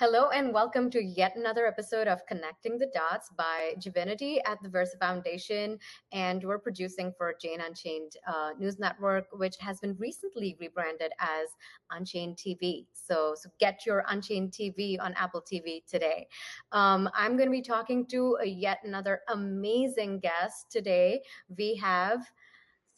Hello 0.00 0.30
and 0.30 0.54
welcome 0.54 0.88
to 0.92 1.04
yet 1.04 1.36
another 1.36 1.66
episode 1.66 2.08
of 2.08 2.24
Connecting 2.24 2.78
the 2.78 2.90
Dots 2.94 3.28
by 3.36 3.74
JIVINITI 3.78 4.38
at 4.46 4.56
the 4.62 4.68
Versa 4.70 4.96
Foundation. 4.96 5.78
And 6.10 6.42
we're 6.42 6.58
producing 6.58 7.12
for 7.18 7.34
Jane 7.38 7.60
Unchained 7.60 8.12
uh, 8.26 8.52
News 8.58 8.78
Network, 8.78 9.26
which 9.32 9.56
has 9.60 9.78
been 9.78 9.94
recently 9.98 10.56
rebranded 10.58 11.12
as 11.18 11.48
Unchained 11.90 12.38
TV. 12.38 12.86
So, 12.94 13.34
so 13.38 13.50
get 13.60 13.84
your 13.84 14.02
Unchained 14.08 14.52
TV 14.52 14.98
on 14.98 15.12
Apple 15.18 15.42
TV 15.42 15.84
today. 15.84 16.28
Um, 16.72 17.10
I'm 17.14 17.36
going 17.36 17.48
to 17.48 17.52
be 17.52 17.60
talking 17.60 18.06
to 18.06 18.38
a 18.42 18.46
yet 18.46 18.78
another 18.84 19.20
amazing 19.28 20.20
guest 20.20 20.70
today. 20.70 21.20
We 21.58 21.74
have 21.74 22.22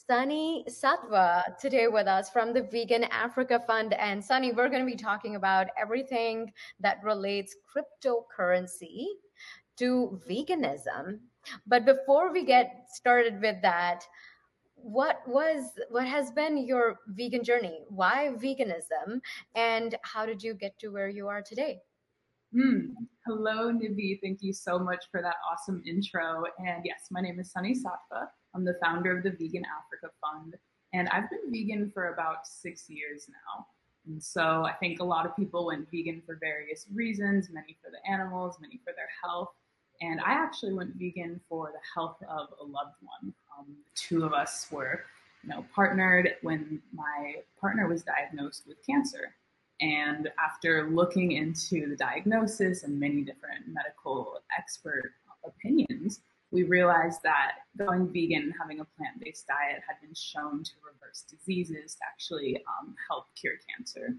Sunny 0.07 0.65
Satva 0.69 1.57
today 1.59 1.87
with 1.87 2.07
us 2.07 2.29
from 2.29 2.53
the 2.53 2.63
Vegan 2.63 3.05
Africa 3.05 3.63
Fund. 3.67 3.95
And 3.95 4.25
Sunny, 4.25 4.53
we're 4.53 4.69
going 4.69 4.85
to 4.85 4.91
be 4.91 4.97
talking 4.97 5.37
about 5.37 5.69
everything 5.81 6.53
that 6.81 7.03
relates 7.05 7.55
cryptocurrency 7.71 9.07
to 9.79 10.21
veganism. 10.29 11.21
But 11.67 11.85
before 11.85 12.33
we 12.33 12.45
get 12.45 12.87
started 12.89 13.41
with 13.41 13.63
that, 13.63 14.05
what 14.75 15.21
was 15.27 15.71
what 15.91 16.07
has 16.07 16.33
been 16.33 16.67
your 16.67 16.99
vegan 17.09 17.45
journey? 17.45 17.85
Why 17.89 18.31
veganism? 18.37 19.21
And 19.55 19.95
how 20.03 20.27
did 20.27 20.43
you 20.43 20.55
get 20.55 20.79
to 20.81 20.89
where 20.89 21.09
you 21.09 21.29
are 21.29 21.43
today? 21.43 21.79
Hmm. 22.53 22.91
Hello, 23.25 23.73
Nivi. 23.73 24.19
Thank 24.21 24.43
you 24.43 24.53
so 24.53 24.79
much 24.79 25.05
for 25.13 25.23
that 25.23 25.37
awesome 25.51 25.83
intro. 25.87 26.43
And 26.59 26.83
yes, 26.85 27.07
my 27.11 27.21
name 27.21 27.39
is 27.39 27.53
Sunny 27.53 27.75
Satva. 27.75 28.27
I'm 28.55 28.65
the 28.65 28.79
founder 28.83 29.17
of 29.17 29.23
the 29.23 29.31
Vegan 29.31 29.65
Africa 29.65 30.13
Fund, 30.21 30.57
and 30.93 31.09
I've 31.09 31.31
been 31.31 31.51
vegan 31.51 31.91
for 31.93 32.13
about 32.13 32.47
six 32.47 32.89
years 32.89 33.27
now. 33.29 33.67
And 34.07 34.23
so 34.23 34.65
I 34.65 34.73
think 34.73 35.01
a 35.01 35.05
lot 35.05 35.27
of 35.27 35.37
people 35.37 35.67
went 35.67 35.89
vegan 35.91 36.23
for 36.27 36.37
various 36.41 36.87
reasons, 36.93 37.49
many 37.51 37.79
for 37.83 37.91
the 37.91 38.11
animals, 38.11 38.57
many 38.61 38.81
for 38.85 38.93
their 38.97 39.09
health. 39.23 39.51
And 40.01 40.21
I 40.21 40.33
actually 40.33 40.75
went 40.75 40.95
vegan 40.97 41.41
for 41.49 41.71
the 41.73 41.81
health 41.95 42.17
of 42.29 42.49
a 42.61 42.65
loved 42.65 42.97
one. 43.01 43.33
Um, 43.57 43.67
the 43.69 43.95
two 43.95 44.25
of 44.25 44.33
us 44.33 44.67
were, 44.71 45.05
you 45.43 45.51
know, 45.51 45.65
partnered 45.75 46.35
when 46.43 46.83
my 46.93 47.37
partner 47.61 47.87
was 47.87 48.03
diagnosed 48.03 48.65
with 48.67 48.85
cancer. 48.85 49.35
And 49.81 50.29
after 50.45 50.91
looking 50.91 51.33
into 51.33 51.89
the 51.89 51.97
diagnosis 51.97 52.83
and 52.83 52.99
many 52.99 53.23
different 53.23 53.65
medical 53.69 54.41
expert 54.57 55.13
opinions, 55.45 56.21
we 56.53 56.63
realized 56.65 57.23
that 57.25 57.53
going 57.77 58.07
vegan 58.13 58.43
and 58.43 58.55
having 58.61 58.81
a 58.81 58.85
plant 58.85 59.19
based 59.19 59.47
diet 59.47 59.83
had 59.89 59.97
been 60.01 60.15
shown 60.15 60.63
to 60.63 60.73
reverse 60.85 61.25
diseases, 61.29 61.95
to 61.95 62.01
actually 62.07 62.63
um, 62.69 62.95
help 63.09 63.27
cure 63.35 63.55
cancer. 63.75 64.15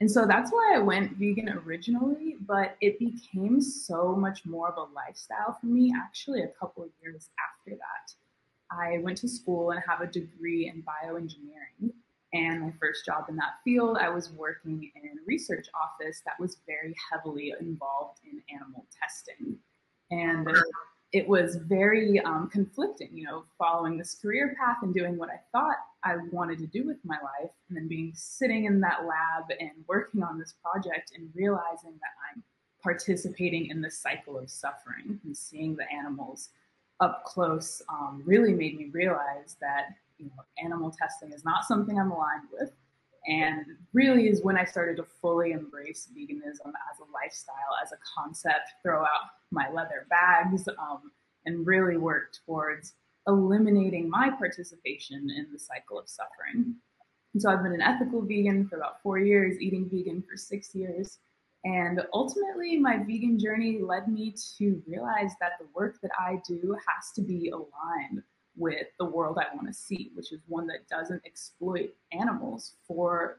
And 0.00 0.10
so 0.10 0.26
that's 0.26 0.50
why 0.50 0.72
I 0.74 0.78
went 0.78 1.16
vegan 1.16 1.48
originally, 1.48 2.36
but 2.46 2.76
it 2.80 2.98
became 2.98 3.60
so 3.60 4.14
much 4.14 4.44
more 4.44 4.68
of 4.68 4.76
a 4.76 4.92
lifestyle 4.92 5.56
for 5.60 5.66
me 5.66 5.92
actually 5.96 6.42
a 6.42 6.48
couple 6.48 6.82
of 6.82 6.90
years 7.00 7.30
after 7.38 7.76
that. 7.76 8.12
I 8.70 8.98
went 8.98 9.18
to 9.18 9.28
school 9.28 9.70
and 9.70 9.80
have 9.88 10.00
a 10.00 10.06
degree 10.06 10.68
in 10.68 10.82
bioengineering. 10.82 11.92
And 12.32 12.60
my 12.60 12.72
first 12.80 13.06
job 13.06 13.26
in 13.28 13.36
that 13.36 13.60
field, 13.64 13.96
I 13.98 14.08
was 14.08 14.30
working 14.32 14.90
in 14.94 15.02
a 15.10 15.22
research 15.26 15.68
office 15.74 16.20
that 16.26 16.38
was 16.40 16.58
very 16.66 16.94
heavily 17.10 17.54
involved 17.60 18.20
in 18.30 18.42
animal 18.54 18.84
testing. 19.00 19.56
And 20.10 20.48
it 21.16 21.26
was 21.26 21.56
very 21.56 22.20
um, 22.20 22.46
conflicting, 22.52 23.08
you 23.14 23.24
know, 23.24 23.44
following 23.56 23.96
this 23.96 24.16
career 24.20 24.54
path 24.60 24.76
and 24.82 24.92
doing 24.92 25.16
what 25.16 25.30
I 25.30 25.40
thought 25.50 25.76
I 26.04 26.16
wanted 26.30 26.58
to 26.58 26.66
do 26.66 26.84
with 26.84 26.98
my 27.06 27.16
life, 27.16 27.50
and 27.68 27.76
then 27.78 27.88
being 27.88 28.12
sitting 28.14 28.66
in 28.66 28.80
that 28.80 29.06
lab 29.06 29.44
and 29.58 29.70
working 29.88 30.22
on 30.22 30.38
this 30.38 30.56
project 30.62 31.12
and 31.16 31.30
realizing 31.34 31.92
that 31.92 32.12
I'm 32.30 32.42
participating 32.82 33.70
in 33.70 33.80
this 33.80 33.98
cycle 33.98 34.38
of 34.38 34.50
suffering 34.50 35.18
and 35.24 35.34
seeing 35.34 35.74
the 35.74 35.90
animals 35.90 36.50
up 37.00 37.24
close 37.24 37.80
um, 37.88 38.22
really 38.26 38.52
made 38.52 38.76
me 38.76 38.90
realize 38.92 39.56
that 39.62 39.86
you 40.18 40.26
know 40.26 40.44
animal 40.62 40.90
testing 40.90 41.32
is 41.32 41.46
not 41.46 41.64
something 41.64 41.98
I'm 41.98 42.10
aligned 42.10 42.48
with 42.52 42.72
and 43.26 43.64
really 43.92 44.28
is 44.28 44.42
when 44.42 44.56
I 44.56 44.64
started 44.64 44.96
to 44.98 45.04
fully 45.20 45.52
embrace 45.52 46.08
veganism 46.16 46.68
as 46.68 47.00
a 47.00 47.10
lifestyle, 47.12 47.74
as 47.82 47.92
a 47.92 47.98
concept, 48.16 48.70
throw 48.82 49.02
out 49.02 49.30
my 49.50 49.68
leather 49.72 50.06
bags, 50.08 50.68
um, 50.68 51.10
and 51.44 51.66
really 51.66 51.96
work 51.96 52.34
towards 52.46 52.94
eliminating 53.26 54.08
my 54.08 54.30
participation 54.30 55.28
in 55.36 55.48
the 55.52 55.58
cycle 55.58 55.98
of 55.98 56.08
suffering. 56.08 56.74
And 57.34 57.42
so 57.42 57.50
I've 57.50 57.62
been 57.62 57.74
an 57.74 57.82
ethical 57.82 58.22
vegan 58.22 58.68
for 58.68 58.76
about 58.76 59.02
four 59.02 59.18
years, 59.18 59.60
eating 59.60 59.88
vegan 59.90 60.22
for 60.22 60.36
six 60.36 60.74
years. 60.74 61.18
And 61.64 62.00
ultimately, 62.12 62.76
my 62.76 62.98
vegan 62.98 63.38
journey 63.40 63.80
led 63.82 64.08
me 64.08 64.34
to 64.58 64.80
realize 64.86 65.32
that 65.40 65.52
the 65.58 65.66
work 65.74 65.96
that 66.02 66.12
I 66.18 66.40
do 66.46 66.76
has 66.86 67.12
to 67.16 67.22
be 67.22 67.50
aligned 67.50 68.22
with 68.56 68.86
the 68.98 69.04
world 69.04 69.38
I 69.38 69.54
want 69.54 69.68
to 69.68 69.74
see, 69.74 70.10
which 70.14 70.32
is 70.32 70.40
one 70.46 70.66
that 70.68 70.88
doesn't 70.88 71.22
exploit 71.24 71.90
animals 72.12 72.74
for 72.86 73.38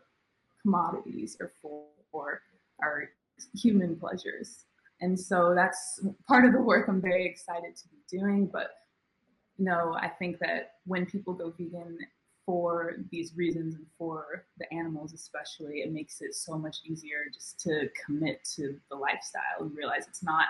commodities 0.61 1.37
or 1.39 1.51
for, 1.61 1.85
for 2.11 2.41
our 2.81 3.09
human 3.55 3.95
pleasures. 3.95 4.65
And 5.01 5.19
so 5.19 5.53
that's 5.55 5.99
part 6.27 6.45
of 6.45 6.53
the 6.53 6.61
work 6.61 6.87
I'm 6.87 7.01
very 7.01 7.25
excited 7.25 7.75
to 7.75 7.87
be 7.89 7.97
doing. 8.09 8.47
But 8.51 8.71
you 9.57 9.65
know, 9.65 9.95
I 9.99 10.07
think 10.07 10.39
that 10.39 10.73
when 10.85 11.05
people 11.05 11.33
go 11.33 11.51
vegan 11.57 11.97
for 12.45 12.95
these 13.11 13.35
reasons 13.35 13.75
and 13.75 13.85
for 13.97 14.45
the 14.57 14.71
animals 14.73 15.13
especially, 15.13 15.79
it 15.79 15.91
makes 15.91 16.21
it 16.21 16.33
so 16.33 16.57
much 16.57 16.77
easier 16.85 17.25
just 17.33 17.59
to 17.61 17.89
commit 18.05 18.43
to 18.55 18.79
the 18.89 18.95
lifestyle 18.95 19.61
and 19.61 19.75
realize 19.75 20.05
it's 20.07 20.23
not 20.23 20.45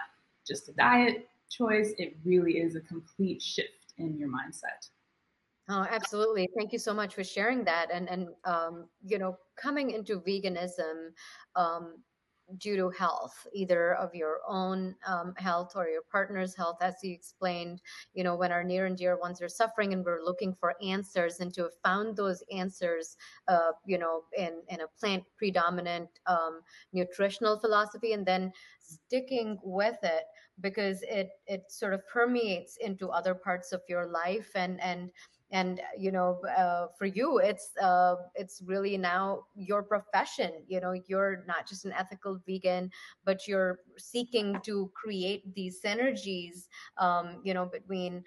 just 0.47 0.69
a 0.69 0.73
diet 0.73 1.27
choice, 1.49 1.93
it 1.97 2.17
really 2.23 2.59
is 2.59 2.75
a 2.75 2.81
complete 2.81 3.41
shift 3.41 3.86
in 3.97 4.17
your 4.17 4.29
mindset. 4.29 4.89
Oh, 5.69 5.85
absolutely. 5.89 6.47
Thank 6.57 6.71
you 6.71 6.79
so 6.79 6.93
much 6.93 7.13
for 7.13 7.23
sharing 7.23 7.65
that. 7.65 7.91
And 7.91 8.09
and 8.09 8.29
um, 8.45 8.87
you 9.03 9.19
know, 9.19 9.37
coming 9.57 9.91
into 9.91 10.19
veganism 10.21 11.09
um, 11.55 11.95
due 12.57 12.77
to 12.77 12.89
health, 12.89 13.45
either 13.53 13.95
of 13.95 14.15
your 14.15 14.39
own 14.47 14.95
um, 15.05 15.33
health 15.37 15.73
or 15.75 15.87
your 15.87 16.01
partner's 16.11 16.55
health, 16.55 16.77
as 16.81 16.95
you 17.03 17.13
explained. 17.13 17.81
You 18.13 18.23
know, 18.23 18.35
when 18.35 18.51
our 18.51 18.63
near 18.63 18.85
and 18.85 18.97
dear 18.97 19.17
ones 19.17 19.41
are 19.41 19.49
suffering, 19.49 19.93
and 19.93 20.03
we're 20.03 20.23
looking 20.23 20.55
for 20.59 20.75
answers, 20.81 21.39
and 21.39 21.53
to 21.53 21.63
have 21.63 21.77
found 21.83 22.15
those 22.15 22.43
answers, 22.51 23.17
uh, 23.47 23.71
you 23.85 23.97
know, 23.97 24.23
in 24.37 24.61
in 24.69 24.81
a 24.81 24.87
plant 24.99 25.23
predominant 25.37 26.09
um, 26.25 26.61
nutritional 26.93 27.59
philosophy, 27.59 28.13
and 28.13 28.25
then 28.25 28.51
sticking 28.79 29.57
with 29.63 29.97
it 30.03 30.23
because 30.61 31.01
it 31.03 31.29
it 31.45 31.63
sort 31.69 31.93
of 31.93 32.07
permeates 32.07 32.77
into 32.77 33.09
other 33.09 33.35
parts 33.35 33.71
of 33.71 33.81
your 33.87 34.05
life 34.07 34.49
and 34.55 34.81
and 34.81 35.11
and 35.51 35.81
you 35.97 36.11
know 36.11 36.39
uh, 36.57 36.87
for 36.97 37.05
you 37.05 37.39
it's 37.39 37.71
uh, 37.81 38.15
it's 38.35 38.61
really 38.65 38.97
now 38.97 39.43
your 39.55 39.83
profession 39.83 40.51
you 40.67 40.79
know 40.79 40.93
you're 41.07 41.43
not 41.47 41.67
just 41.67 41.85
an 41.85 41.93
ethical 41.93 42.39
vegan 42.47 42.89
but 43.25 43.47
you're 43.47 43.79
seeking 43.97 44.59
to 44.63 44.91
create 44.93 45.43
these 45.55 45.81
synergies 45.81 46.67
um, 46.97 47.39
you 47.43 47.53
know 47.53 47.65
between 47.65 48.23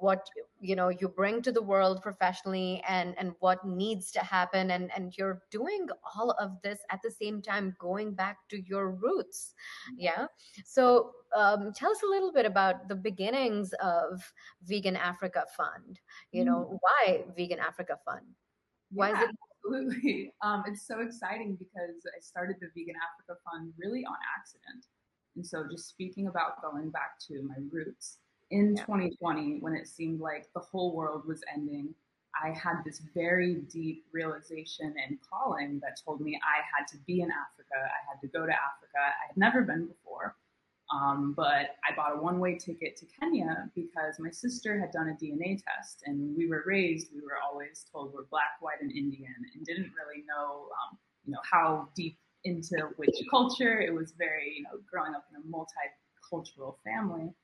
what 0.00 0.26
you 0.60 0.76
know 0.76 0.88
you 0.88 1.08
bring 1.08 1.42
to 1.42 1.52
the 1.52 1.62
world 1.62 2.02
professionally 2.02 2.82
and 2.88 3.14
and 3.18 3.32
what 3.40 3.64
needs 3.66 4.10
to 4.12 4.20
happen. 4.20 4.70
And 4.70 4.90
and 4.96 5.16
you're 5.16 5.42
doing 5.50 5.86
all 6.14 6.32
of 6.32 6.60
this 6.62 6.80
at 6.90 7.00
the 7.02 7.10
same 7.10 7.42
time 7.42 7.74
going 7.78 8.14
back 8.14 8.38
to 8.50 8.60
your 8.60 8.90
roots. 8.90 9.54
Mm-hmm. 9.90 10.00
yeah. 10.00 10.26
So 10.64 11.12
um, 11.36 11.72
tell 11.74 11.90
us 11.90 12.02
a 12.02 12.08
little 12.08 12.32
bit 12.32 12.46
about 12.46 12.88
the 12.88 12.96
beginnings 12.96 13.72
of 13.82 14.22
vegan 14.62 14.96
africa 14.96 15.44
fund. 15.56 16.00
You 16.32 16.44
know 16.44 16.70
mm. 16.72 16.78
why 16.80 17.24
vegan 17.36 17.58
africa 17.58 17.98
fund? 18.04 18.26
Why 18.90 19.10
yeah, 19.10 19.22
is 19.22 19.28
it 19.28 19.36
absolutely. 19.66 20.32
Um, 20.42 20.62
it's 20.66 20.86
so 20.86 21.00
exciting 21.00 21.56
because 21.58 22.06
i 22.16 22.20
started 22.20 22.56
the 22.60 22.68
vegan 22.68 22.94
africa 23.02 23.40
fund 23.44 23.72
really 23.78 24.04
on 24.04 24.16
accident. 24.38 24.86
And 25.34 25.46
so 25.46 25.64
just 25.70 25.88
speaking 25.88 26.28
about 26.28 26.62
going 26.62 26.90
back 26.90 27.18
to 27.28 27.42
my 27.42 27.56
roots 27.70 28.18
in 28.50 28.76
yeah. 28.76 28.82
2020 28.82 29.58
when 29.60 29.74
it 29.74 29.88
seemed 29.88 30.20
like 30.20 30.46
the 30.54 30.60
whole 30.60 30.94
world 30.94 31.22
was 31.26 31.42
ending 31.52 31.92
i 32.42 32.50
had 32.50 32.76
this 32.84 33.02
very 33.14 33.56
deep 33.72 34.04
realization 34.12 34.94
and 35.06 35.18
calling 35.28 35.80
that 35.80 35.98
told 36.04 36.20
me 36.20 36.38
i 36.42 36.62
had 36.76 36.86
to 36.86 36.96
be 37.06 37.20
in 37.20 37.28
africa 37.30 37.74
i 37.74 38.00
had 38.10 38.20
to 38.20 38.28
go 38.28 38.46
to 38.46 38.52
africa 38.52 38.98
i 38.98 39.26
had 39.26 39.36
never 39.36 39.62
been 39.62 39.86
before 39.86 40.36
um, 40.94 41.34
but 41.36 41.74
i 41.84 41.94
bought 41.96 42.16
a 42.16 42.22
one-way 42.22 42.56
ticket 42.56 42.96
to 42.96 43.06
kenya 43.20 43.68
because 43.74 44.14
my 44.20 44.30
sister 44.30 44.78
had 44.78 44.92
done 44.92 45.08
a 45.08 45.24
dna 45.24 45.60
test 45.64 46.02
and 46.06 46.36
we 46.36 46.48
were 46.48 46.62
raised 46.66 47.08
we 47.12 47.20
were 47.20 47.38
always 47.44 47.84
told 47.92 48.12
we're 48.14 48.26
black 48.30 48.60
white 48.60 48.80
and 48.80 48.92
indian 48.92 49.34
and 49.54 49.66
didn't 49.66 49.90
really 49.98 50.22
know 50.28 50.68
um, 50.70 50.96
you 51.24 51.32
know 51.32 51.40
how 51.50 51.88
deep 51.96 52.16
into 52.44 52.76
which 52.96 53.16
culture 53.28 53.80
it 53.80 53.92
was 53.92 54.12
very 54.16 54.54
you 54.56 54.62
know 54.62 54.78
growing 54.88 55.14
up 55.16 55.24
in 55.30 55.42
a 55.42 55.44
multicultural 55.44 56.76
family 56.84 57.34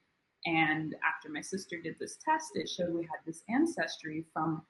and 0.46 0.94
after 1.06 1.28
my 1.28 1.40
sister 1.40 1.80
did 1.80 1.96
this 2.00 2.18
test, 2.24 2.52
it 2.54 2.68
showed 2.68 2.92
we 2.92 3.02
had 3.02 3.20
this 3.26 3.42
ancestry 3.48 4.24
from 4.32 4.62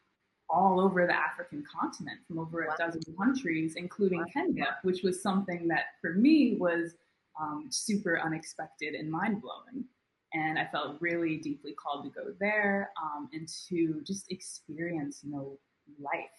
all 0.51 0.81
over 0.81 1.07
the 1.07 1.15
African 1.15 1.65
continent, 1.65 2.19
from 2.29 2.39
over 2.39 2.63
a 2.63 2.77
dozen 2.77 3.01
countries, 3.19 3.75
including 3.77 4.23
Kenya, 4.33 4.77
which 4.83 5.03
was 5.03 5.23
something 5.23 5.67
that 5.69 5.85
for 6.01 6.13
me 6.13 6.57
was 6.59 6.95
um, 7.41 7.69
super 7.71 8.21
unexpected 8.21 8.95
and 8.95 9.11
mind 9.11 9.41
blowing. 9.41 9.85
And 10.35 10.59
I 10.59 10.67
felt 10.67 10.97
really 11.01 11.39
deeply 11.39 11.73
called 11.73 12.05
to 12.05 12.11
go 12.11 12.35
there 12.39 12.91
um, 13.03 13.29
and 13.33 13.49
to 13.69 14.03
just 14.07 14.31
experience, 14.31 15.21
you 15.23 15.31
know, 15.31 15.59
life. 15.99 16.31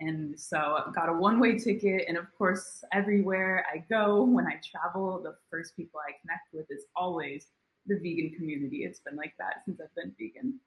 And 0.00 0.38
so 0.38 0.56
I 0.58 0.90
got 0.94 1.08
a 1.08 1.12
one 1.12 1.40
way 1.40 1.58
ticket. 1.58 2.04
And 2.08 2.16
of 2.16 2.26
course, 2.36 2.84
everywhere 2.92 3.64
I 3.72 3.84
go 3.90 4.22
when 4.22 4.46
I 4.46 4.60
travel, 4.64 5.20
the 5.22 5.34
first 5.50 5.76
people 5.76 6.00
I 6.00 6.12
connect 6.20 6.52
with 6.52 6.66
is 6.70 6.84
always 6.96 7.46
the 7.88 7.96
vegan 7.96 8.32
community. 8.36 8.84
It's 8.84 9.00
been 9.00 9.16
like 9.16 9.34
that 9.38 9.64
since 9.64 9.80
I've 9.80 9.94
been 9.94 10.14
vegan. 10.18 10.60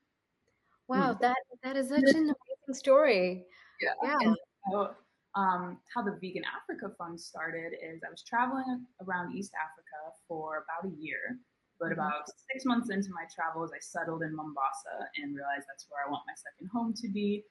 Wow, 0.87 1.17
that 1.21 1.37
that 1.63 1.77
is 1.77 1.89
such 1.89 2.09
an 2.09 2.33
amazing 2.33 2.73
story. 2.73 3.45
Yeah. 3.81 3.93
yeah. 4.03 4.33
So, 4.71 4.91
um, 5.35 5.79
how 5.93 6.03
the 6.03 6.17
Vegan 6.21 6.43
Africa 6.43 6.93
Fund 6.97 7.19
started 7.19 7.73
is 7.73 8.01
I 8.05 8.11
was 8.11 8.23
traveling 8.23 8.85
around 9.01 9.33
East 9.33 9.53
Africa 9.55 10.17
for 10.27 10.65
about 10.67 10.91
a 10.91 10.95
year. 11.01 11.39
But 11.79 11.89
mm-hmm. 11.89 11.99
about 11.99 12.29
six 12.51 12.65
months 12.65 12.91
into 12.91 13.09
my 13.09 13.25
travels, 13.33 13.71
I 13.73 13.79
settled 13.79 14.21
in 14.21 14.35
Mombasa 14.35 15.09
and 15.17 15.33
realized 15.33 15.65
that's 15.67 15.87
where 15.89 16.05
I 16.05 16.11
want 16.11 16.23
my 16.27 16.37
second 16.37 16.69
home 16.71 16.93
to 16.93 17.07
be. 17.09 17.43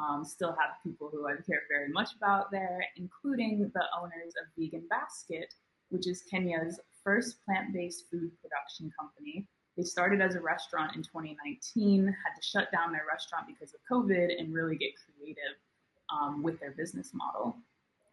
Um, 0.00 0.24
still 0.24 0.56
have 0.58 0.82
people 0.82 1.10
who 1.12 1.28
I 1.28 1.36
care 1.46 1.62
very 1.68 1.92
much 1.92 2.16
about 2.16 2.50
there, 2.50 2.80
including 2.96 3.70
the 3.74 3.84
owners 3.94 4.32
of 4.40 4.48
Vegan 4.58 4.86
Basket, 4.88 5.52
which 5.90 6.08
is 6.08 6.24
Kenya's 6.30 6.80
first 7.04 7.44
plant 7.44 7.72
based 7.72 8.04
food 8.10 8.30
production 8.42 8.90
company. 8.98 9.46
They 9.76 9.84
started 9.84 10.20
as 10.20 10.34
a 10.34 10.40
restaurant 10.40 10.96
in 10.96 11.02
2019, 11.02 12.06
had 12.06 12.40
to 12.40 12.42
shut 12.42 12.70
down 12.72 12.92
their 12.92 13.06
restaurant 13.10 13.46
because 13.46 13.74
of 13.74 13.80
COVID 13.90 14.38
and 14.38 14.54
really 14.54 14.76
get 14.76 14.92
creative 14.96 15.58
um, 16.10 16.42
with 16.42 16.58
their 16.60 16.72
business 16.72 17.10
model. 17.12 17.56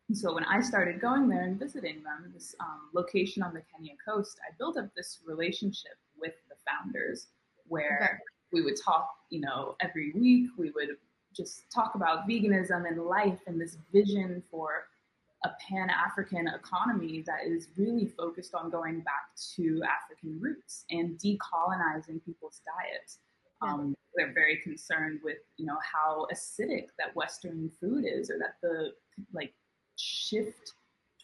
And 0.09 0.17
so 0.17 0.33
when 0.33 0.43
I 0.43 0.59
started 0.59 0.99
going 0.99 1.29
there 1.29 1.43
and 1.43 1.57
visiting 1.57 2.03
them, 2.03 2.31
this 2.33 2.53
um, 2.59 2.89
location 2.93 3.43
on 3.43 3.53
the 3.53 3.61
Kenya 3.73 3.93
coast, 4.05 4.39
I 4.45 4.53
built 4.57 4.77
up 4.77 4.89
this 4.95 5.19
relationship 5.25 5.97
with 6.19 6.33
the 6.49 6.55
founders 6.67 7.27
where 7.67 8.09
okay. 8.15 8.23
we 8.51 8.61
would 8.61 8.75
talk, 8.83 9.09
you 9.29 9.39
know, 9.39 9.75
every 9.79 10.11
week. 10.13 10.49
We 10.57 10.71
would 10.71 10.97
just 11.33 11.71
talk 11.73 11.95
about 11.95 12.27
veganism 12.27 12.87
and 12.87 13.05
life 13.05 13.39
and 13.47 13.59
this 13.59 13.77
vision 13.93 14.43
for 14.51 14.87
a 15.43 15.49
pan 15.67 15.89
African 15.89 16.47
economy 16.47 17.23
that 17.25 17.47
is 17.47 17.69
really 17.77 18.05
focused 18.05 18.53
on 18.53 18.69
going 18.69 19.01
back 19.01 19.35
to 19.55 19.81
African 19.83 20.39
roots 20.39 20.85
and 20.91 21.17
decolonizing 21.17 22.23
people's 22.23 22.61
diets. 22.65 23.19
Um, 23.61 23.95
they're 24.15 24.33
very 24.33 24.57
concerned 24.57 25.19
with 25.23 25.37
you 25.57 25.65
know 25.65 25.77
how 25.81 26.27
acidic 26.33 26.87
that 26.97 27.15
Western 27.15 27.71
food 27.79 28.05
is, 28.05 28.29
or 28.29 28.37
that 28.39 28.55
the 28.61 28.91
like 29.33 29.53
shift 29.97 30.73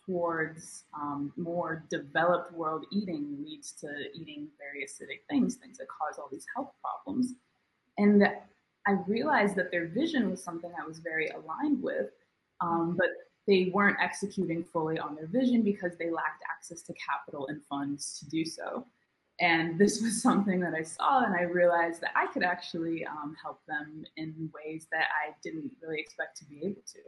towards 0.05 0.85
um, 0.95 1.33
more 1.35 1.83
developed 1.89 2.53
world 2.53 2.85
eating 2.91 3.37
leads 3.43 3.73
to 3.73 3.87
eating 4.13 4.47
very 4.57 4.85
acidic 4.85 5.27
things, 5.29 5.55
things 5.55 5.77
that 5.77 5.87
cause 5.87 6.17
all 6.17 6.29
these 6.31 6.45
health 6.55 6.71
problems. 6.81 7.33
And 7.97 8.23
I 8.87 8.91
realized 9.05 9.55
that 9.57 9.69
their 9.69 9.87
vision 9.87 10.29
was 10.29 10.41
something 10.41 10.71
I 10.81 10.87
was 10.87 10.99
very 10.99 11.27
aligned 11.29 11.83
with, 11.83 12.07
um, 12.61 12.95
but 12.97 13.09
they 13.47 13.71
weren't 13.73 13.97
executing 14.01 14.63
fully 14.63 14.99
on 14.99 15.15
their 15.15 15.27
vision 15.27 15.63
because 15.63 15.97
they 15.97 16.09
lacked 16.09 16.43
access 16.51 16.81
to 16.83 16.93
capital 16.93 17.47
and 17.47 17.61
funds 17.69 18.19
to 18.19 18.29
do 18.29 18.45
so. 18.45 18.85
And 19.39 19.79
this 19.79 20.01
was 20.03 20.21
something 20.21 20.59
that 20.59 20.73
I 20.73 20.83
saw, 20.83 21.23
and 21.23 21.35
I 21.35 21.43
realized 21.43 22.01
that 22.01 22.11
I 22.15 22.27
could 22.27 22.43
actually 22.43 23.05
um, 23.05 23.35
help 23.41 23.61
them 23.67 24.03
in 24.17 24.51
ways 24.53 24.87
that 24.91 25.07
I 25.25 25.33
didn't 25.43 25.71
really 25.81 25.99
expect 25.99 26.37
to 26.37 26.45
be 26.45 26.59
able 26.63 26.81
to. 26.93 26.99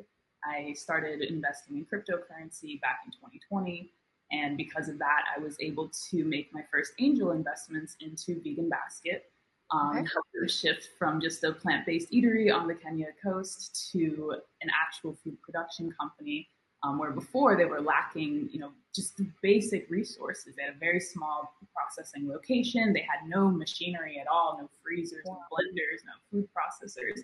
I 0.46 0.74
started 0.74 1.22
investing 1.22 1.78
in 1.78 1.86
cryptocurrency 1.86 2.80
back 2.82 3.00
in 3.06 3.12
2020. 3.12 3.92
And 4.32 4.58
because 4.58 4.90
of 4.90 5.00
that, 5.00 5.24
I 5.36 5.40
was 5.42 5.58
able 5.60 5.92
to 6.12 6.24
make 6.24 6.54
my 6.54 6.64
first 6.72 6.94
angel 7.00 7.32
investments 7.32 7.96
into 8.00 8.42
Vegan 8.42 8.70
Basket, 8.70 9.26
um, 9.72 9.90
okay. 9.92 9.98
help 9.98 10.26
them 10.34 10.48
shift 10.48 10.90
from 10.98 11.22
just 11.22 11.44
a 11.44 11.52
plant 11.52 11.86
based 11.86 12.12
eatery 12.12 12.54
on 12.54 12.68
the 12.68 12.76
Kenya 12.76 13.08
coast 13.24 13.90
to 13.92 14.36
an 14.62 14.70
actual 14.74 15.16
food 15.24 15.40
production 15.42 15.94
company. 16.00 16.48
Um, 16.82 16.98
where 16.98 17.12
before 17.12 17.58
they 17.58 17.66
were 17.66 17.82
lacking, 17.82 18.48
you 18.54 18.60
know, 18.60 18.72
just 18.96 19.20
basic 19.42 19.90
resources. 19.90 20.56
They 20.56 20.64
had 20.64 20.76
a 20.76 20.80
very 20.80 21.02
small 21.02 21.54
processing 21.76 22.30
location. 22.30 22.94
They 22.94 23.02
had 23.02 23.28
no 23.28 23.50
machinery 23.50 24.18
at 24.18 24.28
all, 24.28 24.58
no 24.62 24.70
freezers, 24.82 25.26
no 25.26 25.40
blenders, 25.52 26.00
no 26.06 26.14
food 26.32 26.48
processors. 26.56 27.20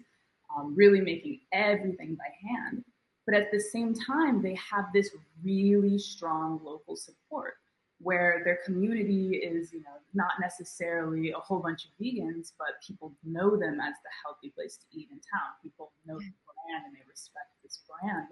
Um, 0.56 0.76
really 0.76 1.00
making 1.00 1.40
everything 1.54 2.16
by 2.16 2.50
hand. 2.50 2.84
But 3.26 3.36
at 3.36 3.50
the 3.52 3.60
same 3.60 3.94
time, 3.94 4.42
they 4.42 4.56
have 4.56 4.86
this 4.94 5.10
really 5.44 6.00
strong 6.00 6.60
local 6.64 6.98
support 6.98 7.56
where 8.00 8.42
their 8.44 8.60
community 8.66 9.38
is, 9.38 9.72
you 9.72 9.80
know, 9.80 9.98
not 10.14 10.34
necessarily 10.40 11.32
a 11.32 11.40
whole 11.40 11.60
bunch 11.60 11.86
of 11.86 11.92
vegans, 12.02 12.52
but 12.58 12.82
people 12.86 13.14
know 13.24 13.52
them 13.52 13.80
as 13.80 13.94
the 14.04 14.12
healthy 14.24 14.50
place 14.50 14.78
to 14.78 15.00
eat 15.00 15.08
in 15.12 15.18
town. 15.18 15.54
People 15.64 15.94
know 16.06 16.18
the 16.18 16.24
brand 16.24 16.86
and 16.86 16.96
they 16.96 17.04
respect 17.10 17.52
this 17.64 17.80
brand. 17.88 18.28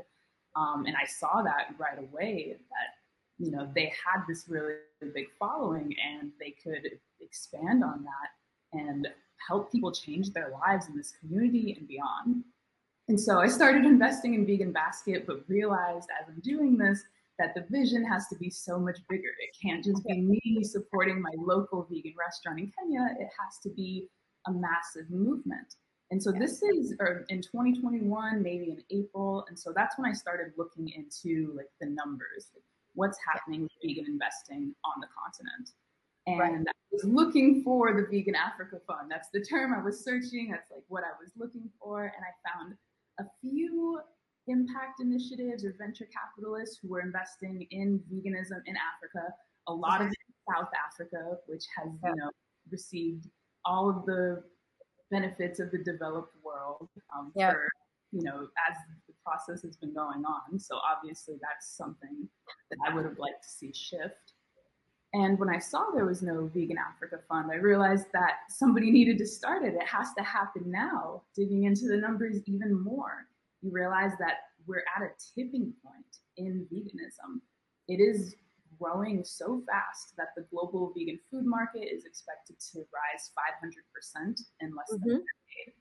Um, 0.56 0.86
and 0.86 0.96
I 0.96 1.06
saw 1.06 1.42
that 1.42 1.74
right 1.78 1.98
away 1.98 2.58
that, 2.70 3.44
you 3.44 3.52
know, 3.52 3.70
they 3.74 3.86
had 3.86 4.24
this 4.28 4.46
really 4.48 4.76
big 5.14 5.28
following 5.40 5.96
and 6.06 6.32
they 6.40 6.52
could 6.52 7.00
expand 7.22 7.84
on 7.84 8.04
that 8.04 8.78
and 8.80 9.08
help 9.48 9.72
people 9.72 9.92
change 9.92 10.32
their 10.32 10.52
lives 10.52 10.88
in 10.88 10.96
this 10.96 11.14
community 11.20 11.76
and 11.78 11.88
beyond. 11.88 12.44
And 13.08 13.20
so 13.20 13.40
I 13.40 13.48
started 13.48 13.86
investing 13.86 14.34
in 14.34 14.46
Vegan 14.46 14.72
Basket, 14.72 15.26
but 15.26 15.44
realized 15.48 16.10
as 16.22 16.28
I'm 16.28 16.42
doing 16.42 16.78
this 16.78 17.04
that 17.40 17.54
the 17.56 17.66
vision 17.70 18.06
has 18.06 18.28
to 18.28 18.36
be 18.38 18.50
so 18.50 18.80
much 18.80 19.00
bigger. 19.10 19.30
It 19.40 19.56
can't 19.62 19.84
just 19.84 20.06
be 20.06 20.22
me 20.22 20.64
supporting 20.64 21.22
my 21.22 21.32
local 21.38 21.88
vegan 21.90 22.14
restaurant 22.18 22.60
in 22.60 22.72
Kenya. 22.78 23.16
It 23.20 23.30
has 23.40 23.60
to 23.64 23.70
be 23.70 24.08
a 24.48 24.52
massive 24.52 25.10
movement. 25.10 25.76
And 26.12 26.22
so 26.22 26.32
this 26.32 26.62
is 26.62 26.96
or 27.00 27.26
in 27.30 27.42
2021, 27.42 28.44
maybe 28.44 28.70
in 28.70 28.84
April. 28.92 29.46
And 29.50 29.58
so 29.58 29.74
that's 29.76 29.98
when 29.98 30.10
I 30.10 30.14
started 30.14 30.54
looking 30.58 30.90
into 30.90 31.54
like 31.58 31.70
the 31.82 31.88
numbers, 31.88 32.52
like 32.54 32.64
what's 32.94 33.18
happening 33.32 33.64
with 33.64 33.72
vegan 33.84 34.06
investing 34.06 34.76
on 34.86 35.02
the 35.02 35.08
continent. 35.08 35.72
And 36.28 36.40
right. 36.40 36.68
I 36.68 36.72
was 36.92 37.04
looking 37.04 37.64
for 37.64 37.94
the 37.94 38.08
Vegan 38.10 38.36
Africa 38.36 38.78
Fund. 38.88 39.10
That's 39.10 39.30
the 39.34 39.42
term 39.42 39.74
I 39.74 39.84
was 39.84 40.04
searching. 40.04 40.50
That's 40.52 40.70
like 40.72 40.84
what 40.88 41.04
I 41.04 41.12
was 41.20 41.32
looking 41.36 41.70
for. 41.82 42.04
And 42.04 42.24
I 42.24 42.50
found 42.54 42.76
a 43.20 43.24
few 43.42 44.00
impact 44.48 45.00
initiatives 45.00 45.64
or 45.64 45.76
venture 45.78 46.08
capitalists 46.12 46.80
who 46.82 46.90
were 46.90 47.02
investing 47.02 47.66
in 47.72 48.02
veganism 48.12 48.62
in 48.66 48.76
Africa. 48.76 49.34
A 49.68 49.74
lot 49.74 50.02
of 50.02 50.08
it 50.08 50.18
in 50.28 50.56
South 50.56 50.70
Africa, 50.86 51.38
which 51.48 51.64
has 51.78 51.90
you 52.04 52.16
know 52.16 52.30
received 52.70 53.28
all 53.66 53.90
of 53.90 54.06
the 54.06 54.44
benefits 55.12 55.60
of 55.60 55.72
the 55.72 55.78
developed 55.78 56.36
world 56.44 56.90
um, 57.16 57.32
yeah. 57.36 57.52
for 57.52 57.68
you 58.12 58.24
know 58.24 58.48
as 58.70 58.78
the 59.08 59.14
process 59.26 59.62
has 59.64 59.78
been 59.78 59.94
going 59.94 60.24
on. 60.26 60.60
So 60.60 60.78
obviously 60.78 61.36
that's 61.42 61.76
something 61.78 62.28
that 62.70 62.78
I 62.88 62.94
would 62.94 63.06
have 63.06 63.20
liked 63.20 63.44
to 63.44 63.50
see 63.50 63.72
shift. 63.74 64.34
And 65.14 65.38
when 65.38 65.50
I 65.50 65.60
saw 65.60 65.92
there 65.94 66.06
was 66.06 66.24
no 66.24 66.48
Vegan 66.48 66.78
Africa 66.78 67.20
Fund, 67.30 67.52
I 67.52 67.58
realized 67.58 68.08
that 68.14 68.38
somebody 68.50 68.90
needed 68.90 69.20
to 69.20 69.28
start 69.28 69.64
it. 69.64 69.76
It 69.76 69.88
has 69.88 70.08
to 70.18 70.24
happen 70.24 70.64
now. 70.66 71.22
Digging 71.36 71.66
into 71.66 71.88
the 71.88 71.98
numbers 71.98 72.38
even 72.48 72.84
more, 72.84 73.28
you 73.64 73.72
realize 73.72 74.12
that 74.20 74.38
we're 74.68 74.84
at 74.96 75.04
a 75.04 75.10
tipping 75.34 75.74
point 75.84 76.06
in 76.38 76.68
veganism. 76.72 77.40
It 77.88 78.02
is 78.02 78.36
growing 78.80 79.24
so 79.24 79.62
fast 79.66 80.16
that 80.18 80.30
the 80.36 80.46
global 80.52 80.94
vegan 80.96 81.20
food 81.32 81.46
market 81.46 81.84
is 81.84 82.06
expected 82.06 82.58
to 82.72 82.80
rise 82.80 83.32
500% 83.38 84.42
in 84.60 84.76
less 84.76 84.92
mm-hmm. 84.92 85.08
than 85.08 85.18
a 85.18 85.20
decade. 85.20 85.74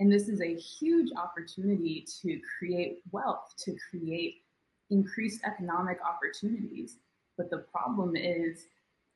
And 0.00 0.12
this 0.12 0.28
is 0.28 0.40
a 0.40 0.54
huge 0.54 1.10
opportunity 1.16 2.06
to 2.22 2.40
create 2.58 2.98
wealth, 3.10 3.54
to 3.64 3.76
create 3.90 4.42
increased 4.90 5.42
economic 5.44 5.98
opportunities. 6.02 6.98
But 7.36 7.50
the 7.50 7.64
problem 7.70 8.16
is 8.16 8.66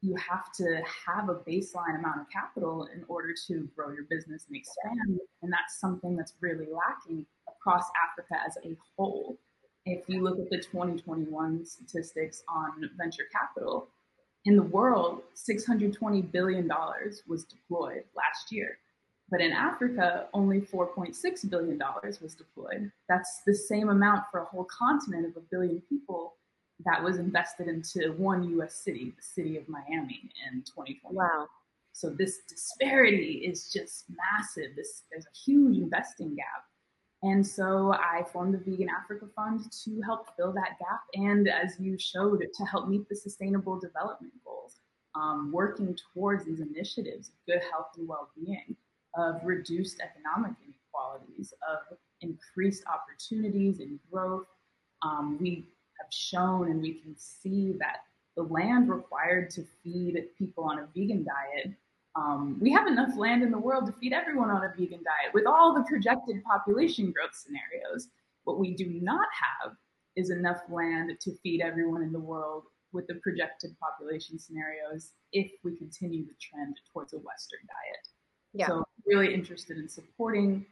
you 0.02 0.16
have 0.16 0.52
to 0.52 0.82
have 1.06 1.28
a 1.28 1.36
baseline 1.36 1.98
amount 1.98 2.20
of 2.20 2.26
capital 2.28 2.88
in 2.92 3.04
order 3.06 3.32
to 3.46 3.68
grow 3.74 3.92
your 3.92 4.04
business 4.10 4.44
and 4.48 4.56
expand. 4.56 5.20
And 5.42 5.52
that's 5.52 5.78
something 5.78 6.16
that's 6.16 6.34
really 6.40 6.66
lacking 6.66 7.24
across 7.48 7.84
Africa 8.10 8.34
as 8.44 8.58
a 8.64 8.76
whole. 8.96 9.38
If 9.86 10.08
you 10.08 10.22
look 10.22 10.38
at 10.40 10.50
the 10.50 10.58
2021 10.58 11.64
statistics 11.64 12.42
on 12.48 12.90
venture 12.98 13.26
capital, 13.32 13.88
in 14.44 14.56
the 14.56 14.62
world, 14.62 15.22
$620 15.36 16.32
billion 16.32 16.68
was 17.28 17.44
deployed 17.44 18.02
last 18.16 18.50
year. 18.50 18.78
But 19.30 19.40
in 19.40 19.52
Africa, 19.52 20.26
only 20.34 20.60
$4.6 20.60 21.48
billion 21.48 21.80
was 22.20 22.34
deployed. 22.34 22.90
That's 23.08 23.42
the 23.46 23.54
same 23.54 23.88
amount 23.88 24.24
for 24.32 24.40
a 24.40 24.44
whole 24.44 24.64
continent 24.64 25.26
of 25.26 25.36
a 25.36 25.46
billion 25.50 25.80
people 25.88 26.34
that 26.84 27.02
was 27.02 27.18
invested 27.18 27.68
into 27.68 28.12
one 28.16 28.44
US 28.58 28.76
city, 28.76 29.12
the 29.16 29.22
city 29.22 29.56
of 29.56 29.68
Miami 29.68 30.30
in 30.46 30.62
2020. 30.62 30.98
Wow. 31.16 31.46
So 31.92 32.08
this 32.10 32.40
disparity 32.48 33.42
is 33.44 33.70
just 33.70 34.06
massive. 34.08 34.74
This 34.76 35.02
there's 35.10 35.26
a 35.26 35.38
huge 35.44 35.76
investing 35.76 36.34
gap. 36.34 36.64
And 37.22 37.46
so 37.46 37.92
I 37.92 38.24
formed 38.32 38.54
the 38.54 38.58
Vegan 38.58 38.88
Africa 38.88 39.26
Fund 39.36 39.70
to 39.84 40.00
help 40.02 40.34
fill 40.36 40.52
that 40.52 40.78
gap 40.80 41.02
and, 41.14 41.48
as 41.48 41.78
you 41.78 41.96
showed, 41.96 42.44
to 42.52 42.64
help 42.64 42.88
meet 42.88 43.08
the 43.08 43.14
Sustainable 43.14 43.78
Development 43.78 44.32
Goals, 44.44 44.80
um, 45.14 45.52
working 45.52 45.96
towards 46.12 46.44
these 46.44 46.60
initiatives 46.60 47.28
of 47.28 47.34
good 47.46 47.62
health 47.70 47.90
and 47.96 48.08
well 48.08 48.30
being, 48.34 48.74
of 49.16 49.36
reduced 49.44 50.00
economic 50.00 50.56
inequalities, 50.64 51.54
of 51.68 51.96
increased 52.22 52.82
opportunities 52.92 53.78
and 53.78 54.00
growth. 54.10 54.46
Um, 55.02 55.38
we 55.40 55.68
have 56.02 56.12
shown 56.12 56.70
and 56.70 56.80
we 56.80 56.94
can 56.94 57.14
see 57.16 57.74
that 57.78 57.98
the 58.36 58.42
land 58.42 58.88
required 58.88 59.50
to 59.50 59.64
feed 59.82 60.22
people 60.38 60.64
on 60.64 60.78
a 60.78 60.88
vegan 60.94 61.24
diet 61.24 61.74
um, 62.14 62.58
we 62.60 62.70
have 62.72 62.86
enough 62.86 63.16
land 63.16 63.42
in 63.42 63.50
the 63.50 63.58
world 63.58 63.86
to 63.86 63.92
feed 63.92 64.12
everyone 64.12 64.50
on 64.50 64.64
a 64.64 64.68
vegan 64.68 65.02
diet 65.02 65.32
with 65.32 65.46
all 65.46 65.74
the 65.74 65.84
projected 65.84 66.42
population 66.44 67.10
growth 67.10 67.34
scenarios. 67.34 68.08
What 68.44 68.58
we 68.58 68.74
do 68.74 68.86
not 69.00 69.28
have 69.62 69.72
is 70.16 70.30
enough 70.30 70.60
land 70.68 71.12
to 71.20 71.32
feed 71.42 71.62
everyone 71.62 72.02
in 72.02 72.12
the 72.12 72.20
world 72.20 72.64
with 72.92 73.06
the 73.06 73.14
projected 73.16 73.74
population 73.80 74.38
scenarios 74.38 75.12
if 75.32 75.50
we 75.64 75.74
continue 75.76 76.26
the 76.26 76.34
trend 76.38 76.76
towards 76.92 77.14
a 77.14 77.16
Western 77.16 77.60
diet. 77.66 78.08
Yeah. 78.52 78.66
So, 78.66 78.84
really 79.06 79.32
interested 79.32 79.78
in 79.78 79.88
supporting 79.88 80.66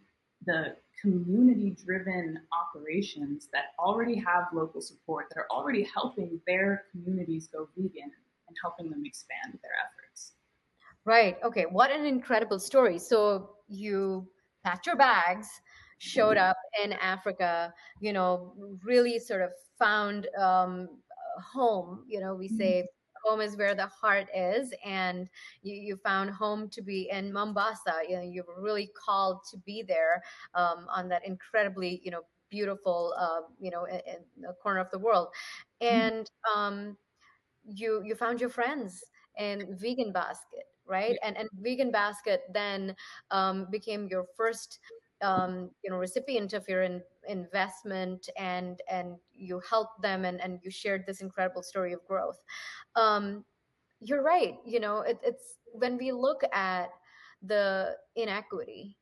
the 0.47 0.77
community 1.01 1.77
driven 1.85 2.41
operations 2.53 3.49
that 3.53 3.67
already 3.79 4.17
have 4.17 4.45
local 4.53 4.81
support, 4.81 5.27
that 5.31 5.41
are 5.41 5.47
already 5.51 5.89
helping 5.95 6.41
their 6.47 6.85
communities 6.93 7.49
go 7.49 7.69
vegan 7.77 8.11
and 8.49 8.57
helping 8.63 8.91
them 8.91 9.03
expand 9.05 9.59
their 9.63 9.73
efforts. 9.85 10.33
Right. 11.05 11.37
Okay. 11.43 11.65
What 11.71 11.91
an 11.91 12.05
incredible 12.05 12.59
story. 12.59 12.99
So 12.99 13.51
you 13.69 14.29
packed 14.65 14.87
your 14.87 14.97
bags, 14.97 15.49
showed 15.99 16.37
mm-hmm. 16.37 16.51
up 16.51 16.57
in 16.83 16.93
Africa, 16.95 17.73
you 18.01 18.13
know, 18.13 18.55
really 18.85 19.19
sort 19.19 19.43
of 19.43 19.51
found 19.79 20.29
um, 20.39 20.89
home. 21.53 22.05
You 22.07 22.21
know, 22.21 22.35
we 22.35 22.49
say 22.49 22.81
mm-hmm. 22.81 23.00
Home 23.25 23.41
is 23.41 23.57
where 23.57 23.75
the 23.75 23.87
heart 23.87 24.29
is, 24.35 24.73
and 24.85 25.29
you, 25.63 25.75
you 25.75 25.97
found 25.97 26.31
home 26.31 26.69
to 26.71 26.83
be 26.83 27.09
in 27.11 27.33
Mombasa. 27.33 27.95
You 28.09 28.17
know, 28.17 28.23
you 28.23 28.45
were 28.47 28.63
really 28.63 28.91
called 29.07 29.41
to 29.51 29.57
be 29.59 29.83
there 29.83 30.23
um, 30.55 30.87
on 30.95 31.09
that 31.09 31.27
incredibly, 31.27 32.01
you 32.05 32.11
know, 32.11 32.23
beautiful, 32.51 33.15
uh, 33.19 33.43
you 33.61 33.71
know, 33.71 33.87
in, 33.87 34.01
corner 34.63 34.81
of 34.81 34.91
the 34.91 34.99
world, 34.99 35.29
mm-hmm. 35.83 35.97
and 35.97 36.31
um, 36.55 36.97
you 37.65 38.03
you 38.05 38.15
found 38.15 38.41
your 38.41 38.51
friends 38.51 39.05
in 39.39 39.77
Vegan 39.79 40.13
Basket 40.13 40.65
right? 40.91 41.17
And 41.23 41.37
and 41.39 41.49
Vegan 41.61 41.93
Basket 41.93 42.43
then 42.53 42.95
um, 43.31 43.69
became 43.71 44.09
your 44.09 44.27
first 44.37 44.81
um, 45.23 45.71
you 45.85 45.91
know 45.91 45.97
recipient 45.97 46.53
of 46.53 46.69
your 46.69 46.83
in, 46.83 47.01
investment 47.29 48.29
and 48.39 48.81
and 48.91 49.17
you 49.33 49.61
helped 49.69 50.03
them 50.03 50.25
and 50.25 50.41
and 50.41 50.59
you 50.63 50.71
shared 50.71 51.05
this 51.07 51.21
incredible 51.21 51.63
story 51.63 51.93
of 51.93 52.05
growth. 52.07 52.43
Um, 52.97 53.45
you're 54.01 54.23
right. 54.23 54.57
You 54.65 54.81
know, 54.81 55.01
it, 55.01 55.19
it's 55.23 55.59
when 55.73 55.97
we 55.97 56.13
look 56.13 56.43
at 56.53 56.91
the 57.43 57.97
inequity 58.17 58.97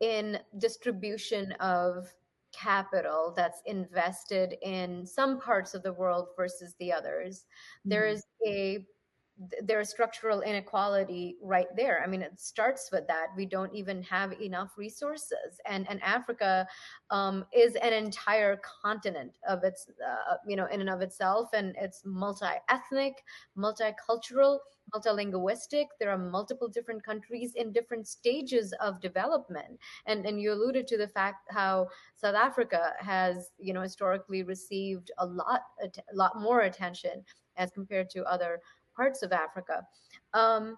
in 0.00 0.38
distribution 0.58 1.52
of 1.52 2.12
capital 2.52 3.32
that's 3.36 3.62
invested 3.66 4.56
in 4.62 5.06
some 5.06 5.40
parts 5.40 5.74
of 5.74 5.82
the 5.82 5.92
world 5.92 6.28
versus 6.36 6.74
the 6.78 6.92
others. 6.92 7.46
Mm-hmm. 7.80 7.90
There 7.90 8.06
is 8.06 8.24
a 8.46 8.86
there's 9.62 9.88
structural 9.88 10.42
inequality 10.42 11.36
right 11.42 11.66
there. 11.76 12.02
I 12.02 12.06
mean, 12.06 12.22
it 12.22 12.38
starts 12.38 12.90
with 12.92 13.06
that. 13.08 13.28
We 13.36 13.46
don't 13.46 13.74
even 13.74 14.02
have 14.04 14.32
enough 14.40 14.76
resources, 14.76 15.60
and 15.66 15.88
and 15.88 16.02
Africa 16.02 16.66
um, 17.10 17.44
is 17.52 17.74
an 17.76 17.92
entire 17.92 18.60
continent 18.82 19.32
of 19.48 19.64
its, 19.64 19.86
uh, 20.06 20.34
you 20.46 20.56
know, 20.56 20.66
in 20.66 20.80
and 20.80 20.90
of 20.90 21.00
itself, 21.00 21.50
and 21.54 21.74
it's 21.78 22.02
multi-ethnic, 22.04 23.14
multicultural, 23.56 24.58
multilingualistic 24.94 25.86
There 25.98 26.10
are 26.10 26.18
multiple 26.18 26.68
different 26.68 27.02
countries 27.02 27.54
in 27.54 27.72
different 27.72 28.06
stages 28.06 28.74
of 28.80 29.00
development, 29.00 29.78
and 30.06 30.26
and 30.26 30.40
you 30.40 30.52
alluded 30.52 30.86
to 30.88 30.98
the 30.98 31.08
fact 31.08 31.48
how 31.50 31.88
South 32.16 32.34
Africa 32.34 32.92
has, 32.98 33.50
you 33.58 33.72
know, 33.72 33.82
historically 33.82 34.42
received 34.42 35.10
a 35.18 35.26
lot 35.26 35.62
a 35.82 35.88
lot 36.14 36.40
more 36.40 36.60
attention 36.60 37.24
as 37.56 37.70
compared 37.70 38.08
to 38.10 38.24
other 38.24 38.60
parts 38.96 39.22
of 39.22 39.32
Africa. 39.32 39.86
Um, 40.34 40.76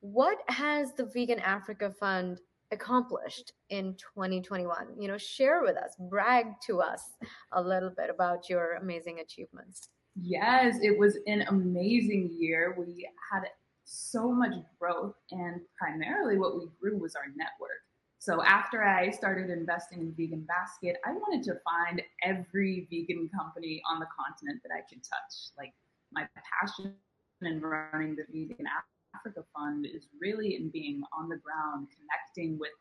what 0.00 0.38
has 0.48 0.92
the 0.92 1.06
Vegan 1.06 1.38
Africa 1.38 1.90
Fund 1.98 2.38
accomplished 2.70 3.52
in 3.70 3.94
2021? 4.14 4.88
You 4.98 5.08
know, 5.08 5.18
share 5.18 5.62
with 5.62 5.76
us, 5.76 5.94
brag 6.10 6.46
to 6.66 6.80
us 6.80 7.02
a 7.52 7.62
little 7.62 7.90
bit 7.90 8.10
about 8.10 8.48
your 8.48 8.74
amazing 8.74 9.20
achievements. 9.20 9.88
Yes, 10.16 10.76
it 10.82 10.96
was 10.98 11.18
an 11.26 11.42
amazing 11.48 12.30
year. 12.38 12.76
We 12.78 13.08
had 13.32 13.44
so 13.84 14.30
much 14.30 14.54
growth, 14.78 15.14
and 15.30 15.60
primarily 15.78 16.38
what 16.38 16.56
we 16.56 16.68
grew 16.80 16.98
was 16.98 17.16
our 17.16 17.26
network. 17.36 17.82
So 18.18 18.42
after 18.42 18.82
I 18.82 19.10
started 19.10 19.50
investing 19.50 20.00
in 20.00 20.14
Vegan 20.16 20.46
Basket, 20.48 20.96
I 21.04 21.12
wanted 21.12 21.42
to 21.44 21.58
find 21.64 22.00
every 22.22 22.88
vegan 22.90 23.28
company 23.36 23.82
on 23.90 24.00
the 24.00 24.06
continent 24.18 24.62
that 24.62 24.72
I 24.74 24.80
could 24.88 25.02
touch. 25.04 25.52
Like 25.58 25.74
my 26.10 26.26
passion 26.60 26.94
in 27.46 27.60
running 27.60 28.16
the 28.16 28.24
Vegan 28.32 28.66
Africa 29.14 29.44
Fund 29.54 29.86
is 29.86 30.08
really 30.20 30.56
in 30.56 30.68
being 30.70 31.02
on 31.16 31.28
the 31.28 31.36
ground, 31.36 31.88
connecting 31.96 32.58
with 32.58 32.72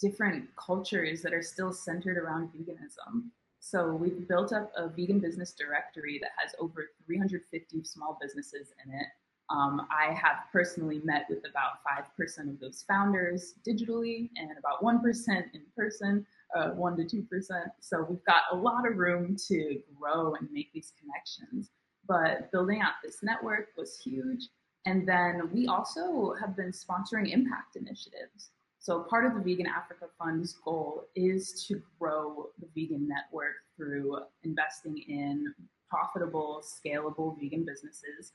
different 0.00 0.48
cultures 0.56 1.22
that 1.22 1.34
are 1.34 1.42
still 1.42 1.72
centered 1.72 2.16
around 2.16 2.48
veganism. 2.48 3.30
So 3.60 3.92
we've 3.92 4.26
built 4.26 4.52
up 4.52 4.72
a 4.76 4.88
vegan 4.88 5.20
business 5.20 5.52
directory 5.52 6.18
that 6.22 6.30
has 6.38 6.54
over 6.58 6.88
350 7.04 7.84
small 7.84 8.18
businesses 8.20 8.72
in 8.84 8.94
it. 8.94 9.06
Um, 9.50 9.86
I 9.90 10.12
have 10.14 10.44
personally 10.52 11.00
met 11.04 11.26
with 11.28 11.40
about 11.40 11.84
5% 11.84 12.48
of 12.48 12.60
those 12.60 12.84
founders 12.88 13.54
digitally 13.68 14.30
and 14.36 14.50
about 14.58 14.82
1% 14.82 15.02
in 15.28 15.62
person, 15.76 16.24
uh, 16.56 16.70
1% 16.70 17.08
to 17.08 17.22
2%. 17.22 17.64
So 17.80 18.06
we've 18.08 18.24
got 18.24 18.42
a 18.52 18.56
lot 18.56 18.88
of 18.88 18.96
room 18.96 19.36
to 19.48 19.80
grow 19.98 20.34
and 20.36 20.48
make 20.52 20.72
these 20.72 20.92
connections 20.98 21.70
but 22.10 22.50
building 22.50 22.80
out 22.80 22.94
this 23.04 23.22
network 23.22 23.68
was 23.76 24.00
huge. 24.04 24.48
And 24.84 25.08
then 25.08 25.48
we 25.54 25.68
also 25.68 26.34
have 26.40 26.56
been 26.56 26.72
sponsoring 26.72 27.32
impact 27.32 27.76
initiatives. 27.76 28.50
So 28.80 29.06
part 29.08 29.24
of 29.26 29.34
the 29.34 29.40
Vegan 29.40 29.68
Africa 29.68 30.06
Fund's 30.18 30.54
goal 30.64 31.04
is 31.14 31.64
to 31.68 31.80
grow 32.00 32.48
the 32.58 32.66
vegan 32.74 33.06
network 33.06 33.54
through 33.76 34.18
investing 34.42 34.98
in 35.06 35.54
profitable, 35.88 36.64
scalable 36.64 37.38
vegan 37.40 37.64
businesses 37.64 38.32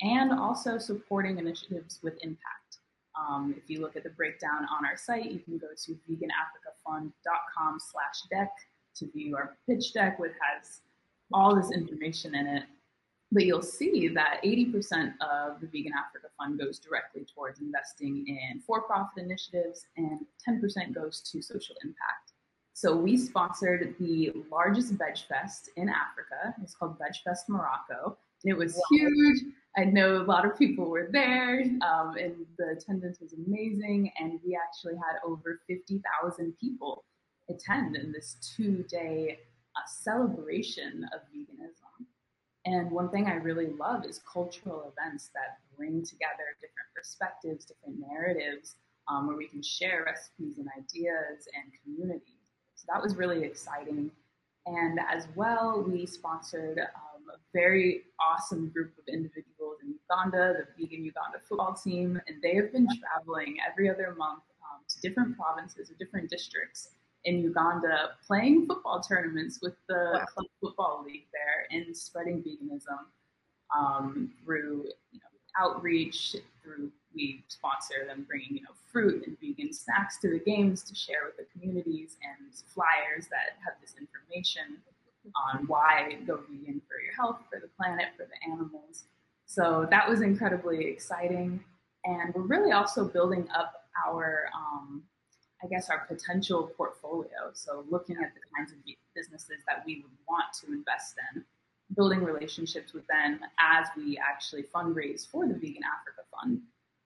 and 0.00 0.32
also 0.32 0.76
supporting 0.78 1.38
initiatives 1.38 2.00
with 2.02 2.14
impact. 2.22 2.78
Um, 3.16 3.54
if 3.56 3.70
you 3.70 3.80
look 3.82 3.94
at 3.94 4.02
the 4.02 4.10
breakdown 4.10 4.66
on 4.76 4.84
our 4.84 4.96
site, 4.96 5.30
you 5.30 5.38
can 5.38 5.58
go 5.58 5.68
to 5.84 5.92
veganafricafund.com 6.10 7.78
slash 7.78 8.22
deck 8.32 8.50
to 8.96 9.08
view 9.12 9.36
our 9.36 9.56
pitch 9.68 9.92
deck, 9.92 10.18
which 10.18 10.32
has 10.40 10.80
all 11.32 11.54
this 11.54 11.70
information 11.70 12.34
in 12.34 12.46
it 12.48 12.64
but 13.32 13.46
you'll 13.46 13.62
see 13.62 14.08
that 14.08 14.40
80% 14.44 15.14
of 15.20 15.60
the 15.60 15.66
Vegan 15.66 15.92
Africa 15.98 16.28
Fund 16.38 16.58
goes 16.58 16.78
directly 16.78 17.24
towards 17.34 17.60
investing 17.60 18.24
in 18.26 18.60
for 18.60 18.82
profit 18.82 19.24
initiatives, 19.24 19.86
and 19.96 20.20
10% 20.46 20.94
goes 20.94 21.20
to 21.32 21.40
social 21.40 21.74
impact. 21.82 22.32
So 22.74 22.94
we 22.94 23.16
sponsored 23.16 23.94
the 23.98 24.32
largest 24.50 24.92
Veg 24.92 25.16
Fest 25.28 25.70
in 25.76 25.88
Africa. 25.88 26.54
It's 26.62 26.74
called 26.74 26.98
Veg 26.98 27.14
Fest 27.24 27.48
Morocco. 27.48 28.16
And 28.44 28.52
it 28.52 28.56
was 28.56 28.74
wow. 28.74 28.82
huge. 28.90 29.44
I 29.76 29.84
know 29.84 30.16
a 30.16 30.24
lot 30.24 30.44
of 30.44 30.58
people 30.58 30.86
were 30.86 31.08
there, 31.10 31.62
um, 31.80 32.16
and 32.16 32.34
the 32.58 32.76
attendance 32.76 33.20
was 33.20 33.32
amazing. 33.32 34.10
And 34.18 34.40
we 34.44 34.56
actually 34.56 34.96
had 34.96 35.16
over 35.24 35.60
50,000 35.66 36.54
people 36.60 37.04
attend 37.48 37.96
in 37.96 38.12
this 38.12 38.36
two 38.56 38.84
day 38.90 39.38
uh, 39.76 39.80
celebration 39.86 41.08
of 41.14 41.20
veganism. 41.34 41.81
And 42.64 42.90
one 42.90 43.08
thing 43.08 43.26
I 43.26 43.34
really 43.34 43.70
love 43.70 44.04
is 44.04 44.20
cultural 44.30 44.92
events 44.96 45.30
that 45.34 45.58
bring 45.76 46.04
together 46.04 46.56
different 46.60 46.88
perspectives, 46.94 47.64
different 47.64 47.98
narratives, 48.08 48.76
um, 49.08 49.26
where 49.26 49.36
we 49.36 49.48
can 49.48 49.62
share 49.62 50.04
recipes 50.06 50.58
and 50.58 50.68
ideas 50.78 51.48
and 51.54 51.72
community. 51.82 52.38
So 52.76 52.86
that 52.92 53.02
was 53.02 53.16
really 53.16 53.42
exciting. 53.42 54.10
And 54.66 55.00
as 55.10 55.26
well, 55.34 55.82
we 55.82 56.06
sponsored 56.06 56.78
um, 56.78 57.22
a 57.34 57.38
very 57.52 58.02
awesome 58.20 58.68
group 58.68 58.92
of 58.96 59.12
individuals 59.12 59.78
in 59.82 59.94
Uganda, 60.08 60.54
the 60.58 60.66
Vegan 60.78 61.04
Uganda 61.04 61.38
football 61.48 61.74
team, 61.74 62.20
and 62.28 62.40
they 62.42 62.54
have 62.54 62.72
been 62.72 62.86
traveling 63.00 63.56
every 63.68 63.90
other 63.90 64.14
month 64.16 64.42
um, 64.62 64.82
to 64.88 65.00
different 65.00 65.36
provinces 65.36 65.90
or 65.90 65.94
different 65.94 66.30
districts 66.30 66.90
in 67.24 67.40
Uganda 67.40 68.10
playing 68.26 68.66
football 68.66 69.00
tournaments 69.00 69.60
with 69.62 69.74
the 69.88 70.10
wow. 70.14 70.24
club 70.26 70.46
football 70.60 71.04
league 71.04 71.26
there 71.32 71.66
and 71.70 71.96
spreading 71.96 72.42
veganism 72.42 72.98
um, 73.76 74.30
through 74.44 74.84
you 75.12 75.20
know, 75.20 75.60
outreach, 75.60 76.36
through 76.62 76.90
we 77.14 77.44
sponsor 77.48 78.06
them 78.06 78.24
bringing 78.26 78.56
you 78.56 78.62
know 78.62 78.70
fruit 78.90 79.26
and 79.26 79.36
vegan 79.38 79.72
snacks 79.72 80.18
to 80.18 80.30
the 80.30 80.38
games 80.38 80.82
to 80.82 80.94
share 80.94 81.24
with 81.26 81.36
the 81.36 81.44
communities 81.52 82.16
and 82.22 82.54
flyers 82.54 83.26
that 83.28 83.58
have 83.64 83.74
this 83.80 83.94
information 84.00 84.78
on 85.36 85.66
why 85.66 86.16
go 86.26 86.40
vegan 86.48 86.80
for 86.88 87.00
your 87.00 87.14
health, 87.14 87.38
for 87.50 87.60
the 87.60 87.68
planet, 87.76 88.06
for 88.16 88.24
the 88.24 88.50
animals. 88.52 89.04
So 89.46 89.86
that 89.90 90.08
was 90.08 90.20
incredibly 90.20 90.86
exciting. 90.86 91.62
And 92.04 92.34
we're 92.34 92.42
really 92.42 92.72
also 92.72 93.04
building 93.04 93.48
up 93.54 93.74
our, 94.06 94.48
um, 94.54 95.02
I 95.62 95.68
guess, 95.68 95.90
our 95.90 96.06
potential 96.06 96.72
portfolio. 96.76 97.50
So 97.54 97.84
looking 97.88 98.16
at 98.16 98.32
the 98.34 98.40
kinds 98.56 98.72
of 98.72 98.78
businesses 99.14 99.58
that 99.66 99.84
we 99.86 100.02
would 100.02 100.12
want 100.28 100.46
to 100.60 100.72
invest 100.72 101.14
in, 101.34 101.44
building 101.94 102.24
relationships 102.24 102.92
with 102.92 103.06
them 103.06 103.40
as 103.60 103.86
we 103.96 104.18
actually 104.18 104.64
fundraise 104.74 105.26
for 105.26 105.46
the 105.46 105.54
Vegan 105.54 105.82
Africa 105.84 106.22
Fund. 106.32 106.60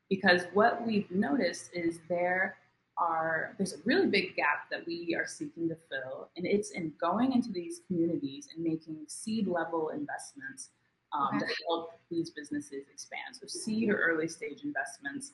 Because 0.09 0.43
what 0.55 0.87
we've 0.87 1.11
noticed 1.11 1.71
is 1.75 1.99
there 2.09 2.57
are 2.99 3.55
there's 3.59 3.75
a 3.75 3.79
really 3.85 4.07
big 4.07 4.35
gap 4.37 4.71
that 4.71 4.87
we 4.87 5.15
are 5.15 5.27
seeking 5.27 5.69
to 5.69 5.77
fill, 5.91 6.31
and 6.37 6.47
it's 6.47 6.71
in 6.71 6.93
going 7.01 7.33
into 7.33 7.51
these 7.51 7.81
communities 7.87 8.49
and 8.55 8.65
making 8.65 9.05
seed 9.09 9.47
level 9.47 9.91
investments 9.91 10.71
um, 11.13 11.37
okay. 11.37 11.47
to 11.47 11.55
help 11.69 11.91
these 12.11 12.31
businesses 12.31 12.85
expand. 12.91 13.35
So 13.35 13.47
seed 13.47 13.91
or 13.91 13.97
early 13.97 14.29
stage 14.29 14.63
investments, 14.63 15.33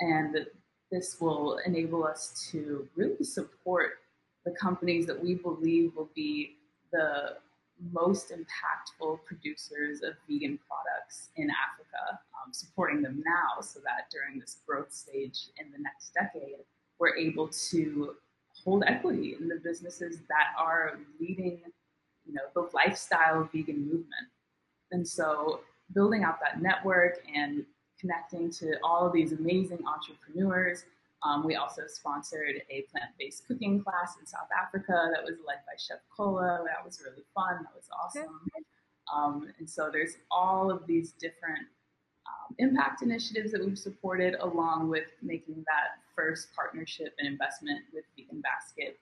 and 0.00 0.46
this 0.90 1.20
will 1.20 1.58
enable 1.64 2.04
us 2.04 2.48
to 2.50 2.88
really 2.96 3.24
support 3.24 3.98
the 4.44 4.50
companies 4.52 5.06
that 5.06 5.22
we 5.22 5.34
believe 5.34 5.94
will 5.94 6.10
be 6.14 6.56
the 6.92 7.36
most 7.92 8.30
impactful 8.30 9.24
producers 9.24 10.02
of 10.02 10.14
vegan 10.28 10.58
products 10.68 11.30
in 11.36 11.48
Africa, 11.50 12.20
um, 12.34 12.52
supporting 12.52 13.02
them 13.02 13.22
now 13.24 13.60
so 13.60 13.80
that 13.80 14.10
during 14.10 14.38
this 14.38 14.58
growth 14.66 14.92
stage 14.92 15.48
in 15.58 15.70
the 15.70 15.78
next 15.78 16.12
decade, 16.14 16.64
we're 16.98 17.16
able 17.16 17.48
to 17.48 18.14
hold 18.64 18.84
equity 18.86 19.36
in 19.40 19.48
the 19.48 19.60
businesses 19.62 20.18
that 20.28 20.48
are 20.58 20.98
leading, 21.18 21.60
you 22.26 22.34
know, 22.34 22.42
the 22.54 22.68
lifestyle 22.74 23.48
vegan 23.52 23.80
movement. 23.86 24.28
And 24.92 25.06
so 25.06 25.60
building 25.94 26.24
out 26.24 26.38
that 26.40 26.60
network 26.60 27.18
and 27.34 27.64
connecting 28.00 28.50
to 28.50 28.76
all 28.82 29.06
of 29.06 29.12
these 29.12 29.32
amazing 29.32 29.80
entrepreneurs. 29.86 30.84
Um, 31.22 31.44
we 31.44 31.56
also 31.56 31.82
sponsored 31.86 32.62
a 32.70 32.86
plant-based 32.90 33.46
cooking 33.46 33.82
class 33.82 34.16
in 34.18 34.26
South 34.26 34.48
Africa 34.58 35.10
that 35.12 35.22
was 35.22 35.34
led 35.46 35.58
by 35.66 35.74
Chef 35.76 35.98
Kola. 36.14 36.64
That 36.64 36.84
was 36.84 37.00
really 37.04 37.24
fun. 37.34 37.58
That 37.62 37.74
was 37.74 37.88
awesome. 38.02 38.40
Um, 39.14 39.52
and 39.58 39.68
so 39.68 39.90
there's 39.92 40.16
all 40.30 40.70
of 40.70 40.86
these 40.86 41.12
different 41.12 41.66
um, 42.26 42.54
impact 42.58 43.02
initiatives 43.02 43.52
that 43.52 43.64
we've 43.64 43.78
supported, 43.78 44.34
along 44.40 44.88
with 44.88 45.08
making 45.22 45.56
that 45.66 46.00
first 46.16 46.48
partnership 46.54 47.14
and 47.18 47.28
investment 47.28 47.80
with 47.92 48.04
Vegan 48.16 48.40
Basket. 48.40 48.98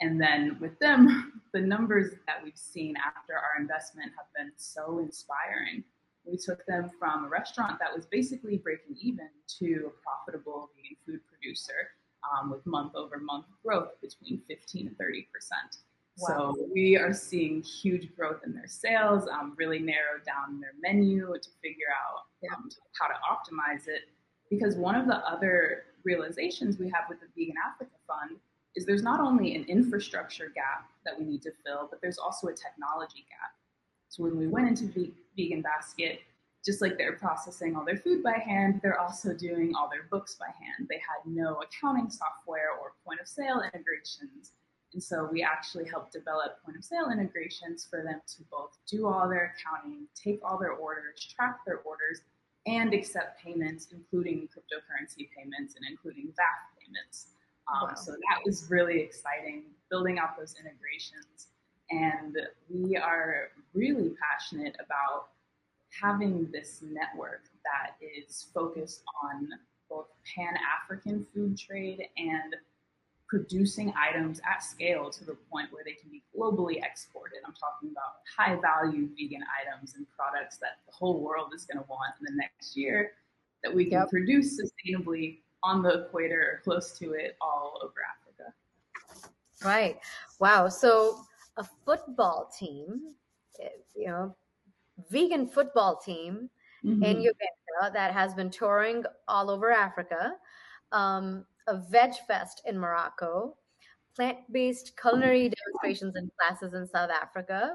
And 0.00 0.20
then 0.20 0.58
with 0.60 0.78
them, 0.78 1.40
the 1.54 1.60
numbers 1.60 2.12
that 2.26 2.42
we've 2.44 2.56
seen 2.56 2.96
after 2.96 3.34
our 3.34 3.60
investment 3.60 4.12
have 4.16 4.26
been 4.36 4.52
so 4.56 4.98
inspiring. 4.98 5.84
We 6.24 6.36
took 6.36 6.64
them 6.66 6.90
from 6.98 7.24
a 7.24 7.28
restaurant 7.28 7.78
that 7.80 7.94
was 7.94 8.06
basically 8.06 8.58
breaking 8.58 8.96
even 9.00 9.28
to 9.58 9.90
a 9.90 10.02
profitable 10.02 10.70
vegan 10.76 10.96
food 11.04 11.20
producer 11.28 11.90
um, 12.30 12.50
with 12.50 12.64
month 12.66 12.94
over 12.94 13.18
month 13.18 13.46
growth 13.64 14.00
between 14.00 14.40
15 14.48 14.88
and 14.88 14.98
30 14.98 15.28
percent. 15.32 15.76
Wow. 16.18 16.54
So 16.56 16.68
we 16.72 16.96
are 16.96 17.12
seeing 17.12 17.62
huge 17.62 18.14
growth 18.14 18.40
in 18.44 18.52
their 18.52 18.66
sales, 18.66 19.26
um, 19.28 19.54
really 19.56 19.78
narrowed 19.78 20.24
down 20.26 20.60
their 20.60 20.74
menu 20.80 21.32
to 21.32 21.48
figure 21.62 21.86
out 21.90 22.54
um, 22.54 22.68
how 22.98 23.06
to 23.06 23.14
optimize 23.14 23.88
it. 23.88 24.02
Because 24.50 24.76
one 24.76 24.94
of 24.94 25.06
the 25.06 25.16
other 25.26 25.84
realizations 26.04 26.78
we 26.78 26.90
have 26.90 27.04
with 27.08 27.18
the 27.20 27.26
Vegan 27.34 27.54
Africa 27.66 27.92
Fund 28.06 28.38
is 28.76 28.84
there's 28.84 29.02
not 29.02 29.20
only 29.20 29.54
an 29.54 29.64
infrastructure 29.64 30.52
gap 30.54 30.90
that 31.04 31.18
we 31.18 31.24
need 31.24 31.42
to 31.42 31.52
fill, 31.64 31.88
but 31.90 32.00
there's 32.02 32.18
also 32.18 32.48
a 32.48 32.54
technology 32.54 33.26
gap. 33.28 33.52
So 34.12 34.24
when 34.24 34.36
we 34.36 34.46
went 34.46 34.68
into 34.68 35.10
Vegan 35.38 35.62
Basket, 35.62 36.20
just 36.62 36.82
like 36.82 36.98
they're 36.98 37.16
processing 37.16 37.74
all 37.74 37.82
their 37.82 37.96
food 37.96 38.22
by 38.22 38.36
hand, 38.44 38.78
they're 38.82 39.00
also 39.00 39.32
doing 39.32 39.72
all 39.74 39.88
their 39.90 40.04
books 40.10 40.36
by 40.38 40.48
hand. 40.48 40.86
They 40.90 40.96
had 40.96 41.24
no 41.24 41.62
accounting 41.62 42.10
software 42.10 42.72
or 42.78 42.92
point 43.06 43.20
of 43.20 43.26
sale 43.26 43.62
integrations. 43.62 44.52
And 44.92 45.02
so 45.02 45.26
we 45.32 45.42
actually 45.42 45.88
helped 45.88 46.12
develop 46.12 46.62
point 46.62 46.76
of 46.76 46.84
sale 46.84 47.08
integrations 47.10 47.86
for 47.88 48.02
them 48.02 48.20
to 48.36 48.44
both 48.50 48.76
do 48.86 49.06
all 49.06 49.30
their 49.30 49.56
accounting, 49.56 50.06
take 50.14 50.40
all 50.44 50.58
their 50.58 50.72
orders, 50.72 51.26
track 51.34 51.60
their 51.64 51.78
orders, 51.78 52.20
and 52.66 52.92
accept 52.92 53.42
payments, 53.42 53.88
including 53.92 54.46
cryptocurrency 54.46 55.30
payments 55.34 55.74
and 55.76 55.86
including 55.90 56.34
VAT 56.36 56.60
payments. 56.78 57.28
Um, 57.66 57.88
wow. 57.88 57.94
So 57.94 58.12
that 58.12 58.44
was 58.44 58.68
really 58.68 59.00
exciting, 59.00 59.62
building 59.90 60.18
out 60.18 60.36
those 60.36 60.54
integrations. 60.60 61.48
And 61.92 62.36
we 62.70 62.96
are 62.96 63.48
really 63.74 64.14
passionate 64.20 64.76
about 64.84 65.28
having 66.00 66.50
this 66.50 66.82
network 66.82 67.42
that 67.64 67.96
is 68.00 68.46
focused 68.54 69.02
on 69.22 69.48
both 69.90 70.06
Pan 70.34 70.54
African 70.82 71.26
food 71.34 71.58
trade 71.58 72.08
and 72.16 72.56
producing 73.28 73.92
items 73.96 74.40
at 74.50 74.62
scale 74.62 75.10
to 75.10 75.24
the 75.24 75.36
point 75.50 75.68
where 75.72 75.82
they 75.84 75.92
can 75.92 76.10
be 76.10 76.22
globally 76.36 76.82
exported. 76.84 77.38
I'm 77.46 77.54
talking 77.54 77.90
about 77.90 78.20
high 78.36 78.60
value 78.60 79.08
vegan 79.16 79.42
items 79.60 79.94
and 79.96 80.06
products 80.16 80.58
that 80.58 80.78
the 80.86 80.92
whole 80.92 81.20
world 81.20 81.52
is 81.54 81.64
going 81.64 81.82
to 81.82 81.88
want 81.88 82.14
in 82.20 82.34
the 82.34 82.38
next 82.40 82.76
year 82.76 83.12
that 83.62 83.74
we 83.74 83.84
can 83.84 84.00
yep. 84.00 84.10
produce 84.10 84.60
sustainably 84.60 85.38
on 85.62 85.82
the 85.82 86.04
equator 86.04 86.40
or 86.40 86.60
close 86.64 86.98
to 86.98 87.12
it 87.12 87.36
all 87.40 87.78
over 87.82 87.94
Africa. 88.20 88.52
Right. 89.64 89.98
Wow. 90.40 90.68
So 90.68 91.20
a 91.56 91.64
football 91.84 92.50
team, 92.58 93.14
you 93.94 94.06
know, 94.06 94.34
vegan 95.10 95.46
football 95.46 95.96
team 95.96 96.50
mm-hmm. 96.84 97.02
in 97.02 97.16
Uganda 97.20 97.92
that 97.92 98.12
has 98.12 98.34
been 98.34 98.50
touring 98.50 99.04
all 99.28 99.50
over 99.50 99.70
Africa. 99.70 100.32
Um, 100.92 101.44
a 101.68 101.78
veg 101.78 102.12
fest 102.26 102.62
in 102.66 102.78
Morocco, 102.78 103.56
plant-based 104.16 104.92
culinary 105.00 105.50
demonstrations 105.50 106.16
and 106.16 106.30
classes 106.38 106.74
in 106.74 106.86
South 106.88 107.10
Africa. 107.10 107.74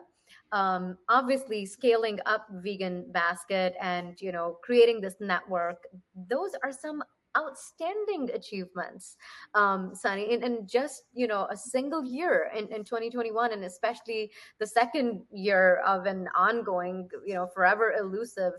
Um, 0.52 0.98
obviously, 1.10 1.66
scaling 1.66 2.20
up 2.26 2.48
Vegan 2.52 3.12
Basket 3.12 3.76
and 3.82 4.20
you 4.22 4.32
know 4.32 4.58
creating 4.62 5.02
this 5.02 5.16
network. 5.20 5.84
Those 6.30 6.52
are 6.64 6.72
some 6.72 7.04
outstanding 7.36 8.30
achievements, 8.34 9.18
um, 9.54 9.94
Sunny, 9.94 10.34
in, 10.34 10.44
in, 10.44 10.68
just 10.68 11.04
you 11.14 11.28
know 11.28 11.48
a 11.50 11.58
single 11.58 12.04
year 12.04 12.52
in, 12.56 12.68
in 12.68 12.84
2021, 12.84 13.54
and 13.54 13.64
especially 13.64 14.32
the 14.60 14.68
second 14.68 15.22
year 15.32 15.82
of 15.86 16.06
an 16.06 16.28
ongoing, 16.36 17.10
you 17.26 17.34
know, 17.34 17.48
forever 17.48 17.94
elusive 18.00 18.54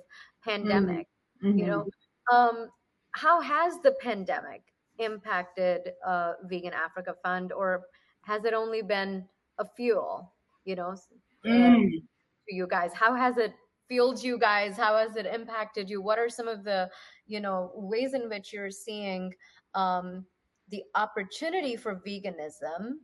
pandemic. 0.44 1.06
Mm-hmm. 1.42 1.58
You 1.58 1.66
know, 1.66 1.86
um, 2.32 2.68
how 3.12 3.40
has 3.40 3.74
the 3.82 3.92
pandemic 4.00 4.62
impacted 4.98 5.92
uh, 6.06 6.32
Vegan 6.44 6.72
Africa 6.72 7.14
Fund, 7.22 7.52
or 7.52 7.82
has 8.22 8.44
it 8.44 8.54
only 8.54 8.82
been 8.82 9.24
a 9.58 9.64
fuel? 9.64 10.32
You 10.64 10.76
know, 10.76 10.94
mm. 11.46 11.90
to 12.48 12.54
you 12.54 12.66
guys, 12.66 12.92
how 12.94 13.14
has 13.14 13.38
it 13.38 13.54
fueled 13.88 14.22
you 14.22 14.38
guys? 14.38 14.76
How 14.76 14.96
has 14.96 15.16
it 15.16 15.26
impacted 15.26 15.88
you? 15.88 16.02
What 16.02 16.18
are 16.18 16.28
some 16.28 16.46
of 16.46 16.62
the 16.62 16.90
you 17.28 17.40
know 17.40 17.70
ways 17.74 18.14
in 18.14 18.28
which 18.28 18.52
you're 18.52 18.70
seeing 18.70 19.32
um, 19.74 20.24
the 20.70 20.82
opportunity 20.94 21.76
for 21.76 22.02
veganism 22.06 22.94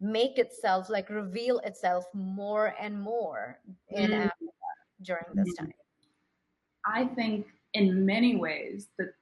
make 0.00 0.38
itself 0.38 0.88
like 0.88 1.10
reveal 1.10 1.58
itself 1.60 2.04
more 2.14 2.74
and 2.80 3.00
more 3.00 3.58
in 3.90 4.10
mm. 4.10 4.26
Africa 4.26 4.52
during 5.02 5.24
this 5.34 5.48
mm-hmm. 5.54 5.64
time? 5.64 5.74
I 6.86 7.04
think 7.14 7.46
in 7.74 8.06
many 8.06 8.36
ways 8.36 8.88
the 8.98 9.12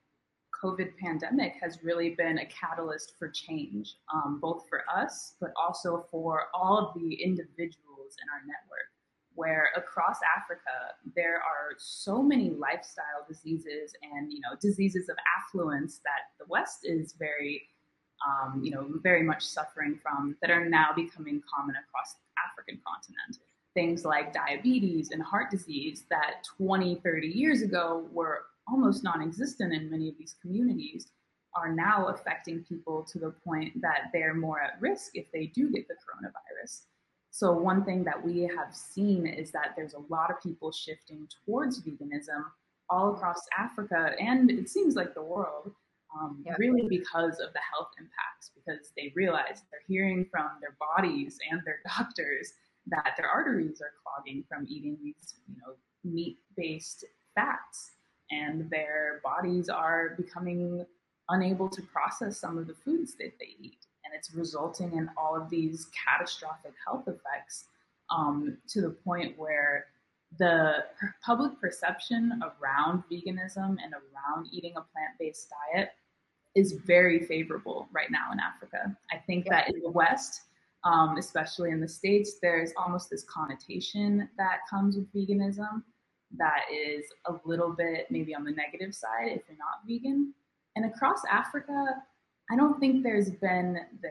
COVID 0.62 0.96
pandemic 0.98 1.54
has 1.60 1.78
really 1.82 2.10
been 2.10 2.38
a 2.38 2.46
catalyst 2.46 3.14
for 3.18 3.28
change, 3.28 3.96
um, 4.12 4.38
both 4.40 4.64
for 4.68 4.84
us, 4.94 5.34
but 5.40 5.50
also 5.56 6.06
for 6.10 6.46
all 6.54 6.78
of 6.78 6.94
the 6.94 7.14
individuals 7.14 8.16
in 8.22 8.28
our 8.32 8.40
network. 8.46 8.90
Where 9.36 9.68
across 9.76 10.18
Africa, 10.36 10.96
there 11.14 11.36
are 11.36 11.76
so 11.78 12.22
many 12.22 12.50
lifestyle 12.50 13.22
diseases 13.28 13.94
and 14.02 14.32
you 14.32 14.40
know 14.40 14.56
diseases 14.60 15.08
of 15.08 15.16
affluence 15.38 16.00
that 16.04 16.34
the 16.40 16.46
West 16.48 16.80
is 16.84 17.14
very, 17.18 17.62
um, 18.26 18.60
you 18.64 18.70
know, 18.72 18.88
very 19.02 19.22
much 19.22 19.42
suffering 19.44 19.98
from 20.02 20.36
that 20.42 20.50
are 20.50 20.68
now 20.68 20.88
becoming 20.96 21.40
common 21.54 21.76
across 21.76 22.14
the 22.14 22.40
African 22.50 22.80
continent 22.84 23.38
things 23.74 24.06
like 24.06 24.32
diabetes 24.32 25.10
and 25.10 25.22
heart 25.22 25.50
disease 25.50 26.04
that 26.08 26.42
20, 26.56 26.94
30 27.04 27.26
years 27.28 27.60
ago 27.60 28.08
were 28.10 28.46
almost 28.66 29.04
non-existent 29.04 29.72
in 29.72 29.90
many 29.90 30.08
of 30.08 30.16
these 30.18 30.34
communities 30.40 31.08
are 31.54 31.72
now 31.72 32.08
affecting 32.08 32.64
people 32.64 33.06
to 33.10 33.18
the 33.18 33.34
point 33.44 33.80
that 33.80 34.10
they're 34.12 34.34
more 34.34 34.60
at 34.60 34.80
risk 34.80 35.12
if 35.14 35.30
they 35.32 35.46
do 35.46 35.70
get 35.70 35.86
the 35.88 35.94
coronavirus. 35.94 36.82
So 37.36 37.52
one 37.52 37.84
thing 37.84 38.02
that 38.04 38.24
we 38.24 38.44
have 38.44 38.74
seen 38.74 39.26
is 39.26 39.50
that 39.52 39.74
there's 39.76 39.92
a 39.92 40.00
lot 40.08 40.30
of 40.30 40.42
people 40.42 40.72
shifting 40.72 41.28
towards 41.44 41.82
veganism 41.82 42.42
all 42.88 43.12
across 43.12 43.42
Africa 43.58 44.12
and 44.18 44.50
it 44.50 44.70
seems 44.70 44.94
like 44.96 45.12
the 45.12 45.22
world, 45.22 45.70
um, 46.18 46.42
yeah. 46.46 46.54
really 46.58 46.88
because 46.88 47.38
of 47.40 47.52
the 47.52 47.60
health 47.70 47.90
impacts, 47.98 48.52
because 48.54 48.90
they 48.96 49.12
realize 49.14 49.60
they're 49.70 49.80
hearing 49.86 50.26
from 50.30 50.46
their 50.62 50.78
bodies 50.80 51.36
and 51.50 51.60
their 51.66 51.80
doctors 51.98 52.54
that 52.86 53.12
their 53.18 53.28
arteries 53.28 53.82
are 53.82 53.92
clogging 54.02 54.42
from 54.48 54.64
eating 54.66 54.96
these, 55.04 55.34
you 55.46 55.56
know, 55.56 55.74
meat-based 56.04 57.04
fats, 57.34 57.90
and 58.30 58.70
their 58.70 59.20
bodies 59.22 59.68
are 59.68 60.14
becoming 60.16 60.86
unable 61.28 61.68
to 61.68 61.82
process 61.82 62.38
some 62.38 62.56
of 62.56 62.66
the 62.66 62.74
foods 62.82 63.14
that 63.16 63.34
they 63.38 63.56
eat, 63.60 63.84
and 64.06 64.14
it's 64.16 64.32
resulting 64.32 64.92
in 64.92 65.10
all 65.16 65.36
of 65.36 65.50
these 65.50 65.88
catastrophic 66.06 66.72
health 66.86 67.08
effects 67.08 67.64
um, 68.10 68.56
to 68.68 68.80
the 68.80 68.90
point 68.90 69.36
where 69.36 69.86
the 70.38 70.84
public 71.24 71.60
perception 71.60 72.40
around 72.42 73.02
veganism 73.10 73.76
and 73.82 73.92
around 73.92 74.48
eating 74.52 74.72
a 74.76 74.80
plant-based 74.80 75.48
diet 75.74 75.90
is 76.54 76.72
very 76.72 77.24
favorable 77.26 77.88
right 77.92 78.10
now 78.10 78.32
in 78.32 78.40
Africa. 78.40 78.96
I 79.12 79.18
think 79.18 79.46
yeah. 79.46 79.56
that 79.56 79.74
in 79.74 79.80
the 79.80 79.90
West, 79.90 80.42
um, 80.84 81.16
especially 81.16 81.70
in 81.70 81.80
the 81.80 81.88
States, 81.88 82.34
there's 82.40 82.72
almost 82.76 83.10
this 83.10 83.24
connotation 83.24 84.28
that 84.38 84.60
comes 84.68 84.96
with 84.96 85.12
veganism 85.12 85.82
that 86.36 86.62
is 86.72 87.04
a 87.26 87.34
little 87.44 87.70
bit 87.70 88.06
maybe 88.10 88.34
on 88.34 88.44
the 88.44 88.50
negative 88.50 88.94
side 88.94 89.28
if 89.28 89.42
you're 89.48 89.58
not 89.58 89.86
vegan. 89.86 90.32
And 90.74 90.84
across 90.84 91.20
Africa, 91.30 91.72
I 92.50 92.56
don't 92.56 92.78
think 92.78 93.02
there's 93.02 93.30
been 93.30 93.80
the 94.02 94.10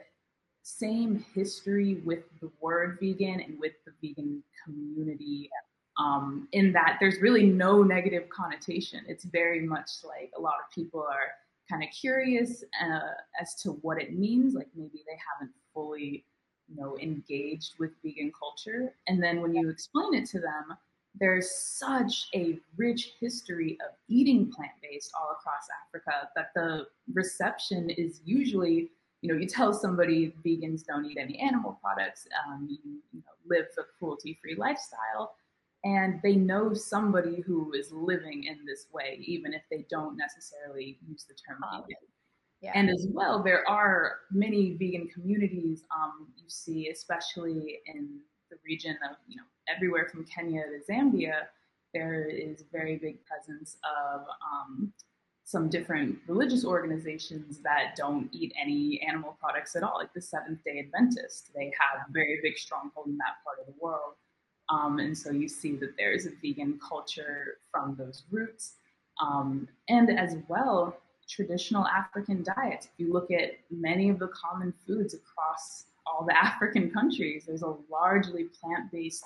same 0.64 1.24
history 1.34 2.02
with 2.06 2.24
the 2.42 2.52
word 2.60 2.98
vegan 3.00 3.40
and 3.40 3.60
with 3.60 3.74
the 3.86 3.94
vegan 4.02 4.44
community 4.64 5.50
um, 5.98 6.48
in 6.52 6.74
that 6.74 6.98
there's 7.00 7.22
really 7.22 7.46
no 7.46 7.84
negative 7.84 8.28
connotation. 8.30 9.02
It's 9.08 9.24
very 9.24 9.62
much 9.62 9.90
like 10.04 10.32
a 10.38 10.42
lot 10.42 10.56
of 10.56 10.74
people 10.74 11.02
are 11.02 11.32
kind 11.70 11.84
of 11.84 11.90
curious 11.90 12.64
uh, 12.84 13.00
as 13.40 13.56
to 13.62 13.72
what 13.82 14.02
it 14.02 14.18
means. 14.18 14.54
Like 14.54 14.68
maybe 14.76 15.04
they 15.08 15.18
haven't 15.34 15.54
fully, 15.74 16.26
you 16.68 16.76
know, 16.76 16.98
engaged 17.02 17.76
with 17.80 17.92
vegan 18.04 18.32
culture. 18.38 18.94
And 19.08 19.24
then 19.24 19.42
when 19.42 19.56
you 19.56 19.70
explain 19.70 20.14
it 20.14 20.28
to 20.30 20.40
them, 20.40 20.76
there's 21.20 21.52
such 21.52 22.28
a 22.34 22.60
rich 22.78 23.14
history 23.20 23.78
of 23.88 23.96
eating 24.08 24.52
plant-based 24.52 25.12
all 25.20 25.32
across 25.32 25.68
Africa 25.86 26.30
that 26.36 26.50
the 26.56 26.88
reception 27.14 27.90
is 27.90 28.22
usually, 28.26 28.92
you 29.22 29.32
know, 29.32 29.40
you 29.40 29.48
tell 29.48 29.74
somebody 29.74 30.34
vegans 30.46 30.86
don't 30.86 31.06
eat 31.06 31.18
any 31.20 31.40
animal 31.40 31.80
products, 31.82 32.28
um, 32.48 32.68
you, 32.70 32.78
you 33.14 33.20
know, 33.20 33.56
live 33.56 33.66
a 33.78 33.84
cruelty-free 33.98 34.56
lifestyle 34.56 35.36
and 35.86 36.20
they 36.24 36.36
know 36.36 36.74
somebody 36.74 37.42
who 37.42 37.72
is 37.74 37.92
living 37.92 38.46
in 38.46 38.66
this 38.66 38.88
way, 38.92 39.20
even 39.22 39.54
if 39.54 39.62
they 39.70 39.86
don't 39.90 40.18
necessarily 40.18 40.98
use 41.08 41.26
the 41.26 41.36
term 41.36 41.60
oh, 41.64 41.82
vegan. 41.82 41.96
Yeah. 42.62 42.72
And 42.74 42.90
as 42.90 43.06
well, 43.12 43.44
there 43.44 43.68
are 43.70 44.22
many 44.32 44.74
vegan 44.74 45.08
communities 45.14 45.84
um, 45.96 46.28
you 46.36 46.50
see, 46.50 46.90
especially 46.90 47.82
in 47.86 48.18
the 48.50 48.58
region 48.66 48.98
of, 49.08 49.18
you 49.28 49.36
know, 49.36 49.44
everywhere 49.74 50.08
from 50.12 50.26
Kenya 50.26 50.64
to 50.64 50.92
Zambia, 50.92 51.48
there 51.94 52.28
is 52.30 52.64
very 52.72 52.98
big 52.98 53.20
presence 53.26 53.78
of 53.84 54.22
um, 54.22 54.92
some 55.46 55.70
different 55.70 56.18
religious 56.28 56.66
organizations 56.66 57.60
that 57.60 57.96
don't 57.96 58.30
eat 58.34 58.54
any 58.60 59.00
animal 59.08 59.38
products 59.40 59.76
at 59.76 59.84
all, 59.84 59.98
like 60.00 60.14
the 60.14 60.22
Seventh 60.22 60.64
day 60.64 60.80
Adventist. 60.80 61.52
They 61.56 61.72
have 61.80 62.08
a 62.08 62.12
very 62.12 62.40
big 62.42 62.58
stronghold 62.58 63.08
in 63.08 63.18
that 63.18 63.36
part 63.44 63.60
of 63.60 63.68
the 63.68 63.80
world. 63.80 64.16
Um, 64.70 65.00
and 65.00 65.16
so 65.16 65.32
you 65.32 65.48
see 65.48 65.76
that 65.78 65.96
there's 65.98 66.26
a 66.26 66.32
vegan 66.42 66.80
culture 66.88 67.58
from 67.72 67.96
those 67.96 68.24
roots. 68.32 68.74
Um, 69.22 69.68
and 69.88 70.10
as 70.20 70.36
well, 70.48 70.98
traditional 71.30 71.86
African 71.88 72.44
diets. 72.44 72.88
If 72.88 72.92
you 72.98 73.14
look 73.14 73.32
at 73.32 73.52
many 73.72 74.10
of 74.10 74.20
the 74.20 74.30
common 74.30 74.74
foods 74.86 75.14
across 75.14 75.86
all 76.06 76.26
the 76.26 76.38
African 76.44 76.92
countries, 76.92 77.46
there's 77.48 77.64
a 77.64 77.76
largely 77.90 78.46
plant 78.46 78.92
based 78.92 79.24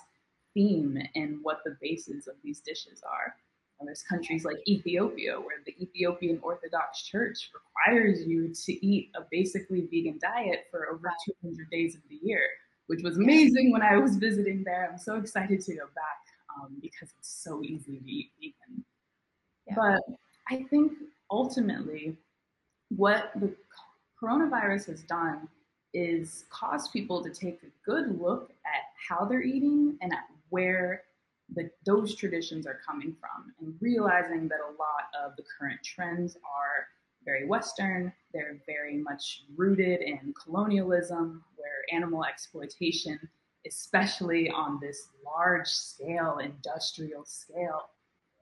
theme 0.60 0.98
in 1.16 1.40
what 1.42 1.60
the 1.66 1.78
bases 1.82 2.28
of 2.28 2.36
these 2.44 2.60
dishes 2.60 3.02
are. 3.10 3.36
And 3.80 3.88
there's 3.88 4.04
countries 4.04 4.44
like 4.44 4.58
Ethiopia, 4.68 5.40
where 5.40 5.64
the 5.66 5.74
Ethiopian 5.82 6.40
Orthodox 6.42 7.04
Church 7.04 7.50
requires 7.54 8.28
you 8.28 8.54
to 8.66 8.86
eat 8.86 9.10
a 9.16 9.22
basically 9.32 9.88
vegan 9.90 10.20
diet 10.22 10.66
for 10.70 10.90
over 10.90 11.10
200 11.42 11.70
days 11.70 11.96
of 11.96 12.02
the 12.10 12.20
year 12.22 12.42
which 12.90 13.04
was 13.04 13.18
amazing 13.18 13.72
when 13.72 13.84
I 13.84 13.98
was 13.98 14.16
visiting 14.16 14.64
there. 14.64 14.90
I'm 14.92 14.98
so 14.98 15.18
excited 15.18 15.62
to 15.62 15.76
go 15.76 15.86
back 15.94 16.22
um, 16.58 16.76
because 16.82 17.14
it's 17.20 17.30
so 17.30 17.62
easy 17.62 18.00
to 18.00 18.12
eat 18.12 18.32
vegan. 18.40 18.84
Yeah. 19.68 19.76
But 19.76 20.02
I 20.50 20.64
think 20.72 20.94
ultimately, 21.30 22.18
what 22.90 23.32
the 23.36 23.54
coronavirus 24.20 24.88
has 24.88 25.04
done 25.04 25.48
is 25.94 26.46
cause 26.50 26.88
people 26.88 27.24
to 27.24 27.30
take 27.30 27.62
a 27.62 27.70
good 27.86 28.20
look 28.20 28.50
at 28.66 28.82
how 29.08 29.24
they're 29.24 29.44
eating 29.44 29.96
and 30.02 30.12
at 30.12 30.24
where 30.50 31.04
the, 31.56 31.70
those 31.86 32.16
traditions 32.16 32.68
are 32.68 32.80
coming 32.86 33.16
from, 33.20 33.54
and 33.60 33.74
realizing 33.82 34.48
that 34.48 34.60
a 34.60 34.72
lot 34.78 35.26
of 35.26 35.36
the 35.36 35.44
current 35.58 35.80
trends 35.84 36.36
are 36.36 36.88
very 37.26 37.48
Western. 37.48 38.14
They're 38.34 38.60
very 38.66 38.98
much 38.98 39.44
rooted 39.56 40.02
in 40.02 40.34
colonialism, 40.42 41.44
where 41.58 41.96
animal 41.96 42.24
exploitation, 42.24 43.20
especially 43.68 44.50
on 44.50 44.80
this 44.82 45.10
large 45.26 45.68
scale, 45.68 46.38
industrial 46.38 47.26
scale, 47.26 47.90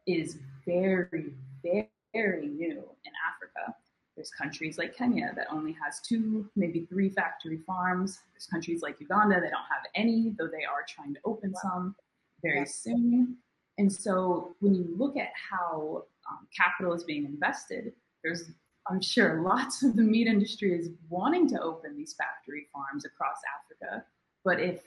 is 0.06 0.38
very, 0.66 1.34
very 1.64 2.48
new 2.48 2.84
in 3.06 3.12
Africa. 3.34 3.76
There's 4.18 4.32
countries 4.32 4.80
like 4.80 4.98
Kenya 4.98 5.32
that 5.36 5.46
only 5.52 5.74
has 5.74 6.02
two, 6.02 6.50
maybe 6.56 6.88
three 6.90 7.10
factory 7.10 7.60
farms. 7.68 8.20
There's 8.34 8.48
countries 8.48 8.82
like 8.82 9.00
Uganda 9.00 9.36
that 9.36 9.52
don't 9.52 9.70
have 9.72 9.86
any, 9.94 10.34
though 10.38 10.48
they 10.48 10.66
are 10.66 10.84
trying 10.90 11.14
to 11.14 11.20
open 11.24 11.54
some 11.62 11.96
very 12.42 12.66
soon. 12.66 13.38
And 13.78 13.94
so 13.94 14.56
when 14.60 14.74
you 14.74 14.88
look 14.98 15.18
at 15.18 15.30
how 15.50 16.06
um, 16.30 16.48
capital 16.56 16.94
is 16.94 17.04
being 17.04 17.26
invested, 17.26 17.94
there's 18.24 18.50
I'm 18.90 19.02
sure 19.02 19.42
lots 19.46 19.84
of 19.84 19.96
the 19.96 20.02
meat 20.02 20.26
industry 20.26 20.74
is 20.74 20.90
wanting 21.10 21.48
to 21.50 21.62
open 21.62 21.96
these 21.96 22.14
factory 22.14 22.68
farms 22.74 23.06
across 23.06 23.38
Africa. 23.56 24.04
But 24.44 24.60
if 24.60 24.82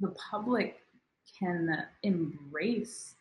the 0.00 0.12
public 0.30 0.80
can 1.38 1.86
embrace 2.02 3.14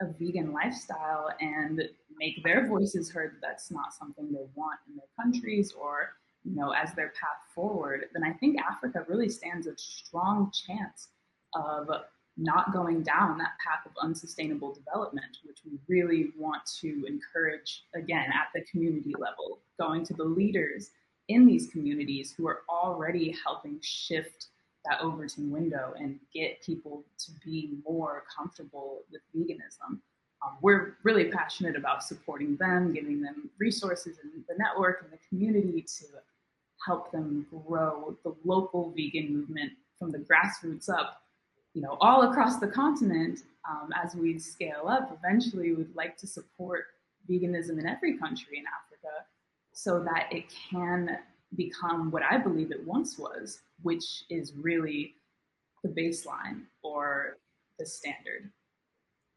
a 0.00 0.06
vegan 0.06 0.52
lifestyle 0.52 1.30
and 1.40 1.82
make 2.20 2.44
their 2.44 2.68
voices 2.68 3.10
heard 3.10 3.32
that 3.32 3.40
that's 3.42 3.72
not 3.72 3.92
something 3.92 4.30
they 4.30 4.46
want 4.54 4.78
in 4.88 4.94
their 4.94 5.10
countries 5.20 5.72
or 5.72 6.12
you 6.44 6.54
know 6.54 6.70
as 6.70 6.94
their 6.94 7.08
path 7.20 7.40
forward 7.54 8.04
then 8.12 8.22
i 8.22 8.32
think 8.34 8.56
africa 8.60 9.04
really 9.08 9.28
stands 9.28 9.66
a 9.66 9.76
strong 9.76 10.52
chance 10.52 11.08
of 11.54 11.88
not 12.36 12.72
going 12.72 13.02
down 13.02 13.38
that 13.38 13.52
path 13.64 13.84
of 13.84 13.92
unsustainable 14.02 14.72
development, 14.72 15.38
which 15.44 15.58
we 15.64 15.78
really 15.88 16.32
want 16.38 16.62
to 16.80 17.04
encourage 17.06 17.84
again 17.94 18.26
at 18.30 18.48
the 18.54 18.62
community 18.70 19.14
level, 19.18 19.58
going 19.78 20.04
to 20.06 20.14
the 20.14 20.24
leaders 20.24 20.90
in 21.28 21.46
these 21.46 21.68
communities 21.68 22.34
who 22.36 22.48
are 22.48 22.62
already 22.68 23.36
helping 23.44 23.78
shift 23.82 24.46
that 24.86 25.00
Overton 25.00 25.50
window 25.50 25.92
and 25.98 26.18
get 26.32 26.62
people 26.62 27.04
to 27.18 27.32
be 27.44 27.76
more 27.86 28.24
comfortable 28.34 29.02
with 29.12 29.20
veganism. 29.36 29.98
Um, 30.44 30.56
we're 30.62 30.96
really 31.02 31.26
passionate 31.26 31.76
about 31.76 32.02
supporting 32.02 32.56
them, 32.56 32.92
giving 32.92 33.20
them 33.20 33.50
resources 33.58 34.18
and 34.22 34.32
the 34.48 34.54
network 34.56 35.02
and 35.02 35.12
the 35.12 35.18
community 35.28 35.82
to 35.82 36.06
help 36.86 37.12
them 37.12 37.46
grow 37.50 38.16
the 38.24 38.34
local 38.44 38.92
vegan 38.96 39.34
movement 39.34 39.72
from 39.98 40.10
the 40.10 40.18
grassroots 40.18 40.88
up 40.88 41.20
you 41.74 41.82
know, 41.82 41.96
all 42.00 42.30
across 42.30 42.58
the 42.58 42.66
continent, 42.66 43.40
um, 43.68 43.90
as 44.02 44.14
we 44.14 44.38
scale 44.38 44.88
up, 44.88 45.16
eventually 45.16 45.72
we'd 45.72 45.94
like 45.94 46.16
to 46.16 46.26
support 46.26 46.86
veganism 47.28 47.78
in 47.78 47.86
every 47.86 48.18
country 48.18 48.58
in 48.58 48.64
Africa 48.66 49.24
so 49.72 50.02
that 50.02 50.28
it 50.32 50.44
can 50.70 51.18
become 51.56 52.10
what 52.10 52.22
I 52.28 52.38
believe 52.38 52.72
it 52.72 52.84
once 52.84 53.18
was, 53.18 53.60
which 53.82 54.24
is 54.30 54.52
really 54.54 55.14
the 55.82 55.88
baseline 55.88 56.62
or 56.82 57.38
the 57.78 57.86
standard. 57.86 58.50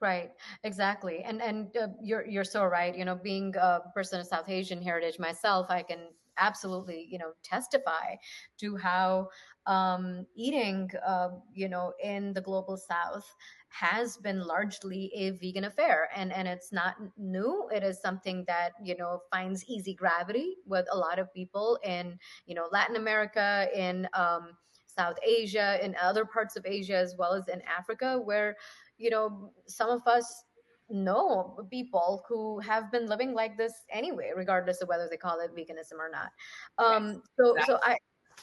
Right, 0.04 0.32
exactly, 0.66 1.24
and 1.24 1.42
and 1.42 1.78
uh, 1.78 1.88
you're 2.02 2.28
you're 2.28 2.44
so 2.44 2.66
right. 2.66 2.94
You 2.98 3.06
know, 3.06 3.16
being 3.16 3.56
a 3.56 3.80
person 3.94 4.20
of 4.20 4.28
South 4.28 4.50
Asian 4.50 4.82
heritage 4.82 5.18
myself, 5.18 5.68
I 5.70 5.82
can 5.82 6.00
absolutely 6.38 7.08
you 7.10 7.18
know 7.20 7.32
testify 7.42 8.16
to 8.60 8.76
how 8.76 9.30
um, 9.66 10.26
eating, 10.36 10.89
uh, 11.08 11.30
you 11.54 11.70
know, 11.70 11.94
in 12.04 12.34
the 12.34 12.42
global 12.42 12.76
south 12.76 13.26
has 13.70 14.18
been 14.18 14.42
largely 14.46 15.10
a 15.16 15.32
vegan 15.32 15.63
affair 15.63 16.10
and 16.16 16.34
and 16.34 16.48
it's 16.48 16.72
not 16.72 16.96
new 17.18 17.68
it 17.74 17.82
is 17.82 18.00
something 18.02 18.44
that 18.48 18.72
you 18.84 18.96
know 18.96 19.20
finds 19.32 19.66
easy 19.68 19.96
gravity 19.96 20.58
with 20.68 20.86
a 20.92 20.98
lot 20.98 21.18
of 21.18 21.34
people 21.34 21.80
in 21.84 22.20
you 22.46 22.54
know 22.54 22.68
latin 22.72 22.96
america 22.98 23.68
in 23.76 24.08
um, 24.13 24.50
south 24.86 25.16
asia 25.26 25.84
in 25.84 25.96
other 26.00 26.24
parts 26.24 26.56
of 26.56 26.63
asia 26.68 26.96
as 26.96 27.16
well 27.18 27.34
as 27.34 27.48
in 27.48 27.62
africa 27.63 28.20
where 28.24 28.56
you 29.04 29.10
know 29.10 29.52
some 29.68 29.89
of 29.89 30.08
us 30.08 30.46
know 30.89 31.60
people 31.70 32.24
who 32.28 32.60
have 32.60 32.92
been 32.92 33.08
living 33.08 33.34
like 33.34 33.58
this 33.58 33.74
anyway, 33.92 34.32
regardless 34.36 34.82
of 34.82 34.88
whether 34.88 35.08
they 35.10 35.18
call 35.18 35.39
it 35.39 35.56
veganism 35.56 36.00
or 36.00 36.10
not. 36.10 36.30
Um, 36.78 37.22
so, 37.39 37.56
exactly. 37.56 37.76
so 37.76 37.80
I 37.84 37.98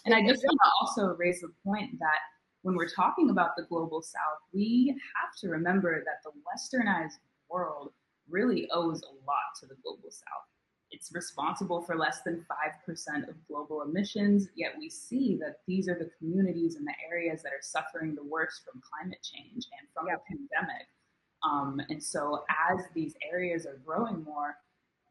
and 0.05 0.15
I 0.15 0.21
just 0.27 0.43
want 0.45 0.59
to 0.65 0.71
also 0.81 1.17
raise 1.17 1.41
the 1.41 1.53
point 1.65 1.91
that 1.99 2.21
when 2.63 2.77
we're 2.77 2.89
talking 2.89 3.31
about 3.31 3.51
the 3.57 3.65
global 3.65 4.03
south, 4.03 4.41
we 4.53 4.95
have 5.17 5.33
to 5.41 5.49
remember 5.49 6.05
that 6.05 6.21
the 6.25 6.33
westernized 6.49 7.19
world 7.49 7.93
really 8.29 8.69
owes 8.73 9.01
a 9.03 9.13
lot 9.27 9.49
to 9.61 9.67
the 9.67 9.75
global 9.83 10.11
south. 10.11 10.49
It's 10.91 11.13
responsible 11.15 11.83
for 11.83 11.97
less 11.97 12.23
than 12.23 12.45
5% 12.89 13.29
of 13.29 13.35
global 13.47 13.83
emissions, 13.83 14.49
yet 14.57 14.73
we 14.79 14.91
see 14.91 15.37
that 15.41 15.59
these 15.67 15.89
are 15.89 15.99
the 15.99 16.11
communities 16.19 16.75
and 16.75 16.87
the 16.87 16.95
areas 17.11 17.43
that 17.43 17.53
are 17.53 17.63
suffering 17.63 18.15
the 18.15 18.25
worst 18.25 18.63
from 18.65 18.83
climate 18.83 19.23
change 19.23 19.67
and 19.79 19.89
from 19.95 20.09
yep. 20.09 20.23
the 20.29 20.37
pandemic. 20.37 20.87
Um, 21.43 21.81
and 21.89 22.03
so, 22.03 22.45
as 22.73 22.85
these 22.95 23.15
areas 23.33 23.67
are 23.67 23.81
growing 23.87 24.25
more, 24.25 24.57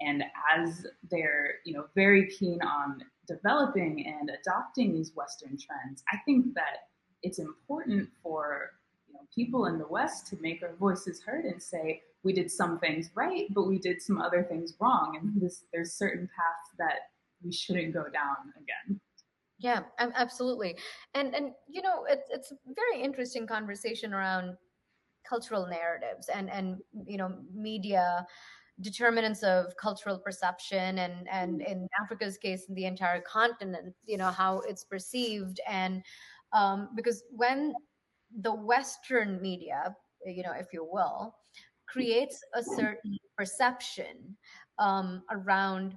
and 0.01 0.23
as 0.55 0.85
they're 1.09 1.55
you 1.65 1.73
know 1.73 1.85
very 1.95 2.29
keen 2.29 2.61
on 2.61 3.01
developing 3.27 4.05
and 4.05 4.29
adopting 4.29 4.93
these 4.93 5.13
Western 5.15 5.57
trends, 5.57 6.03
I 6.11 6.17
think 6.25 6.53
that 6.55 6.89
it's 7.23 7.39
important 7.39 8.09
for 8.21 8.71
you 9.07 9.13
know, 9.13 9.21
people 9.33 9.65
in 9.65 9.77
the 9.77 9.87
West 9.87 10.27
to 10.27 10.37
make 10.41 10.61
our 10.61 10.75
voices 10.75 11.21
heard 11.21 11.45
and 11.45 11.61
say 11.61 12.01
we 12.23 12.33
did 12.33 12.51
some 12.51 12.79
things 12.79 13.09
right, 13.15 13.47
but 13.51 13.67
we 13.67 13.79
did 13.79 14.01
some 14.01 14.19
other 14.19 14.43
things 14.43 14.73
wrong, 14.79 15.17
and 15.21 15.41
this, 15.41 15.63
there's 15.73 15.93
certain 15.93 16.27
paths 16.35 16.69
that 16.77 17.11
we 17.43 17.51
shouldn't 17.51 17.93
go 17.93 18.03
down 18.03 18.35
again. 18.57 18.99
Yeah, 19.59 19.81
absolutely, 19.99 20.77
and 21.13 21.35
and 21.35 21.51
you 21.67 21.81
know 21.81 22.05
it's 22.09 22.29
it's 22.29 22.51
a 22.51 22.55
very 22.75 23.03
interesting 23.03 23.45
conversation 23.45 24.13
around 24.13 24.57
cultural 25.27 25.67
narratives 25.67 26.29
and 26.33 26.49
and 26.49 26.77
you 27.05 27.17
know 27.17 27.35
media 27.53 28.25
determinants 28.81 29.43
of 29.43 29.75
cultural 29.75 30.17
perception 30.17 30.99
and 30.99 31.27
and 31.29 31.61
in 31.61 31.87
africa's 32.01 32.37
case 32.37 32.65
in 32.69 32.75
the 32.75 32.85
entire 32.85 33.21
continent 33.21 33.93
you 34.05 34.17
know 34.17 34.31
how 34.31 34.59
it's 34.61 34.83
perceived. 34.83 35.59
And 35.67 36.01
um, 36.53 36.89
because 36.95 37.23
when 37.29 37.73
the 38.41 38.53
western 38.53 39.41
media 39.41 39.95
you 40.25 40.43
know 40.43 40.53
if 40.53 40.67
you 40.73 40.87
will 40.89 41.35
creates 41.91 42.41
a 42.55 42.63
certain 42.63 43.17
perception 43.37 44.37
um, 44.77 45.23
around 45.31 45.95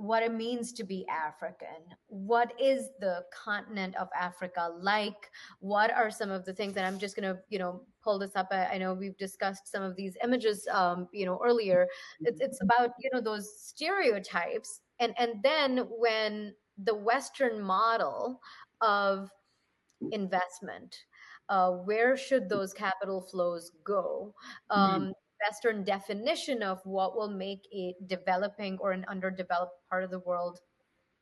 what 0.00 0.22
it 0.22 0.32
means 0.32 0.72
to 0.72 0.82
be 0.82 1.06
African. 1.08 1.84
What 2.06 2.54
is 2.58 2.88
the 3.00 3.22
continent 3.34 3.94
of 3.96 4.08
Africa 4.18 4.70
like? 4.80 5.30
What 5.58 5.92
are 5.92 6.10
some 6.10 6.30
of 6.30 6.46
the 6.46 6.54
things? 6.54 6.76
And 6.76 6.86
I'm 6.86 6.98
just 6.98 7.16
going 7.16 7.28
to, 7.28 7.38
you 7.50 7.58
know, 7.58 7.82
pull 8.02 8.18
this 8.18 8.34
up. 8.34 8.48
I, 8.50 8.64
I, 8.64 8.78
know 8.78 8.94
we've 8.94 9.16
discussed 9.18 9.70
some 9.70 9.82
of 9.82 9.96
these 9.96 10.16
images, 10.24 10.66
um, 10.72 11.06
you 11.12 11.26
know, 11.26 11.38
earlier. 11.44 11.86
It's, 12.20 12.40
it's 12.40 12.62
about, 12.62 12.92
you 12.98 13.10
know, 13.12 13.20
those 13.20 13.60
stereotypes. 13.60 14.80
And, 15.00 15.12
and 15.18 15.34
then 15.42 15.86
when 15.90 16.54
the 16.82 16.94
Western 16.94 17.60
model 17.60 18.40
of 18.80 19.28
investment, 20.12 20.96
uh, 21.50 21.70
where 21.72 22.16
should 22.16 22.48
those 22.48 22.72
capital 22.72 23.20
flows 23.20 23.72
go? 23.84 24.32
Um, 24.70 25.02
mm-hmm. 25.02 25.10
Western 25.46 25.84
definition 25.84 26.62
of 26.62 26.80
what 26.84 27.16
will 27.16 27.30
make 27.30 27.66
a 27.74 27.94
developing 28.06 28.78
or 28.78 28.92
an 28.92 29.04
underdeveloped 29.08 29.72
part 29.88 30.04
of 30.04 30.10
the 30.10 30.20
world 30.20 30.60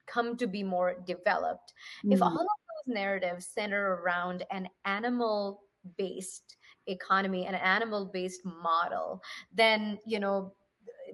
come 0.06 0.36
to 0.36 0.46
be 0.46 0.62
more 0.62 0.96
developed. 1.06 1.72
Mm. 2.04 2.14
If 2.14 2.22
all 2.22 2.32
of 2.32 2.38
those 2.38 2.94
narratives 2.94 3.46
center 3.46 3.94
around 4.02 4.44
an 4.50 4.68
animal 4.84 5.62
based 5.96 6.56
economy 6.86 7.46
and 7.46 7.54
an 7.54 7.62
animal 7.62 8.06
based 8.12 8.44
model, 8.44 9.22
then, 9.54 9.98
you 10.06 10.18
know, 10.18 10.52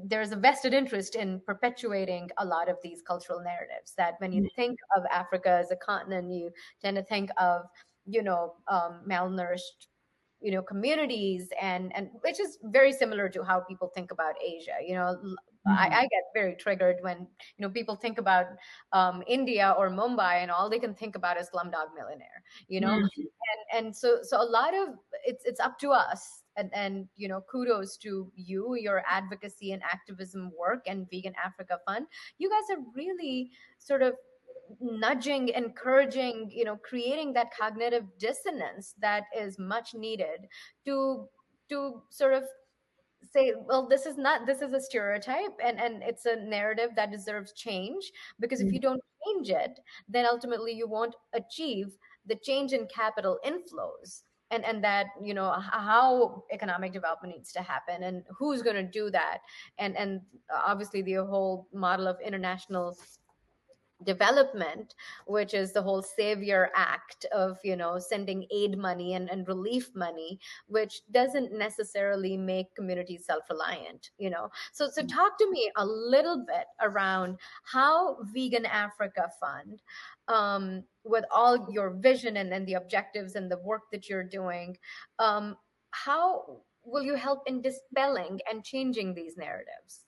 there's 0.02 0.32
a 0.32 0.36
vested 0.36 0.72
interest 0.72 1.14
in 1.14 1.40
perpetuating 1.46 2.30
a 2.38 2.44
lot 2.44 2.68
of 2.68 2.78
these 2.82 3.02
cultural 3.06 3.40
narratives 3.40 3.92
that 3.96 4.14
when 4.18 4.32
you 4.32 4.42
mm. 4.42 4.54
think 4.56 4.78
of 4.96 5.04
Africa 5.10 5.50
as 5.50 5.70
a 5.70 5.76
continent, 5.76 6.32
you 6.32 6.50
tend 6.82 6.96
to 6.96 7.02
think 7.02 7.30
of, 7.38 7.66
you 8.06 8.22
know, 8.22 8.54
um, 8.68 9.02
malnourished 9.08 9.88
you 10.44 10.52
know 10.52 10.62
communities 10.62 11.48
and 11.60 11.90
and 11.96 12.10
which 12.20 12.38
is 12.38 12.58
very 12.64 12.92
similar 12.92 13.28
to 13.30 13.42
how 13.42 13.60
people 13.60 13.90
think 13.94 14.12
about 14.12 14.34
asia 14.44 14.76
you 14.86 14.94
know 14.94 15.16
mm-hmm. 15.16 15.34
I, 15.66 15.86
I, 15.86 16.02
get 16.02 16.24
very 16.34 16.54
triggered 16.56 16.96
when 17.00 17.20
you 17.56 17.60
know 17.62 17.70
people 17.70 17.96
think 17.96 18.18
about 18.18 18.46
um, 18.92 19.24
india 19.26 19.74
or 19.78 19.88
mumbai 19.88 20.42
and 20.42 20.50
all 20.50 20.68
they 20.68 20.78
can 20.78 20.94
think 20.94 21.16
about 21.16 21.40
is 21.40 21.48
slumdog 21.48 21.94
millionaire 21.96 22.42
you 22.68 22.80
know 22.80 22.88
mm-hmm. 22.88 23.22
and 23.50 23.86
and 23.86 23.96
so 23.96 24.18
so 24.22 24.42
a 24.42 24.44
lot 24.58 24.74
of 24.74 24.88
it's 25.24 25.44
it's 25.46 25.60
up 25.60 25.78
to 25.78 25.92
us 25.92 26.42
and, 26.58 26.70
and 26.74 27.08
you 27.16 27.26
know 27.26 27.40
kudos 27.50 27.96
to 27.96 28.30
you 28.34 28.74
your 28.74 29.02
advocacy 29.08 29.72
and 29.72 29.82
activism 29.82 30.52
work 30.58 30.82
and 30.86 31.08
vegan 31.10 31.34
africa 31.42 31.78
fund 31.86 32.06
you 32.36 32.50
guys 32.50 32.76
are 32.76 32.82
really 32.94 33.50
sort 33.78 34.02
of 34.02 34.12
nudging 34.80 35.48
encouraging 35.48 36.50
you 36.52 36.64
know 36.64 36.76
creating 36.76 37.32
that 37.32 37.48
cognitive 37.58 38.04
dissonance 38.18 38.94
that 39.00 39.24
is 39.36 39.58
much 39.58 39.94
needed 39.94 40.46
to 40.84 41.26
to 41.68 42.02
sort 42.10 42.34
of 42.34 42.44
say 43.32 43.52
well 43.66 43.88
this 43.88 44.06
is 44.06 44.16
not 44.16 44.46
this 44.46 44.60
is 44.62 44.72
a 44.72 44.80
stereotype 44.80 45.54
and 45.64 45.80
and 45.80 46.02
it's 46.02 46.26
a 46.26 46.36
narrative 46.36 46.90
that 46.96 47.10
deserves 47.10 47.52
change 47.52 48.12
because 48.40 48.60
if 48.60 48.72
you 48.72 48.78
mm. 48.78 48.82
don't 48.82 49.02
change 49.26 49.50
it 49.50 49.80
then 50.08 50.26
ultimately 50.26 50.72
you 50.72 50.86
won't 50.86 51.14
achieve 51.32 51.96
the 52.26 52.36
change 52.36 52.72
in 52.72 52.86
capital 52.86 53.38
inflows 53.44 54.22
and 54.50 54.64
and 54.64 54.84
that 54.84 55.06
you 55.22 55.34
know 55.34 55.52
how 55.58 56.44
economic 56.52 56.92
development 56.92 57.34
needs 57.34 57.52
to 57.52 57.62
happen 57.62 58.02
and 58.04 58.22
who's 58.38 58.62
going 58.62 58.76
to 58.76 58.82
do 58.82 59.10
that 59.10 59.38
and 59.78 59.96
and 59.96 60.20
obviously 60.66 61.02
the 61.02 61.14
whole 61.14 61.66
model 61.72 62.06
of 62.06 62.16
international 62.24 62.96
development 64.02 64.94
which 65.26 65.54
is 65.54 65.72
the 65.72 65.80
whole 65.80 66.02
savior 66.02 66.70
act 66.74 67.26
of 67.32 67.58
you 67.62 67.76
know 67.76 67.98
sending 67.98 68.44
aid 68.50 68.76
money 68.76 69.14
and, 69.14 69.30
and 69.30 69.46
relief 69.46 69.90
money 69.94 70.38
which 70.66 71.02
doesn't 71.12 71.56
necessarily 71.56 72.36
make 72.36 72.74
communities 72.74 73.24
self-reliant 73.24 74.10
you 74.18 74.28
know 74.30 74.50
so 74.72 74.88
so 74.90 75.02
mm. 75.02 75.08
talk 75.08 75.38
to 75.38 75.48
me 75.50 75.70
a 75.76 75.86
little 75.86 76.44
bit 76.44 76.66
around 76.82 77.38
how 77.62 78.18
vegan 78.32 78.66
africa 78.66 79.30
fund 79.40 79.80
um, 80.26 80.82
with 81.04 81.24
all 81.30 81.68
your 81.70 81.90
vision 81.90 82.38
and, 82.38 82.52
and 82.52 82.66
the 82.66 82.74
objectives 82.74 83.36
and 83.36 83.50
the 83.50 83.58
work 83.58 83.82
that 83.92 84.08
you're 84.08 84.24
doing 84.24 84.76
um, 85.20 85.56
how 85.92 86.58
will 86.84 87.02
you 87.02 87.14
help 87.14 87.42
in 87.46 87.62
dispelling 87.62 88.40
and 88.50 88.64
changing 88.64 89.14
these 89.14 89.36
narratives 89.36 90.04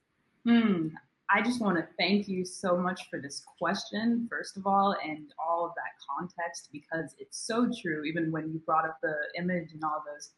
Hmm. 0.46 0.88
I 1.28 1.42
just 1.42 1.60
want 1.60 1.76
to 1.76 1.86
thank 1.98 2.28
you 2.28 2.44
so 2.44 2.76
much 2.76 3.10
for 3.10 3.20
this 3.20 3.42
question, 3.58 4.28
first 4.30 4.56
of 4.56 4.66
all, 4.66 4.96
and 5.04 5.32
all 5.44 5.66
of 5.66 5.72
that 5.74 5.92
context 6.08 6.68
because 6.72 7.16
it's 7.18 7.46
so 7.46 7.68
true. 7.82 8.04
Even 8.04 8.30
when 8.30 8.52
you 8.52 8.60
brought 8.64 8.84
up 8.84 8.98
the 9.02 9.14
image 9.36 9.72
and 9.72 9.82
all 9.82 10.04
those, 10.06 10.30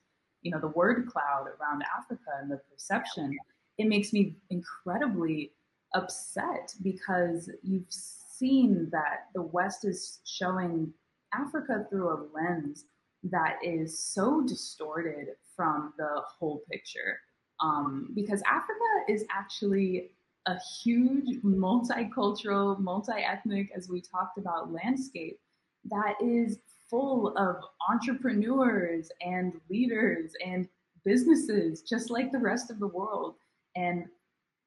you 0.43 0.51
know, 0.51 0.61
the 0.61 0.69
word 0.69 1.07
cloud 1.07 1.47
around 1.47 1.83
Africa 1.97 2.31
and 2.41 2.51
the 2.51 2.61
perception, 2.73 3.37
it 3.77 3.87
makes 3.87 4.13
me 4.15 4.37
incredibly 4.49 5.53
upset 5.95 6.73
because 6.83 7.51
you've 7.63 7.85
seen 7.91 8.89
that 8.91 9.27
the 9.35 9.43
West 9.43 9.85
is 9.85 10.21
showing 10.25 10.93
Africa 11.35 11.87
through 11.91 12.09
a 12.09 12.25
lens 12.35 12.87
that 13.25 13.57
is 13.63 13.99
so 13.99 14.43
distorted 14.47 15.29
from 15.55 15.93
the 15.99 16.23
whole 16.39 16.63
picture. 16.71 17.19
Um, 17.61 18.11
because 18.15 18.41
Africa 18.47 19.13
is 19.13 19.25
actually 19.31 20.13
a 20.49 20.59
huge 20.83 21.43
multicultural, 21.43 22.79
multi-ethnic, 22.81 23.71
as 23.77 23.91
we 23.91 24.01
talked 24.01 24.39
about, 24.39 24.73
landscape 24.73 25.39
that 25.91 26.15
is 26.23 26.59
full 26.91 27.37
of 27.37 27.57
entrepreneurs 27.91 29.11
and 29.21 29.53
leaders 29.69 30.33
and 30.45 30.67
businesses, 31.05 31.83
just 31.83 32.11
like 32.11 32.33
the 32.33 32.39
rest 32.39 32.71
of 32.71 32.79
the 32.79 32.89
world, 32.89 33.35
and 33.77 34.07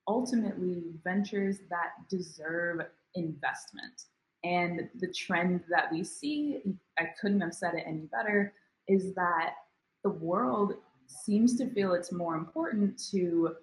ultimately 0.08 0.84
ventures 1.04 1.60
that 1.70 1.94
deserve 2.10 2.82
investment. 3.16 4.04
And 4.44 4.88
the 5.00 5.12
trend 5.12 5.62
that 5.70 5.92
we 5.92 6.04
see, 6.04 6.62
I 7.00 7.08
couldn't 7.20 7.42
have 7.42 7.54
said 7.54 7.74
it 7.74 7.84
any 7.88 8.08
better, 8.12 8.54
is 8.88 9.14
that 9.16 9.56
the 10.04 10.12
world 10.12 10.74
seems 11.08 11.58
to 11.58 11.70
feel 11.72 11.94
it's 11.94 12.12
more 12.12 12.36
important 12.36 13.02
to 13.12 13.56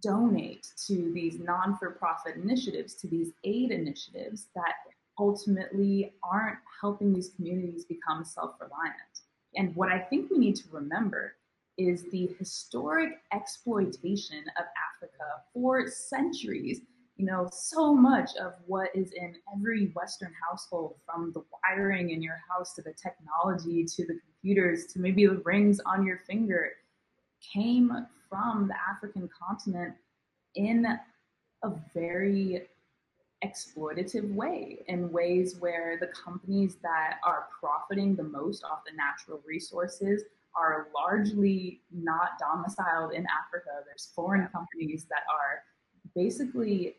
donate 0.00 0.68
to 0.86 1.12
these 1.12 1.38
non 1.38 1.76
for 1.76 1.90
profit 1.90 2.36
initiatives, 2.36 2.94
to 2.96 3.08
these 3.08 3.32
aid 3.44 3.70
initiatives 3.70 4.48
that 4.54 4.74
ultimately 5.18 6.12
aren't 6.22 6.58
helping 6.80 7.12
these 7.12 7.30
communities 7.30 7.84
become 7.84 8.24
self 8.24 8.54
reliant. 8.60 9.20
And 9.54 9.74
what 9.74 9.90
I 9.90 9.98
think 9.98 10.30
we 10.30 10.38
need 10.38 10.56
to 10.56 10.64
remember 10.70 11.34
is 11.78 12.04
the 12.10 12.30
historic 12.38 13.20
exploitation 13.32 14.44
of 14.58 14.64
Africa 14.94 15.42
for 15.52 15.88
centuries. 15.88 16.80
You 17.16 17.24
know, 17.24 17.48
so 17.50 17.94
much 17.94 18.30
of 18.36 18.54
what 18.66 18.94
is 18.94 19.12
in 19.12 19.36
every 19.54 19.86
Western 19.94 20.32
household, 20.48 20.96
from 21.06 21.32
the 21.32 21.42
wiring 21.62 22.10
in 22.10 22.22
your 22.22 22.38
house 22.50 22.74
to 22.74 22.82
the 22.82 22.92
technology 22.92 23.84
to 23.84 24.06
the 24.06 24.18
computers 24.20 24.86
to 24.92 25.00
maybe 25.00 25.26
the 25.26 25.40
rings 25.44 25.80
on 25.86 26.04
your 26.04 26.20
finger, 26.26 26.72
came 27.40 28.06
from 28.28 28.68
the 28.68 28.74
African 28.90 29.28
continent 29.28 29.94
in 30.54 30.86
a 31.62 31.70
very 31.94 32.68
exploitative 33.44 34.32
way, 34.34 34.84
in 34.88 35.10
ways 35.10 35.56
where 35.58 35.98
the 36.00 36.08
companies 36.08 36.76
that 36.82 37.18
are 37.24 37.48
profiting 37.60 38.16
the 38.16 38.22
most 38.22 38.64
off 38.64 38.80
the 38.86 38.96
natural 38.96 39.40
resources 39.46 40.24
are 40.56 40.88
largely 40.94 41.82
not 41.92 42.38
domiciled 42.38 43.12
in 43.12 43.26
Africa. 43.26 43.70
There's 43.84 44.10
foreign 44.14 44.48
companies 44.48 45.06
that 45.10 45.22
are 45.30 45.62
basically 46.14 46.96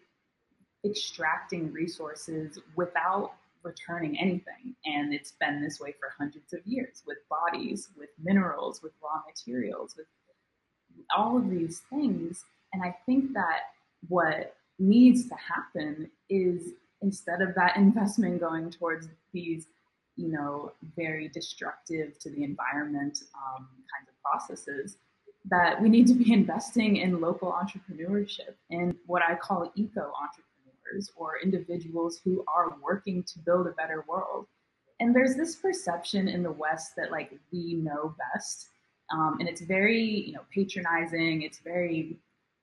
extracting 0.85 1.73
resources 1.73 2.59
without 2.75 3.33
returning 3.63 4.17
anything. 4.19 4.75
And 4.85 5.13
it's 5.13 5.31
been 5.31 5.61
this 5.61 5.79
way 5.79 5.95
for 5.99 6.09
hundreds 6.17 6.53
of 6.53 6.59
years 6.65 7.03
with 7.05 7.17
bodies, 7.29 7.89
with 7.97 8.09
minerals, 8.23 8.83
with 8.83 8.93
raw 9.03 9.21
materials, 9.27 9.95
with 9.97 10.05
all 11.15 11.37
of 11.37 11.49
these 11.49 11.81
things. 11.89 12.45
And 12.73 12.83
I 12.83 12.95
think 13.05 13.33
that 13.33 13.61
what 14.07 14.55
needs 14.79 15.27
to 15.27 15.35
happen 15.35 16.09
is 16.29 16.73
instead 17.01 17.41
of 17.41 17.55
that 17.55 17.75
investment 17.77 18.39
going 18.39 18.71
towards 18.71 19.07
these, 19.33 19.67
you 20.15 20.29
know, 20.29 20.71
very 20.95 21.27
destructive 21.29 22.17
to 22.19 22.29
the 22.29 22.43
environment 22.43 23.19
um, 23.35 23.67
kinds 23.93 24.09
of 24.09 24.15
processes, 24.23 24.97
that 25.49 25.81
we 25.81 25.89
need 25.89 26.07
to 26.07 26.13
be 26.13 26.33
investing 26.41 26.97
in 26.97 27.21
local 27.21 27.51
entrepreneurship 27.51 28.55
and 28.71 28.95
what 29.05 29.21
I 29.21 29.35
call 29.35 29.71
eco 29.75 30.11
entrepreneurs 30.21 31.11
or 31.15 31.39
individuals 31.43 32.19
who 32.23 32.43
are 32.47 32.75
working 32.81 33.23
to 33.23 33.39
build 33.39 33.67
a 33.67 33.71
better 33.71 34.03
world. 34.07 34.47
And 34.99 35.15
there's 35.15 35.35
this 35.35 35.55
perception 35.55 36.27
in 36.27 36.41
the 36.43 36.51
West 36.51 36.95
that 36.97 37.11
like 37.11 37.31
we 37.51 37.75
know 37.75 38.15
best. 38.33 38.69
Um, 39.11 39.37
and 39.39 39.47
it's 39.47 39.61
very, 39.61 40.01
you 40.01 40.33
know, 40.33 40.41
patronizing. 40.53 41.41
It's 41.41 41.59
very 41.59 42.17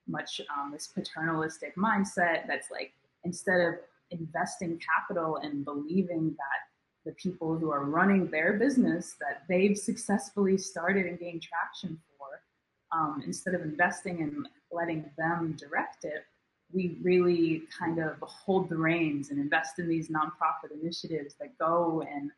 much 0.07 0.41
um, 0.55 0.71
this 0.71 0.87
paternalistic 0.87 1.75
mindset 1.75 2.47
that's 2.47 2.69
like 2.69 2.93
instead 3.23 3.61
of 3.61 3.75
investing 4.11 4.79
capital 4.79 5.37
and 5.37 5.65
believing 5.65 6.35
that 6.37 7.05
the 7.05 7.11
people 7.13 7.57
who 7.57 7.71
are 7.71 7.85
running 7.85 8.27
their 8.27 8.53
business 8.53 9.15
that 9.19 9.43
they've 9.47 9.77
successfully 9.77 10.57
started 10.57 11.05
and 11.05 11.19
gained 11.19 11.41
traction 11.41 11.99
for, 12.17 12.41
um, 12.97 13.21
instead 13.25 13.53
of 13.53 13.61
investing 13.61 14.21
and 14.21 14.47
letting 14.71 15.05
them 15.17 15.55
direct 15.59 16.03
it, 16.03 16.25
we 16.73 16.97
really 17.01 17.63
kind 17.77 17.99
of 17.99 18.15
hold 18.21 18.69
the 18.69 18.77
reins 18.77 19.29
and 19.29 19.39
invest 19.39 19.79
in 19.79 19.87
these 19.87 20.09
nonprofit 20.09 20.71
initiatives 20.81 21.35
that 21.39 21.57
go 21.59 22.03
and 22.11 22.31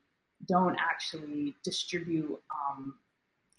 don't 0.47 0.77
actually 0.79 1.55
distribute 1.63 2.39
um, 2.51 2.93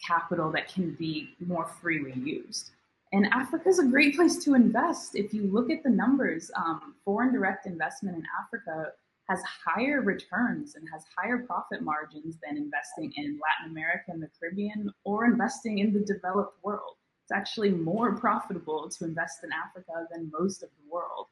capital 0.05 0.51
that 0.53 0.69
can 0.69 0.93
be 0.93 1.31
more 1.41 1.67
freely 1.81 2.13
used. 2.13 2.71
And 3.13 3.27
Africa 3.33 3.69
is 3.69 3.79
a 3.79 3.87
great 3.87 4.17
place 4.17 4.43
to 4.45 4.55
invest. 4.55 5.17
If 5.17 5.33
you 5.33 5.45
look 5.45 5.71
at 5.71 5.83
the 5.83 5.91
numbers, 5.91 6.51
um, 6.57 6.95
foreign 7.05 7.33
direct 7.33 7.67
investment 7.67 8.17
in 8.17 8.25
Africa 8.39 8.93
has 9.29 9.43
higher 9.43 10.01
returns 10.01 10.75
and 10.75 10.87
has 10.93 11.05
higher 11.17 11.39
profit 11.39 11.83
margins 11.83 12.37
than 12.43 12.57
investing 12.57 13.13
in 13.17 13.39
Latin 13.39 13.73
America 13.73 14.05
and 14.09 14.23
the 14.23 14.29
Caribbean 14.39 14.93
or 15.05 15.25
investing 15.25 15.79
in 15.79 15.93
the 15.93 16.01
developed 16.01 16.57
world. 16.63 16.97
It's 17.25 17.33
actually 17.33 17.71
more 17.71 18.15
profitable 18.15 18.89
to 18.89 19.05
invest 19.05 19.45
in 19.45 19.51
Africa 19.53 20.07
than 20.11 20.31
most 20.39 20.63
of 20.63 20.71
the 20.71 20.91
world. 20.91 21.27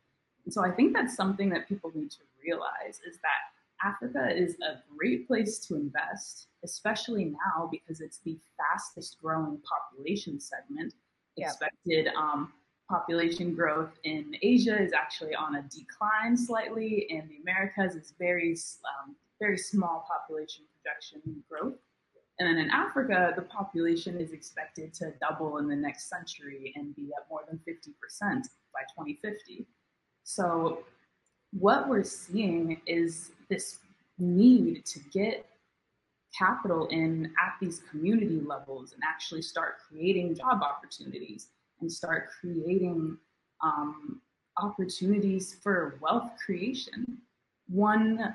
And 0.44 0.52
so 0.52 0.62
I 0.62 0.70
think 0.70 0.92
that's 0.92 1.16
something 1.16 1.48
that 1.50 1.68
people 1.68 1.90
need 1.94 2.10
to 2.10 2.18
realize 2.44 3.00
is 3.06 3.18
that 3.22 3.55
Africa 3.86 4.28
is 4.34 4.56
a 4.60 4.82
great 4.96 5.26
place 5.26 5.58
to 5.66 5.76
invest, 5.76 6.48
especially 6.64 7.26
now 7.26 7.68
because 7.70 8.00
it's 8.00 8.18
the 8.24 8.38
fastest 8.56 9.18
growing 9.22 9.58
population 9.72 10.40
segment 10.40 10.92
expected 11.36 12.08
um, 12.16 12.52
population 12.88 13.54
growth 13.54 13.90
in 14.04 14.34
Asia 14.42 14.80
is 14.80 14.92
actually 14.92 15.34
on 15.34 15.56
a 15.56 15.62
decline 15.62 16.36
slightly, 16.36 17.06
and 17.10 17.28
the 17.28 17.38
Americas 17.42 17.94
is 17.94 18.14
very 18.18 18.56
um, 18.84 19.16
very 19.40 19.58
small 19.58 20.06
population 20.08 20.64
projection 20.74 21.42
growth. 21.50 21.74
And 22.38 22.48
then 22.48 22.58
in 22.58 22.70
Africa, 22.70 23.32
the 23.34 23.42
population 23.42 24.18
is 24.18 24.32
expected 24.32 24.92
to 24.94 25.12
double 25.20 25.56
in 25.58 25.68
the 25.68 25.76
next 25.76 26.08
century 26.08 26.72
and 26.76 26.94
be 26.94 27.10
at 27.16 27.28
more 27.30 27.40
than 27.48 27.58
50% 27.66 27.92
by 28.74 28.82
2050. 28.94 29.66
So, 30.22 30.84
what 31.58 31.88
we're 31.88 32.04
seeing 32.04 32.80
is 32.86 33.32
this 33.48 33.78
need 34.18 34.84
to 34.84 35.00
get 35.12 35.46
capital 36.36 36.86
in 36.88 37.32
at 37.42 37.54
these 37.60 37.80
community 37.90 38.40
levels 38.40 38.92
and 38.92 39.02
actually 39.06 39.42
start 39.42 39.76
creating 39.88 40.34
job 40.34 40.62
opportunities 40.62 41.48
and 41.80 41.90
start 41.90 42.28
creating 42.40 43.16
um, 43.62 44.20
opportunities 44.58 45.56
for 45.62 45.98
wealth 46.00 46.30
creation. 46.44 47.18
One 47.68 48.34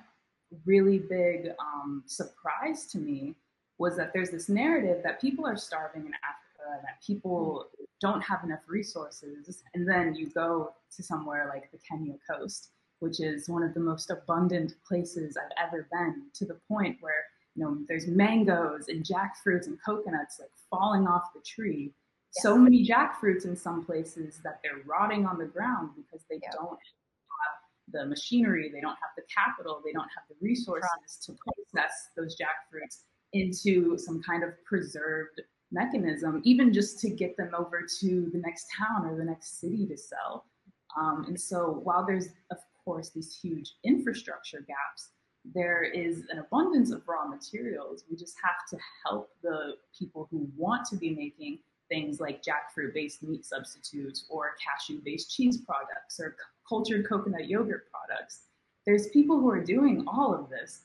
really 0.65 0.99
big 0.99 1.51
um, 1.59 2.03
surprise 2.05 2.87
to 2.87 2.97
me 2.97 3.35
was 3.77 3.95
that 3.97 4.13
there's 4.13 4.29
this 4.29 4.49
narrative 4.49 5.01
that 5.03 5.21
people 5.21 5.45
are 5.45 5.57
starving 5.57 6.05
in 6.05 6.11
Africa, 6.23 6.81
that 6.83 7.01
people 7.05 7.67
don't 7.99 8.21
have 8.21 8.43
enough 8.43 8.61
resources, 8.67 9.63
and 9.73 9.87
then 9.87 10.15
you 10.15 10.29
go 10.29 10.73
to 10.95 11.03
somewhere 11.03 11.51
like 11.53 11.71
the 11.71 11.79
Kenya 11.87 12.15
coast, 12.29 12.69
which 13.01 13.19
is 13.19 13.49
one 13.49 13.63
of 13.63 13.73
the 13.73 13.79
most 13.79 14.09
abundant 14.09 14.73
places 14.87 15.37
I've 15.37 15.67
ever 15.67 15.87
been, 15.91 16.23
to 16.35 16.45
the 16.45 16.59
point 16.67 16.97
where 17.01 17.25
you 17.55 17.63
know, 17.63 17.77
there's 17.87 18.07
mangoes 18.07 18.85
and 18.87 19.05
jackfruits 19.05 19.67
and 19.67 19.77
coconuts 19.83 20.39
like 20.39 20.51
falling 20.69 21.07
off 21.07 21.33
the 21.33 21.41
tree. 21.41 21.93
Yes. 22.35 22.43
So 22.43 22.57
many 22.57 22.85
jackfruits 22.85 23.45
in 23.45 23.55
some 23.55 23.85
places 23.85 24.39
that 24.43 24.59
they're 24.63 24.81
rotting 24.85 25.25
on 25.25 25.37
the 25.37 25.45
ground 25.45 25.89
because 25.97 26.25
they 26.29 26.39
don't 26.53 26.69
have 26.69 27.91
the 27.91 28.05
machinery, 28.05 28.71
they 28.73 28.79
don't 28.79 28.91
have 28.91 29.11
the 29.17 29.23
capital, 29.23 29.81
they 29.83 29.91
don't 29.91 30.07
have 30.15 30.23
the 30.29 30.35
resources 30.39 31.19
to 31.25 31.33
process 31.33 31.91
those 32.15 32.37
jackfruits 32.37 32.99
into 33.33 33.97
some 33.97 34.21
kind 34.21 34.43
of 34.43 34.51
preserved 34.63 35.41
mechanism, 35.73 36.41
even 36.45 36.71
just 36.71 36.99
to 36.99 37.09
get 37.09 37.35
them 37.35 37.51
over 37.57 37.85
to 37.99 38.29
the 38.31 38.39
next 38.39 38.67
town 38.77 39.05
or 39.05 39.17
the 39.17 39.25
next 39.25 39.59
city 39.59 39.85
to 39.87 39.97
sell. 39.97 40.45
Um, 40.97 41.25
and 41.27 41.39
so 41.39 41.81
while 41.83 42.05
there's, 42.05 42.27
of 42.49 42.57
course, 42.85 43.09
these 43.09 43.37
huge 43.41 43.73
infrastructure 43.83 44.65
gaps, 44.67 45.09
there 45.53 45.83
is 45.83 46.23
an 46.29 46.39
abundance 46.39 46.91
of 46.91 47.07
raw 47.07 47.25
materials. 47.27 48.03
We 48.09 48.15
just 48.15 48.35
have 48.43 48.67
to 48.69 48.77
help 49.05 49.31
the 49.41 49.75
people 49.97 50.27
who 50.29 50.47
want 50.55 50.85
to 50.87 50.97
be 50.97 51.09
making 51.11 51.59
things 51.89 52.19
like 52.19 52.43
jackfruit 52.43 52.93
based 52.93 53.23
meat 53.23 53.45
substitutes 53.45 54.25
or 54.29 54.55
cashew 54.63 55.01
based 55.03 55.35
cheese 55.35 55.57
products 55.57 56.19
or 56.19 56.35
cultured 56.67 57.07
coconut 57.07 57.47
yogurt 57.47 57.87
products. 57.91 58.43
There's 58.85 59.09
people 59.09 59.39
who 59.39 59.49
are 59.49 59.63
doing 59.63 60.05
all 60.07 60.33
of 60.33 60.49
this 60.49 60.83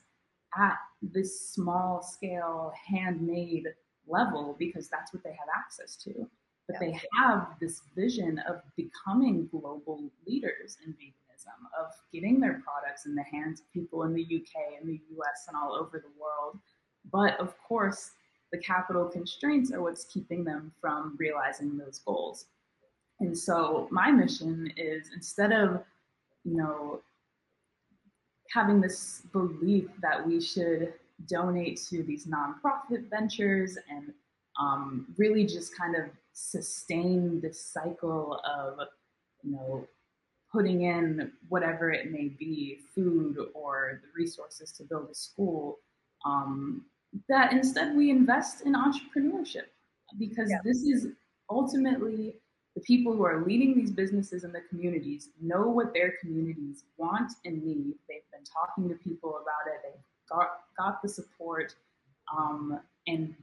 at 0.57 0.77
this 1.01 1.49
small 1.49 2.01
scale 2.01 2.73
handmade 2.87 3.67
level 4.07 4.55
because 4.59 4.87
that's 4.89 5.13
what 5.13 5.23
they 5.23 5.31
have 5.31 5.47
access 5.55 5.95
to. 5.97 6.27
But 6.67 6.77
yeah. 6.81 6.87
they 6.87 6.99
have 7.21 7.47
this 7.61 7.81
vision 7.95 8.39
of 8.47 8.61
becoming 8.75 9.47
global 9.51 10.11
leaders 10.25 10.77
in 10.85 10.93
vegan 10.93 11.13
of 11.79 11.91
getting 12.13 12.39
their 12.39 12.61
products 12.63 13.05
in 13.05 13.15
the 13.15 13.23
hands 13.23 13.61
of 13.61 13.71
people 13.73 14.03
in 14.03 14.13
the 14.13 14.23
UK 14.23 14.79
and 14.79 14.89
the 14.89 14.99
US 15.17 15.45
and 15.47 15.57
all 15.57 15.73
over 15.73 15.99
the 15.99 16.21
world. 16.21 16.59
But 17.11 17.39
of 17.39 17.57
course, 17.59 18.11
the 18.51 18.57
capital 18.57 19.05
constraints 19.05 19.71
are 19.71 19.81
what's 19.81 20.05
keeping 20.05 20.43
them 20.43 20.71
from 20.79 21.15
realizing 21.19 21.77
those 21.77 21.99
goals. 21.99 22.45
And 23.19 23.37
so 23.37 23.87
my 23.91 24.11
mission 24.11 24.71
is 24.77 25.09
instead 25.13 25.51
of, 25.51 25.83
you 26.43 26.57
know, 26.57 27.01
having 28.51 28.79
this 28.79 29.23
belief 29.33 29.89
that 30.01 30.25
we 30.25 30.39
should 30.39 30.93
donate 31.27 31.81
to 31.89 32.03
these 32.03 32.27
nonprofit 32.27 33.09
ventures 33.09 33.77
and 33.89 34.13
um, 34.59 35.07
really 35.17 35.45
just 35.45 35.77
kind 35.77 35.95
of 35.95 36.05
sustain 36.33 37.41
this 37.41 37.61
cycle 37.61 38.39
of, 38.45 38.87
you 39.43 39.51
know, 39.51 39.87
putting 40.51 40.83
in 40.83 41.31
whatever 41.49 41.91
it 41.91 42.11
may 42.11 42.29
be, 42.29 42.79
food 42.95 43.37
or 43.53 44.01
the 44.01 44.07
resources 44.15 44.71
to 44.71 44.83
build 44.83 45.09
a 45.11 45.15
school, 45.15 45.79
um, 46.25 46.85
that 47.29 47.51
instead 47.51 47.95
we 47.95 48.09
invest 48.09 48.61
in 48.61 48.73
entrepreneurship 48.73 49.67
because 50.19 50.49
yeah. 50.49 50.59
this 50.63 50.83
is 50.83 51.07
ultimately 51.49 52.35
the 52.75 52.81
people 52.81 53.13
who 53.13 53.25
are 53.25 53.43
leading 53.45 53.75
these 53.75 53.91
businesses 53.91 54.43
in 54.43 54.51
the 54.51 54.61
communities 54.69 55.29
know 55.41 55.67
what 55.67 55.93
their 55.93 56.13
communities 56.21 56.83
want 56.97 57.31
and 57.43 57.63
need. 57.63 57.95
They've 58.07 58.21
been 58.31 58.43
talking 58.43 58.87
to 58.89 58.95
people 59.03 59.31
about 59.31 59.73
it. 59.73 59.81
They've 59.83 60.03
got, 60.29 60.59
got 60.77 61.01
the 61.01 61.09
support. 61.09 61.75
Um, 62.35 62.79
and 63.07 63.33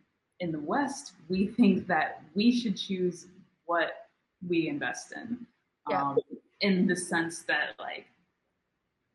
in 0.40 0.52
the 0.52 0.60
West, 0.60 1.14
we 1.28 1.48
think 1.48 1.86
that 1.88 2.22
we 2.34 2.52
should 2.52 2.76
choose 2.76 3.26
what 3.66 3.92
we 4.46 4.68
invest 4.68 5.12
in. 5.16 5.46
Yeah. 5.90 6.02
Um, 6.02 6.18
in 6.60 6.86
the 6.86 6.96
sense 6.96 7.42
that 7.42 7.74
like 7.78 8.06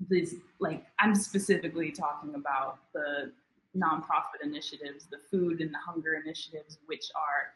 these 0.10 0.36
like 0.60 0.86
I'm 1.00 1.16
specifically 1.16 1.92
talking 1.92 2.36
about 2.36 2.80
the 2.94 3.32
nonprofit 3.78 4.42
initiatives, 4.44 5.06
the 5.06 5.20
food 5.30 5.62
and 5.62 5.74
the 5.74 5.78
hunger 5.78 6.16
initiatives, 6.16 6.80
which 6.88 7.06
are 7.16 7.54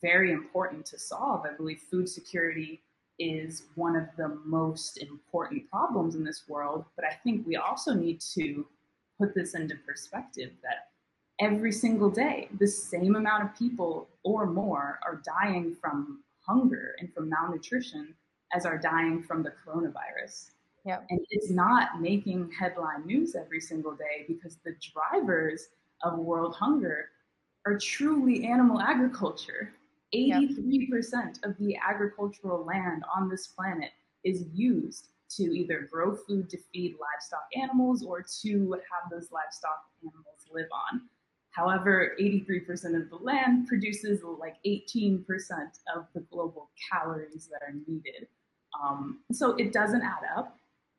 very 0.00 0.32
important 0.32 0.84
to 0.86 0.98
solve. 0.98 1.44
I 1.46 1.54
believe 1.54 1.80
food 1.90 2.08
security 2.08 2.82
is 3.18 3.64
one 3.74 3.94
of 3.94 4.08
the 4.16 4.40
most 4.44 4.98
important 4.98 5.70
problems 5.70 6.14
in 6.14 6.24
this 6.24 6.44
world, 6.48 6.84
but 6.96 7.04
I 7.04 7.14
think 7.22 7.46
we 7.46 7.56
also 7.56 7.94
need 7.94 8.20
to 8.34 8.66
put 9.18 9.34
this 9.34 9.54
into 9.54 9.76
perspective 9.86 10.50
that 10.62 10.88
every 11.38 11.72
single 11.72 12.10
day, 12.10 12.48
the 12.58 12.66
same 12.66 13.14
amount 13.16 13.44
of 13.44 13.56
people 13.56 14.08
or 14.24 14.46
more 14.46 14.98
are 15.04 15.22
dying 15.24 15.76
from 15.80 16.22
hunger 16.46 16.96
and 16.98 17.12
from 17.14 17.28
malnutrition 17.28 18.14
as 18.52 18.66
are 18.66 18.78
dying 18.78 19.22
from 19.22 19.42
the 19.42 19.52
coronavirus. 19.64 20.50
Yep. 20.84 21.06
And 21.10 21.20
it's 21.30 21.50
not 21.50 22.00
making 22.00 22.50
headline 22.58 23.06
news 23.06 23.34
every 23.34 23.60
single 23.60 23.94
day 23.94 24.24
because 24.26 24.56
the 24.64 24.74
drivers 24.92 25.68
of 26.02 26.18
world 26.18 26.56
hunger 26.58 27.10
are 27.66 27.78
truly 27.78 28.44
animal 28.44 28.80
agriculture. 28.80 29.72
83% 30.14 31.44
of 31.44 31.56
the 31.58 31.76
agricultural 31.76 32.64
land 32.66 33.04
on 33.14 33.28
this 33.28 33.46
planet 33.46 33.90
is 34.24 34.44
used 34.52 35.08
to 35.36 35.44
either 35.44 35.88
grow 35.90 36.14
food 36.14 36.50
to 36.50 36.58
feed 36.72 36.96
livestock 37.00 37.46
animals 37.56 38.04
or 38.04 38.22
to 38.42 38.72
have 38.72 39.10
those 39.10 39.30
livestock 39.32 39.84
animals 40.02 40.46
live 40.52 40.68
on. 40.72 41.02
However, 41.50 42.14
83% 42.20 43.00
of 43.00 43.08
the 43.10 43.16
land 43.20 43.66
produces 43.68 44.22
like 44.24 44.56
18% 44.66 45.24
of 45.94 46.06
the 46.14 46.20
global 46.20 46.70
calories 46.90 47.48
that 47.52 47.62
are 47.66 47.74
needed. 47.86 48.26
Um, 48.80 49.20
so 49.32 49.54
it 49.56 49.72
doesn't 49.72 50.02
add 50.02 50.24
up. 50.36 50.56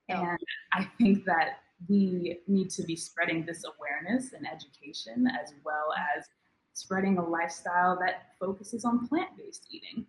And 0.09 0.37
I 0.73 0.89
think 0.99 1.25
that 1.25 1.59
we 1.89 2.39
need 2.47 2.69
to 2.71 2.83
be 2.83 2.95
spreading 2.95 3.45
this 3.45 3.63
awareness 3.63 4.33
and 4.33 4.45
education 4.47 5.27
as 5.41 5.53
well 5.63 5.93
as 6.17 6.25
spreading 6.73 7.17
a 7.17 7.25
lifestyle 7.25 7.97
that 7.99 8.27
focuses 8.39 8.85
on 8.85 9.07
plant 9.07 9.29
based 9.37 9.67
eating. 9.71 10.05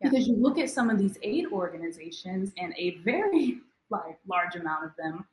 Yeah. 0.00 0.10
Because 0.10 0.26
you 0.26 0.36
look 0.36 0.58
at 0.58 0.70
some 0.70 0.90
of 0.90 0.98
these 0.98 1.18
aid 1.22 1.46
organizations, 1.52 2.52
and 2.58 2.74
a 2.76 2.96
very 3.04 3.60
like, 3.90 4.18
large 4.28 4.56
amount 4.56 4.84
of 4.84 4.90
them 4.96 5.26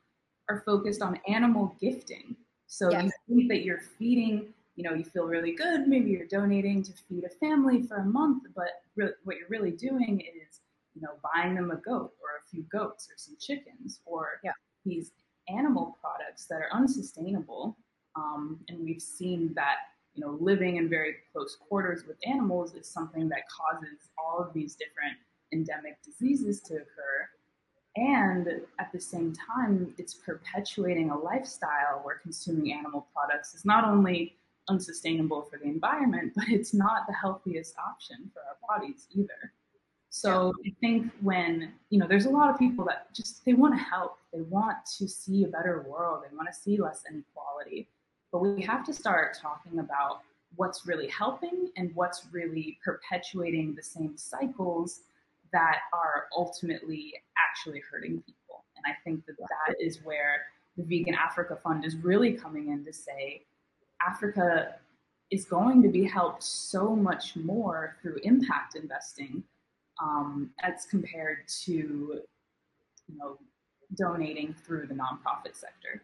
are 0.48 0.62
focused 0.64 1.02
on 1.02 1.18
animal 1.28 1.76
gifting. 1.80 2.36
So 2.66 2.90
yes. 2.90 3.10
you 3.28 3.36
think 3.36 3.48
that 3.50 3.64
you're 3.64 3.82
feeding, 3.98 4.52
you 4.76 4.84
know, 4.84 4.94
you 4.94 5.04
feel 5.04 5.26
really 5.26 5.52
good. 5.52 5.86
Maybe 5.86 6.10
you're 6.10 6.26
donating 6.26 6.82
to 6.84 6.92
feed 7.08 7.24
a 7.24 7.28
family 7.28 7.82
for 7.82 7.98
a 7.98 8.04
month, 8.04 8.44
but 8.54 8.82
re- 8.96 9.12
what 9.24 9.36
you're 9.36 9.48
really 9.48 9.72
doing 9.72 10.20
is, 10.20 10.60
you 10.94 11.02
know, 11.02 11.14
buying 11.34 11.54
them 11.54 11.70
a 11.70 11.76
goat 11.76 12.12
or 12.20 12.38
a 12.38 12.50
few 12.50 12.62
goats 12.70 13.08
or 13.10 13.14
some 13.16 13.36
chickens 13.40 14.00
or 14.04 14.40
yeah. 14.44 14.52
these 14.84 15.12
animal 15.48 15.98
products 16.00 16.46
that 16.46 16.56
are 16.56 16.68
unsustainable. 16.72 17.76
Um, 18.14 18.60
and 18.68 18.84
we've 18.84 19.02
seen 19.02 19.52
that 19.54 19.76
you 20.14 20.24
know, 20.24 20.36
living 20.40 20.76
in 20.76 20.88
very 20.88 21.16
close 21.32 21.56
quarters 21.56 22.04
with 22.06 22.16
animals 22.26 22.74
is 22.74 22.86
something 22.86 23.28
that 23.30 23.42
causes 23.48 24.10
all 24.18 24.38
of 24.38 24.52
these 24.52 24.74
different 24.74 25.16
endemic 25.52 26.02
diseases 26.02 26.60
to 26.62 26.74
occur. 26.74 27.28
And 27.96 28.48
at 28.78 28.90
the 28.92 29.00
same 29.00 29.34
time, 29.34 29.94
it's 29.98 30.14
perpetuating 30.14 31.10
a 31.10 31.18
lifestyle 31.18 32.00
where 32.02 32.16
consuming 32.22 32.72
animal 32.72 33.06
products 33.14 33.54
is 33.54 33.64
not 33.64 33.84
only 33.84 34.34
unsustainable 34.68 35.42
for 35.42 35.58
the 35.58 35.66
environment, 35.66 36.32
but 36.36 36.48
it's 36.48 36.74
not 36.74 37.06
the 37.06 37.14
healthiest 37.14 37.74
option 37.78 38.30
for 38.32 38.40
our 38.40 38.78
bodies 38.78 39.06
either. 39.14 39.52
So 40.14 40.52
I 40.66 40.70
think 40.78 41.10
when, 41.22 41.72
you 41.88 41.98
know, 41.98 42.06
there's 42.06 42.26
a 42.26 42.30
lot 42.30 42.50
of 42.50 42.58
people 42.58 42.84
that 42.84 43.14
just, 43.14 43.42
they 43.46 43.54
want 43.54 43.72
to 43.72 43.82
help. 43.82 44.18
They 44.30 44.42
want 44.42 44.76
to 44.98 45.08
see 45.08 45.44
a 45.44 45.48
better 45.48 45.86
world. 45.88 46.22
They 46.22 46.36
want 46.36 46.48
to 46.52 46.54
see 46.54 46.76
less 46.76 47.04
inequality. 47.10 47.88
But 48.30 48.40
we 48.40 48.60
have 48.62 48.84
to 48.84 48.92
start 48.92 49.38
talking 49.40 49.78
about 49.78 50.20
what's 50.56 50.86
really 50.86 51.08
helping 51.08 51.70
and 51.78 51.90
what's 51.94 52.26
really 52.30 52.78
perpetuating 52.84 53.74
the 53.74 53.82
same 53.82 54.18
cycles 54.18 55.00
that 55.50 55.78
are 55.94 56.26
ultimately 56.36 57.14
actually 57.38 57.80
hurting 57.90 58.22
people. 58.26 58.64
And 58.76 58.84
I 58.86 58.94
think 59.04 59.24
that 59.24 59.38
that 59.38 59.76
is 59.80 60.00
where 60.04 60.42
the 60.76 60.82
Vegan 60.82 61.14
Africa 61.14 61.58
Fund 61.64 61.86
is 61.86 61.96
really 61.96 62.34
coming 62.34 62.68
in 62.68 62.84
to 62.84 62.92
say 62.92 63.46
Africa 64.06 64.74
is 65.30 65.46
going 65.46 65.82
to 65.82 65.88
be 65.88 66.04
helped 66.04 66.42
so 66.42 66.94
much 66.94 67.34
more 67.34 67.96
through 68.02 68.18
impact 68.24 68.76
investing 68.76 69.42
um, 70.02 70.50
as 70.62 70.86
compared 70.86 71.46
to 71.64 71.72
you 71.72 73.18
know 73.18 73.38
donating 73.96 74.54
through 74.64 74.86
the 74.86 74.94
nonprofit 74.94 75.54
sector. 75.54 76.02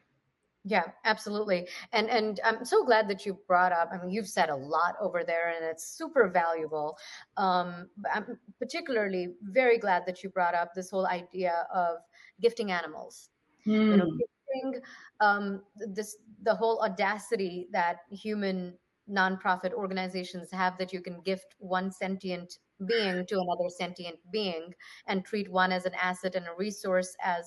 Yeah, 0.64 0.84
absolutely. 1.04 1.68
And 1.92 2.10
and 2.10 2.40
I'm 2.44 2.64
so 2.64 2.84
glad 2.84 3.08
that 3.08 3.24
you 3.24 3.38
brought 3.46 3.72
up. 3.72 3.90
I 3.92 3.98
mean, 3.98 4.10
you've 4.10 4.28
said 4.28 4.50
a 4.50 4.56
lot 4.56 4.96
over 5.00 5.24
there, 5.24 5.54
and 5.56 5.64
it's 5.64 5.96
super 5.96 6.28
valuable. 6.28 6.98
Um, 7.36 7.88
I'm 8.12 8.38
particularly 8.58 9.34
very 9.42 9.78
glad 9.78 10.04
that 10.06 10.22
you 10.22 10.28
brought 10.28 10.54
up 10.54 10.74
this 10.74 10.90
whole 10.90 11.06
idea 11.06 11.66
of 11.72 11.98
gifting 12.40 12.70
animals. 12.70 13.30
Mm. 13.66 13.72
You 13.72 13.96
know, 13.96 14.10
hmm. 14.10 14.18
gifting 14.18 14.82
um, 15.20 15.62
this 15.76 16.16
the 16.42 16.54
whole 16.54 16.82
audacity 16.82 17.68
that 17.72 17.98
human 18.10 18.74
nonprofit 19.10 19.72
organizations 19.72 20.50
have 20.52 20.76
that 20.76 20.92
you 20.92 21.00
can 21.00 21.20
gift 21.22 21.54
one 21.58 21.90
sentient 21.90 22.58
being 22.86 23.26
to 23.26 23.40
another 23.40 23.68
sentient 23.68 24.18
being 24.32 24.72
and 25.06 25.24
treat 25.24 25.50
one 25.50 25.72
as 25.72 25.84
an 25.84 25.94
asset 26.00 26.34
and 26.34 26.46
a 26.46 26.54
resource 26.56 27.16
as 27.22 27.46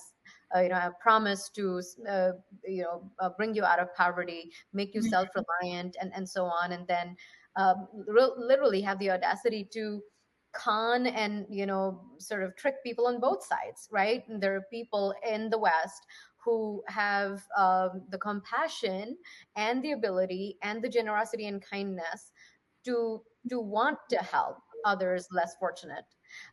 uh, 0.55 0.59
you 0.59 0.69
know, 0.69 0.75
a 0.75 0.91
promise 0.99 1.49
to, 1.49 1.81
uh, 2.09 2.31
you 2.67 2.83
know, 2.83 3.09
uh, 3.19 3.29
bring 3.37 3.55
you 3.55 3.63
out 3.63 3.79
of 3.79 3.93
poverty, 3.95 4.51
make 4.73 4.93
you 4.93 4.99
mm-hmm. 4.99 5.09
self-reliant, 5.09 5.95
and 6.01 6.11
and 6.13 6.27
so 6.27 6.43
on, 6.43 6.73
and 6.73 6.85
then 6.87 7.15
um, 7.55 7.87
re- 8.07 8.33
literally 8.37 8.81
have 8.81 8.99
the 8.99 9.09
audacity 9.11 9.67
to 9.71 10.01
con 10.53 11.07
and 11.07 11.45
you 11.49 11.65
know 11.65 12.01
sort 12.17 12.43
of 12.43 12.55
trick 12.57 12.75
people 12.83 13.07
on 13.07 13.21
both 13.21 13.41
sides 13.41 13.87
right 13.89 14.27
and 14.27 14.43
there 14.43 14.53
are 14.53 14.65
people 14.69 15.13
in 15.25 15.49
the 15.49 15.57
west 15.57 16.05
who 16.43 16.83
have 16.87 17.41
um, 17.57 18.01
the 18.09 18.17
compassion 18.17 19.15
and 19.55 19.81
the 19.81 19.93
ability 19.93 20.57
and 20.61 20.81
the 20.81 20.89
generosity 20.89 21.47
and 21.47 21.63
kindness 21.63 22.31
to 22.83 23.21
to 23.49 23.61
want 23.61 23.97
to 24.09 24.17
help 24.17 24.57
others 24.85 25.27
less 25.31 25.55
fortunate 25.59 26.05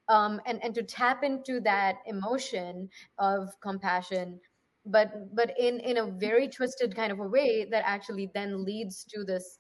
um, 0.08 0.40
and 0.46 0.62
and 0.62 0.74
to 0.74 0.82
tap 0.82 1.22
into 1.22 1.60
that 1.60 1.96
emotion 2.06 2.88
of 3.18 3.58
compassion 3.60 4.40
but 4.86 5.34
but 5.34 5.52
in 5.58 5.80
in 5.80 5.98
a 5.98 6.06
very 6.06 6.48
twisted 6.48 6.94
kind 6.94 7.12
of 7.12 7.20
a 7.20 7.28
way 7.28 7.66
that 7.70 7.82
actually 7.86 8.30
then 8.34 8.64
leads 8.64 9.04
to 9.04 9.24
this 9.24 9.58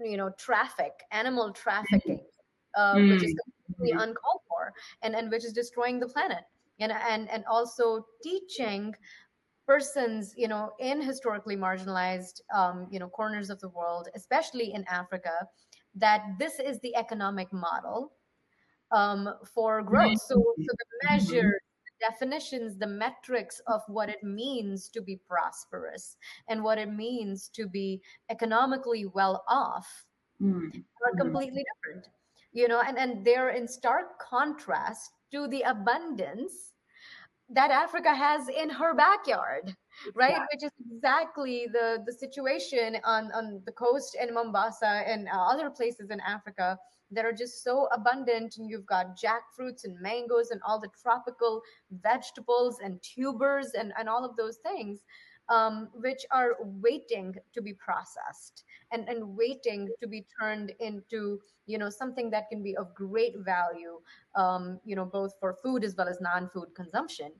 you 0.00 0.16
know 0.16 0.30
traffic 0.38 0.92
animal 1.10 1.52
trafficking 1.52 2.20
uh, 2.76 2.94
mm. 2.94 3.10
which 3.10 3.24
is 3.24 3.34
completely 3.66 3.96
mm. 3.96 4.02
uncalled 4.02 4.40
for 4.48 4.72
and 5.02 5.14
and 5.14 5.30
which 5.30 5.44
is 5.44 5.52
destroying 5.52 5.98
the 6.00 6.08
planet 6.08 6.44
and 6.80 6.92
and 6.92 7.30
and 7.30 7.44
also 7.50 8.06
teaching 8.22 8.94
persons 9.66 10.34
you 10.36 10.48
know 10.48 10.72
in 10.80 11.00
historically 11.00 11.56
marginalized 11.56 12.40
um, 12.54 12.86
you 12.90 12.98
know 12.98 13.08
corners 13.08 13.50
of 13.50 13.60
the 13.60 13.68
world 13.68 14.08
especially 14.14 14.72
in 14.74 14.84
africa 14.88 15.32
that 15.94 16.22
this 16.38 16.58
is 16.58 16.80
the 16.80 16.94
economic 16.96 17.52
model 17.52 18.12
um, 18.92 19.28
for 19.54 19.82
growth. 19.82 20.20
So, 20.20 20.34
so 20.34 20.54
the 20.56 21.10
measures, 21.10 21.60
the 22.00 22.08
definitions, 22.10 22.78
the 22.78 22.86
metrics 22.86 23.60
of 23.66 23.82
what 23.88 24.08
it 24.08 24.22
means 24.22 24.88
to 24.88 25.00
be 25.00 25.20
prosperous 25.28 26.16
and 26.48 26.62
what 26.62 26.78
it 26.78 26.92
means 26.92 27.48
to 27.54 27.66
be 27.66 28.00
economically 28.30 29.06
well 29.06 29.44
off 29.48 30.06
mm. 30.40 30.84
are 31.04 31.16
completely 31.18 31.64
different. 31.74 32.08
You 32.52 32.68
know, 32.68 32.82
and, 32.86 32.98
and 32.98 33.24
they're 33.24 33.50
in 33.50 33.66
stark 33.66 34.18
contrast 34.18 35.12
to 35.32 35.48
the 35.48 35.62
abundance 35.62 36.72
that 37.48 37.70
Africa 37.70 38.14
has 38.14 38.48
in 38.48 38.68
her 38.68 38.94
backyard, 38.94 39.74
right? 40.14 40.32
Yeah. 40.32 40.46
Which 40.52 40.64
is 40.64 40.72
exactly 40.90 41.66
the 41.72 42.02
the 42.06 42.12
situation 42.12 42.96
on 43.04 43.30
on 43.32 43.62
the 43.66 43.72
coast 43.72 44.16
in 44.20 44.34
Mombasa 44.34 45.02
and 45.06 45.28
uh, 45.28 45.46
other 45.52 45.70
places 45.70 46.10
in 46.10 46.20
Africa 46.20 46.78
that 47.12 47.24
are 47.24 47.32
just 47.32 47.62
so 47.62 47.88
abundant 47.92 48.56
and 48.56 48.68
you've 48.68 48.86
got 48.86 49.18
jackfruits 49.18 49.84
and 49.84 50.00
mangoes 50.00 50.50
and 50.50 50.60
all 50.66 50.80
the 50.80 50.88
tropical 51.00 51.60
vegetables 52.02 52.78
and 52.82 53.00
tubers 53.02 53.72
and, 53.78 53.92
and 53.98 54.08
all 54.08 54.24
of 54.24 54.34
those 54.36 54.56
things 54.56 55.00
um, 55.48 55.88
which 55.94 56.24
are 56.30 56.56
waiting 56.60 57.34
to 57.52 57.60
be 57.60 57.74
processed 57.74 58.64
and, 58.92 59.08
and 59.08 59.36
waiting 59.36 59.88
to 60.00 60.08
be 60.08 60.24
turned 60.40 60.72
into 60.80 61.40
you 61.66 61.78
know 61.78 61.90
something 61.90 62.30
that 62.30 62.48
can 62.50 62.62
be 62.62 62.76
of 62.76 62.94
great 62.94 63.34
value 63.38 64.00
um, 64.34 64.80
you 64.84 64.96
know 64.96 65.04
both 65.04 65.32
for 65.38 65.56
food 65.62 65.84
as 65.84 65.94
well 65.96 66.08
as 66.08 66.20
non-food 66.20 66.68
consumption 66.74 67.30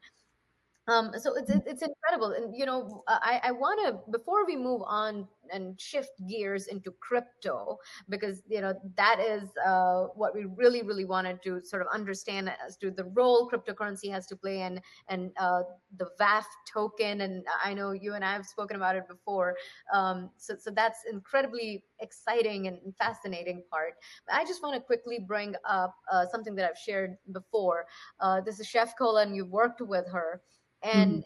um, 0.89 1.13
so 1.19 1.35
it's 1.37 1.51
it's 1.51 1.83
incredible 1.83 2.33
and 2.33 2.57
you 2.57 2.67
know 2.67 3.03
i, 3.09 3.41
I 3.45 3.53
want 3.53 3.81
to 3.87 3.99
before 4.11 4.45
we 4.47 4.57
move 4.57 4.83
on 4.87 5.29
and 5.53 5.79
shift 5.81 6.13
gears 6.29 6.67
into 6.67 6.93
crypto 7.01 7.79
because 8.09 8.43
you 8.49 8.61
know 8.61 8.75
that 8.97 9.21
is 9.21 9.51
uh, 9.65 10.05
what 10.15 10.35
we 10.35 10.47
really 10.57 10.83
really 10.83 11.05
wanted 11.05 11.43
to 11.43 11.61
sort 11.65 11.83
of 11.83 11.89
understand 11.93 12.51
as 12.65 12.77
to 12.79 12.91
the 12.91 13.05
role 13.05 13.49
cryptocurrency 13.49 14.11
has 14.11 14.27
to 14.27 14.37
play 14.37 14.63
in 14.63 14.81
and 15.09 15.31
uh, 15.39 15.63
the 15.99 16.09
VAF 16.21 16.45
token. 16.73 17.23
And 17.23 17.45
I 17.63 17.75
know 17.75 17.93
you 17.93 18.15
and 18.15 18.25
I 18.25 18.33
have 18.33 18.47
spoken 18.47 18.77
about 18.77 18.97
it 18.97 19.07
before. 19.09 19.57
Um, 19.93 20.31
so 20.37 20.55
so 20.59 20.71
that's 20.71 21.01
incredibly 21.11 21.85
exciting 22.01 22.67
and 22.67 22.79
fascinating 22.99 23.63
part. 23.71 23.95
But 24.27 24.37
I 24.37 24.45
just 24.45 24.63
want 24.63 24.75
to 24.75 24.81
quickly 24.81 25.19
bring 25.19 25.55
up 25.69 25.95
uh, 26.11 26.27
something 26.31 26.55
that 26.57 26.69
I've 26.69 26.79
shared 26.79 27.17
before. 27.33 27.87
Uh, 28.21 28.41
this 28.41 28.61
is 28.61 28.67
Chef 28.67 28.97
Cola, 28.97 29.23
and 29.23 29.37
you've 29.37 29.51
worked 29.51 29.81
with 29.81 30.07
her, 30.11 30.41
and 30.83 31.25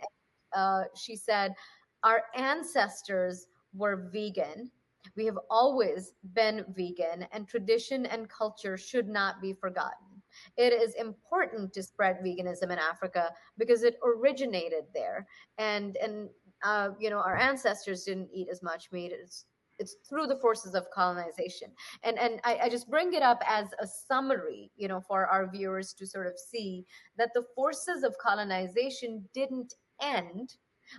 mm-hmm. 0.56 0.82
she 0.96 1.16
said 1.16 1.54
our 2.02 2.22
ancestors 2.34 3.46
were 3.74 4.08
vegan. 4.12 4.70
We 5.16 5.24
have 5.26 5.38
always 5.50 6.12
been 6.34 6.64
vegan, 6.76 7.26
and 7.32 7.46
tradition 7.48 8.06
and 8.06 8.28
culture 8.28 8.76
should 8.76 9.08
not 9.08 9.40
be 9.40 9.52
forgotten. 9.52 10.22
It 10.56 10.72
is 10.72 10.94
important 10.94 11.72
to 11.74 11.82
spread 11.82 12.18
veganism 12.24 12.64
in 12.64 12.78
Africa 12.78 13.30
because 13.56 13.82
it 13.82 13.98
originated 14.04 14.84
there, 14.94 15.26
and 15.58 15.96
and 15.96 16.28
uh, 16.64 16.90
you 16.98 17.10
know 17.10 17.18
our 17.18 17.36
ancestors 17.36 18.04
didn't 18.04 18.30
eat 18.32 18.48
as 18.50 18.62
much 18.62 18.90
meat. 18.92 19.12
It's 19.12 19.46
it's 19.78 19.96
through 20.08 20.26
the 20.26 20.38
forces 20.38 20.74
of 20.74 20.90
colonization 20.94 21.68
and 22.02 22.18
and 22.18 22.40
I, 22.44 22.58
I, 22.64 22.68
just 22.68 22.90
bring 22.90 23.12
it 23.14 23.22
up 23.22 23.42
as 23.46 23.68
a 23.80 23.86
summary 23.86 24.70
you 24.76 24.88
know 24.88 25.00
for 25.00 25.26
our 25.26 25.50
viewers 25.50 25.92
to 25.94 26.06
sort 26.06 26.26
of 26.26 26.34
see 26.38 26.84
that 27.18 27.30
the 27.34 27.44
forces 27.54 28.02
of 28.02 28.16
colonization 28.18 29.24
didn't 29.34 29.74
end 30.00 30.56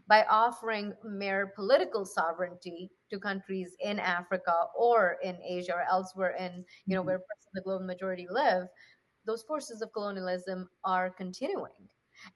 by 0.07 0.25
offering 0.29 0.93
mere 1.03 1.53
political 1.55 2.05
sovereignty 2.05 2.89
to 3.09 3.19
countries 3.19 3.75
in 3.79 3.99
Africa 3.99 4.65
or 4.75 5.17
in 5.23 5.37
Asia 5.41 5.73
or 5.73 5.83
elsewhere 5.89 6.35
in, 6.37 6.63
you 6.85 6.95
know, 6.95 7.01
mm-hmm. 7.01 7.07
where 7.07 7.21
the 7.53 7.61
global 7.61 7.85
majority 7.85 8.27
live, 8.29 8.67
those 9.25 9.43
forces 9.43 9.81
of 9.81 9.93
colonialism 9.93 10.69
are 10.83 11.09
continuing. 11.09 11.71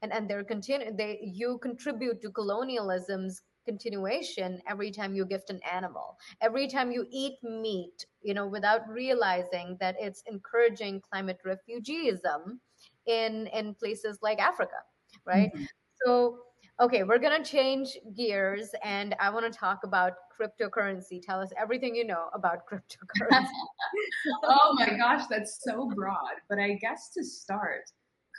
And 0.03 0.13
and 0.13 0.29
they're 0.29 0.43
continu- 0.43 0.95
they 0.95 1.19
you 1.23 1.57
contribute 1.57 2.21
to 2.21 2.29
colonialism's 2.29 3.41
continuation 3.65 4.61
every 4.67 4.91
time 4.91 5.13
you 5.13 5.25
gift 5.25 5.49
an 5.49 5.59
animal 5.71 6.17
every 6.41 6.67
time 6.67 6.91
you 6.91 7.05
eat 7.11 7.35
meat 7.43 8.05
you 8.21 8.33
know 8.33 8.47
without 8.47 8.87
realizing 8.87 9.77
that 9.79 9.95
it's 9.99 10.23
encouraging 10.27 11.01
climate 11.11 11.39
refugeeism 11.45 12.57
in 13.05 13.47
in 13.47 13.73
places 13.75 14.19
like 14.21 14.39
africa 14.39 14.81
right 15.25 15.51
mm-hmm. 15.53 15.65
so 16.05 16.39
Okay, 16.81 17.03
we're 17.03 17.19
going 17.19 17.43
to 17.43 17.47
change 17.47 17.95
gears 18.17 18.71
and 18.83 19.15
I 19.19 19.29
want 19.29 19.45
to 19.51 19.55
talk 19.55 19.83
about 19.83 20.13
cryptocurrency. 20.33 21.21
Tell 21.21 21.39
us 21.39 21.51
everything 21.55 21.95
you 21.95 22.03
know 22.03 22.29
about 22.33 22.65
cryptocurrency. 22.71 23.45
oh 24.43 24.75
my 24.79 24.97
gosh, 24.97 25.27
that's 25.29 25.59
so 25.61 25.91
broad. 25.95 26.41
But 26.49 26.57
I 26.57 26.79
guess 26.81 27.11
to 27.15 27.23
start, 27.23 27.83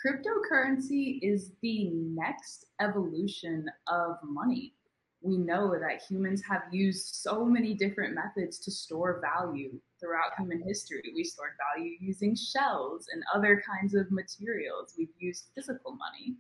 cryptocurrency 0.05 1.20
is 1.23 1.53
the 1.62 1.91
next 1.93 2.66
evolution 2.81 3.66
of 3.87 4.16
money. 4.25 4.75
We 5.23 5.37
know 5.37 5.79
that 5.79 6.03
humans 6.03 6.43
have 6.49 6.62
used 6.73 7.14
so 7.14 7.45
many 7.45 7.75
different 7.75 8.14
methods 8.14 8.59
to 8.61 8.70
store 8.70 9.20
value 9.20 9.79
throughout 10.01 10.33
human 10.37 10.61
history. 10.62 11.12
We 11.14 11.23
stored 11.23 11.53
value 11.75 11.97
using 12.01 12.35
shells 12.35 13.07
and 13.12 13.23
other 13.33 13.62
kinds 13.64 13.95
of 13.95 14.11
materials. 14.11 14.95
We've 14.99 15.14
used 15.18 15.51
physical 15.55 15.93
money. 15.93 16.37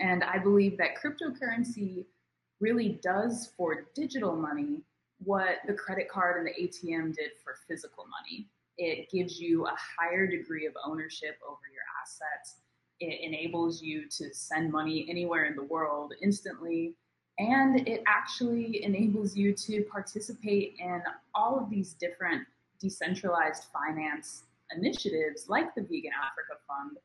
And 0.00 0.22
I 0.22 0.38
believe 0.38 0.76
that 0.76 0.96
cryptocurrency 1.02 2.04
really 2.60 3.00
does 3.02 3.52
for 3.56 3.86
digital 3.94 4.36
money 4.36 4.82
what 5.24 5.58
the 5.66 5.72
credit 5.72 6.10
card 6.10 6.36
and 6.36 6.46
the 6.46 6.62
ATM 6.62 7.14
did 7.14 7.30
for 7.42 7.56
physical 7.66 8.04
money. 8.04 8.48
It 8.76 9.08
gives 9.10 9.40
you 9.40 9.66
a 9.66 9.74
higher 9.98 10.26
degree 10.26 10.66
of 10.66 10.74
ownership 10.84 11.38
over 11.48 11.60
your 11.72 11.82
assets. 12.02 12.56
It 13.00 13.20
enables 13.22 13.82
you 13.82 14.08
to 14.10 14.34
send 14.34 14.70
money 14.70 15.06
anywhere 15.08 15.46
in 15.46 15.56
the 15.56 15.64
world 15.64 16.12
instantly. 16.22 16.94
And 17.38 17.86
it 17.86 18.02
actually 18.06 18.82
enables 18.82 19.36
you 19.36 19.52
to 19.52 19.84
participate 19.92 20.76
in 20.78 21.02
all 21.34 21.58
of 21.58 21.68
these 21.68 21.92
different 21.94 22.46
decentralized 22.80 23.64
finance 23.72 24.44
initiatives 24.74 25.48
like 25.48 25.74
the 25.74 25.82
Vegan 25.82 26.12
Africa 26.12 26.60
Fund, 26.66 26.96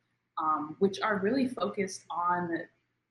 um, 0.42 0.76
which 0.78 1.00
are 1.00 1.18
really 1.18 1.48
focused 1.48 2.04
on 2.10 2.62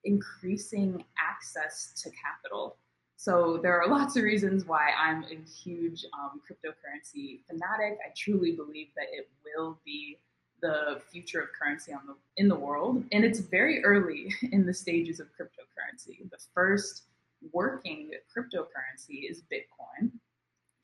increasing 0.03 1.03
access 1.19 1.93
to 2.01 2.09
capital. 2.09 2.77
So 3.17 3.59
there 3.61 3.79
are 3.79 3.87
lots 3.87 4.17
of 4.17 4.23
reasons 4.23 4.65
why 4.65 4.89
I'm 4.97 5.23
a 5.25 5.37
huge 5.63 6.05
um, 6.19 6.41
cryptocurrency 6.41 7.41
fanatic. 7.47 7.99
I 8.03 8.11
truly 8.17 8.53
believe 8.53 8.87
that 8.95 9.05
it 9.11 9.29
will 9.45 9.79
be 9.85 10.17
the 10.61 11.01
future 11.11 11.41
of 11.41 11.49
currency 11.59 11.91
the, 11.91 12.15
in 12.37 12.47
the 12.47 12.55
world, 12.55 13.03
and 13.11 13.23
it's 13.23 13.39
very 13.39 13.83
early 13.83 14.33
in 14.51 14.65
the 14.65 14.73
stages 14.73 15.19
of 15.19 15.27
cryptocurrency. 15.27 16.29
The 16.31 16.37
first 16.53 17.03
working 17.51 18.11
cryptocurrency 18.35 19.29
is 19.29 19.43
Bitcoin, 19.51 20.11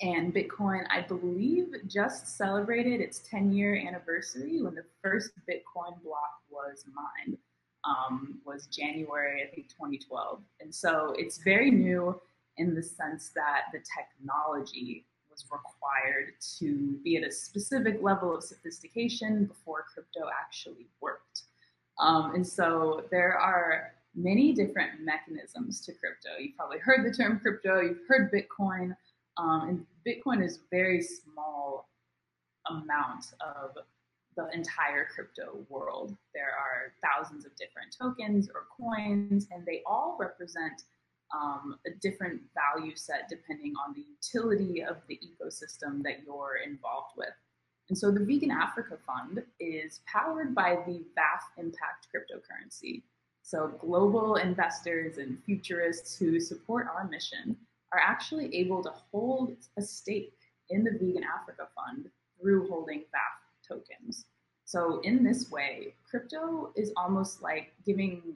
and 0.01 0.33
Bitcoin, 0.33 0.85
I 0.89 1.01
believe, 1.01 1.67
just 1.87 2.37
celebrated 2.37 3.01
its 3.01 3.19
10 3.29 3.51
year 3.51 3.75
anniversary 3.75 4.61
when 4.61 4.75
the 4.75 4.85
first 5.03 5.31
Bitcoin 5.49 6.01
block 6.03 6.41
was 6.49 6.85
mined 6.93 7.37
um, 7.83 8.39
was 8.45 8.67
January, 8.67 9.43
I 9.43 9.53
think, 9.53 9.69
2012. 9.69 10.41
And 10.59 10.73
so 10.73 11.15
it's 11.17 11.39
very 11.39 11.71
new 11.71 12.19
in 12.57 12.75
the 12.75 12.83
sense 12.83 13.31
that 13.35 13.65
the 13.71 13.79
technology 13.79 15.05
was 15.31 15.45
required 15.51 16.33
to 16.59 16.99
be 17.03 17.17
at 17.17 17.27
a 17.27 17.31
specific 17.31 17.99
level 18.01 18.35
of 18.35 18.43
sophistication 18.43 19.45
before 19.45 19.85
crypto 19.93 20.29
actually 20.39 20.87
worked. 21.01 21.43
Um, 21.99 22.35
and 22.35 22.45
so 22.45 23.05
there 23.09 23.33
are 23.37 23.93
many 24.17 24.51
different 24.51 24.99
mechanisms 25.01 25.79
to 25.85 25.93
crypto. 25.93 26.29
You've 26.39 26.57
probably 26.57 26.79
heard 26.79 27.05
the 27.05 27.15
term 27.15 27.39
crypto, 27.39 27.81
you've 27.81 28.01
heard 28.07 28.31
Bitcoin, 28.31 28.95
um, 29.37 29.69
and 29.69 29.85
Bitcoin 30.05 30.43
is 30.43 30.59
very 30.71 31.01
small 31.01 31.87
amount 32.67 33.25
of 33.39 33.77
the 34.35 34.49
entire 34.53 35.07
crypto 35.13 35.65
world. 35.69 36.15
There 36.33 36.51
are 36.51 36.93
thousands 37.03 37.45
of 37.45 37.55
different 37.55 37.95
tokens 37.97 38.49
or 38.53 38.65
coins, 38.75 39.47
and 39.51 39.65
they 39.65 39.83
all 39.85 40.17
represent 40.19 40.83
um, 41.33 41.77
a 41.85 41.91
different 42.01 42.41
value 42.53 42.95
set 42.95 43.27
depending 43.29 43.73
on 43.85 43.93
the 43.93 44.01
utility 44.01 44.83
of 44.83 44.97
the 45.07 45.19
ecosystem 45.19 46.01
that 46.03 46.23
you're 46.25 46.57
involved 46.65 47.13
with. 47.17 47.33
And 47.89 47.97
so 47.97 48.11
the 48.11 48.23
Vegan 48.23 48.51
Africa 48.51 48.97
Fund 49.05 49.43
is 49.59 50.01
powered 50.05 50.53
by 50.53 50.77
the 50.85 51.03
VAF 51.17 51.43
Impact 51.57 52.07
cryptocurrency. 52.13 53.03
So 53.47 53.69
global 53.79 54.35
investors 54.35 55.19
and 55.19 55.41
futurists 55.45 56.17
who 56.17 56.37
support 56.37 56.87
our 56.93 57.07
mission 57.07 57.55
are 57.93 58.01
actually 58.05 58.53
able 58.53 58.83
to 58.83 58.91
hold 59.09 59.55
a 59.77 59.81
stake 59.81 60.33
in 60.69 60.83
the 60.83 60.91
Vegan 60.91 61.23
Africa 61.23 61.69
Fund 61.73 62.09
through 62.37 62.67
holding 62.67 63.03
VAF 63.03 63.65
tokens. 63.65 64.25
So, 64.65 64.99
in 65.05 65.23
this 65.23 65.49
way, 65.49 65.93
crypto 66.11 66.73
is 66.75 66.91
almost 66.97 67.41
like 67.41 67.71
giving 67.85 68.35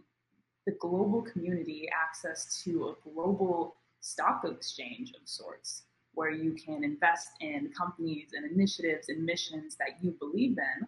the 0.66 0.78
global 0.80 1.24
community 1.24 1.90
access 1.94 2.64
to 2.64 2.96
a 2.96 3.10
global 3.10 3.76
stock 4.00 4.46
exchange 4.46 5.12
of 5.22 5.28
sorts, 5.28 5.84
where 6.14 6.32
you 6.32 6.54
can 6.54 6.86
invest 6.86 7.32
in 7.42 7.70
companies 7.78 8.30
and 8.32 8.50
initiatives 8.50 9.10
and 9.10 9.26
missions 9.26 9.76
that 9.76 10.02
you 10.02 10.12
believe 10.12 10.58
in, 10.58 10.88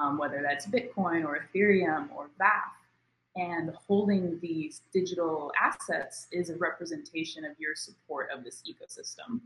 um, 0.00 0.16
whether 0.16 0.42
that's 0.42 0.64
Bitcoin 0.64 1.24
or 1.24 1.48
Ethereum 1.52 2.12
or 2.14 2.30
VAF. 2.40 2.70
And 3.36 3.70
holding 3.88 4.38
these 4.40 4.82
digital 4.92 5.50
assets 5.60 6.28
is 6.30 6.50
a 6.50 6.56
representation 6.56 7.44
of 7.44 7.52
your 7.58 7.74
support 7.74 8.28
of 8.32 8.44
this 8.44 8.62
ecosystem. 8.68 9.40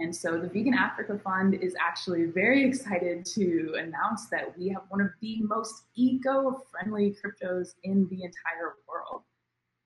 And 0.00 0.16
so 0.16 0.40
the 0.40 0.48
Vegan 0.48 0.74
Africa 0.74 1.20
Fund 1.22 1.54
is 1.54 1.76
actually 1.78 2.24
very 2.24 2.64
excited 2.64 3.24
to 3.34 3.74
announce 3.78 4.28
that 4.30 4.56
we 4.58 4.68
have 4.68 4.82
one 4.88 5.02
of 5.02 5.10
the 5.20 5.42
most 5.42 5.84
eco 5.94 6.64
friendly 6.70 7.14
cryptos 7.22 7.74
in 7.84 8.08
the 8.08 8.24
entire 8.24 8.76
world. 8.88 9.22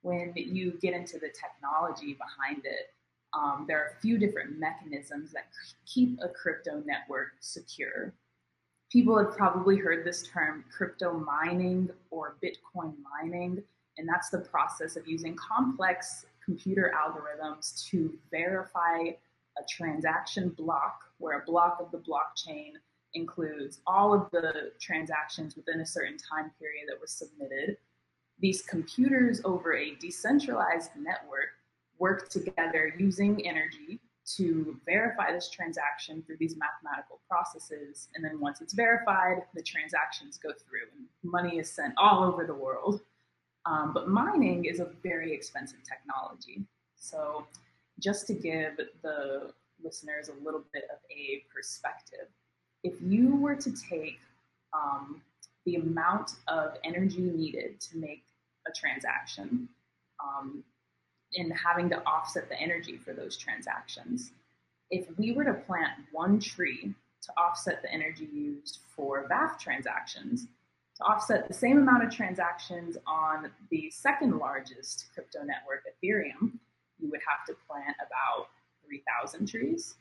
When 0.02 0.32
you 0.36 0.78
get 0.80 0.94
into 0.94 1.18
the 1.18 1.28
technology 1.28 2.14
behind 2.14 2.64
it, 2.64 2.94
um, 3.34 3.64
there 3.66 3.78
are 3.78 3.96
a 3.96 4.00
few 4.00 4.16
different 4.16 4.58
mechanisms 4.58 5.32
that 5.32 5.48
keep 5.84 6.18
a 6.22 6.28
crypto 6.28 6.82
network 6.86 7.32
secure. 7.40 8.14
People 8.94 9.18
have 9.18 9.36
probably 9.36 9.76
heard 9.76 10.04
this 10.06 10.22
term 10.22 10.64
crypto 10.70 11.18
mining 11.18 11.90
or 12.12 12.36
Bitcoin 12.40 12.94
mining, 13.20 13.60
and 13.98 14.08
that's 14.08 14.30
the 14.30 14.38
process 14.38 14.94
of 14.94 15.08
using 15.08 15.34
complex 15.34 16.26
computer 16.44 16.94
algorithms 16.96 17.84
to 17.88 18.16
verify 18.30 18.98
a 19.58 19.62
transaction 19.68 20.50
block, 20.50 21.00
where 21.18 21.40
a 21.40 21.44
block 21.44 21.78
of 21.80 21.90
the 21.90 21.98
blockchain 22.08 22.74
includes 23.14 23.80
all 23.84 24.14
of 24.14 24.30
the 24.30 24.70
transactions 24.80 25.56
within 25.56 25.80
a 25.80 25.86
certain 25.86 26.16
time 26.16 26.52
period 26.60 26.84
that 26.86 27.00
were 27.00 27.08
submitted. 27.08 27.76
These 28.38 28.62
computers 28.62 29.40
over 29.44 29.74
a 29.74 29.96
decentralized 29.96 30.90
network 30.96 31.48
work 31.98 32.28
together 32.28 32.94
using 32.96 33.44
energy 33.44 33.98
to 34.26 34.78
verify 34.86 35.32
this 35.32 35.50
transaction 35.50 36.22
through 36.26 36.38
these 36.38 36.56
mathematical 36.56 37.20
processes. 37.28 38.08
And 38.14 38.24
then 38.24 38.40
once 38.40 38.60
it's 38.60 38.72
verified, 38.72 39.42
the 39.54 39.62
transactions 39.62 40.38
go 40.38 40.50
through 40.50 40.88
and 40.96 41.06
money 41.22 41.58
is 41.58 41.70
sent 41.70 41.94
all 41.98 42.24
over 42.24 42.46
the 42.46 42.54
world. 42.54 43.02
Um, 43.66 43.92
but 43.92 44.08
mining 44.08 44.64
is 44.64 44.80
a 44.80 44.90
very 45.02 45.32
expensive 45.32 45.78
technology. 45.88 46.62
So, 46.96 47.46
just 48.00 48.26
to 48.26 48.34
give 48.34 48.78
the 49.02 49.52
listeners 49.82 50.28
a 50.28 50.44
little 50.44 50.64
bit 50.72 50.84
of 50.90 50.98
a 51.10 51.44
perspective, 51.54 52.26
if 52.82 52.94
you 53.00 53.36
were 53.36 53.54
to 53.54 53.72
take 53.72 54.18
um, 54.72 55.22
the 55.64 55.76
amount 55.76 56.32
of 56.48 56.74
energy 56.84 57.20
needed 57.20 57.80
to 57.80 57.96
make 57.98 58.24
a 58.66 58.72
transaction 58.72 59.68
um, 60.22 60.64
and 61.36 61.52
having 61.52 61.88
to 61.90 62.02
offset 62.06 62.48
the 62.48 62.60
energy 62.60 62.96
for 62.96 63.12
those 63.12 63.36
transactions, 63.36 64.32
if 64.90 65.06
we 65.18 65.32
were 65.32 65.44
to 65.44 65.54
plant 65.54 65.92
one 66.12 66.38
tree 66.38 66.94
to 67.22 67.32
offset 67.38 67.82
the 67.82 67.92
energy 67.92 68.28
used 68.32 68.80
for 68.94 69.26
VAF 69.28 69.58
transactions, 69.58 70.46
to 70.96 71.04
offset 71.04 71.48
the 71.48 71.54
same 71.54 71.78
amount 71.78 72.04
of 72.04 72.10
transactions 72.10 72.96
on 73.06 73.50
the 73.70 73.90
second 73.90 74.38
largest 74.38 75.06
crypto 75.12 75.40
network, 75.40 75.82
Ethereum, 75.84 76.52
you 77.00 77.10
would 77.10 77.20
have 77.28 77.44
to 77.46 77.54
plant 77.68 77.96
about 77.98 78.48
3,000 78.86 79.46
trees. 79.46 79.94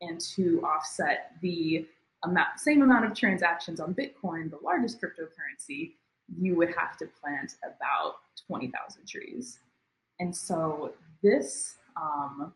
And 0.00 0.20
to 0.20 0.62
offset 0.62 1.32
the 1.42 1.86
amount, 2.24 2.58
same 2.58 2.82
amount 2.82 3.04
of 3.04 3.14
transactions 3.14 3.80
on 3.80 3.94
Bitcoin, 3.94 4.50
the 4.50 4.58
largest 4.62 5.00
cryptocurrency, 5.00 5.92
you 6.40 6.56
would 6.56 6.74
have 6.74 6.96
to 6.98 7.06
plant 7.20 7.56
about 7.62 8.16
20,000 8.46 9.06
trees. 9.06 9.58
And 10.20 10.34
so 10.34 10.92
this 11.22 11.76
um, 11.96 12.52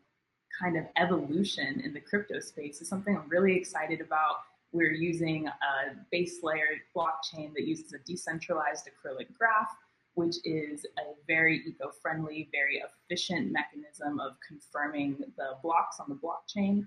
kind 0.60 0.76
of 0.76 0.84
evolution 0.96 1.80
in 1.84 1.92
the 1.92 2.00
crypto 2.00 2.40
space 2.40 2.80
is 2.80 2.88
something 2.88 3.16
I'm 3.16 3.28
really 3.28 3.56
excited 3.56 4.00
about. 4.00 4.36
We're 4.72 4.92
using 4.92 5.46
a 5.48 5.94
base 6.10 6.38
layer 6.42 6.80
blockchain 6.96 7.52
that 7.54 7.66
uses 7.66 7.92
a 7.92 7.98
decentralized 7.98 8.86
acyclic 8.86 9.26
graph, 9.38 9.76
which 10.14 10.36
is 10.44 10.86
a 10.98 11.14
very 11.26 11.62
eco 11.66 11.90
friendly, 11.90 12.48
very 12.52 12.82
efficient 13.10 13.52
mechanism 13.52 14.18
of 14.20 14.32
confirming 14.46 15.18
the 15.36 15.56
blocks 15.62 16.00
on 16.00 16.08
the 16.08 16.14
blockchain. 16.14 16.86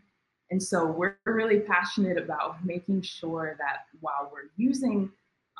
And 0.51 0.61
so 0.61 0.86
we're 0.86 1.17
really 1.26 1.59
passionate 1.59 2.17
about 2.17 2.63
making 2.65 3.01
sure 3.01 3.55
that 3.59 3.86
while 3.99 4.30
we're 4.32 4.51
using 4.57 5.11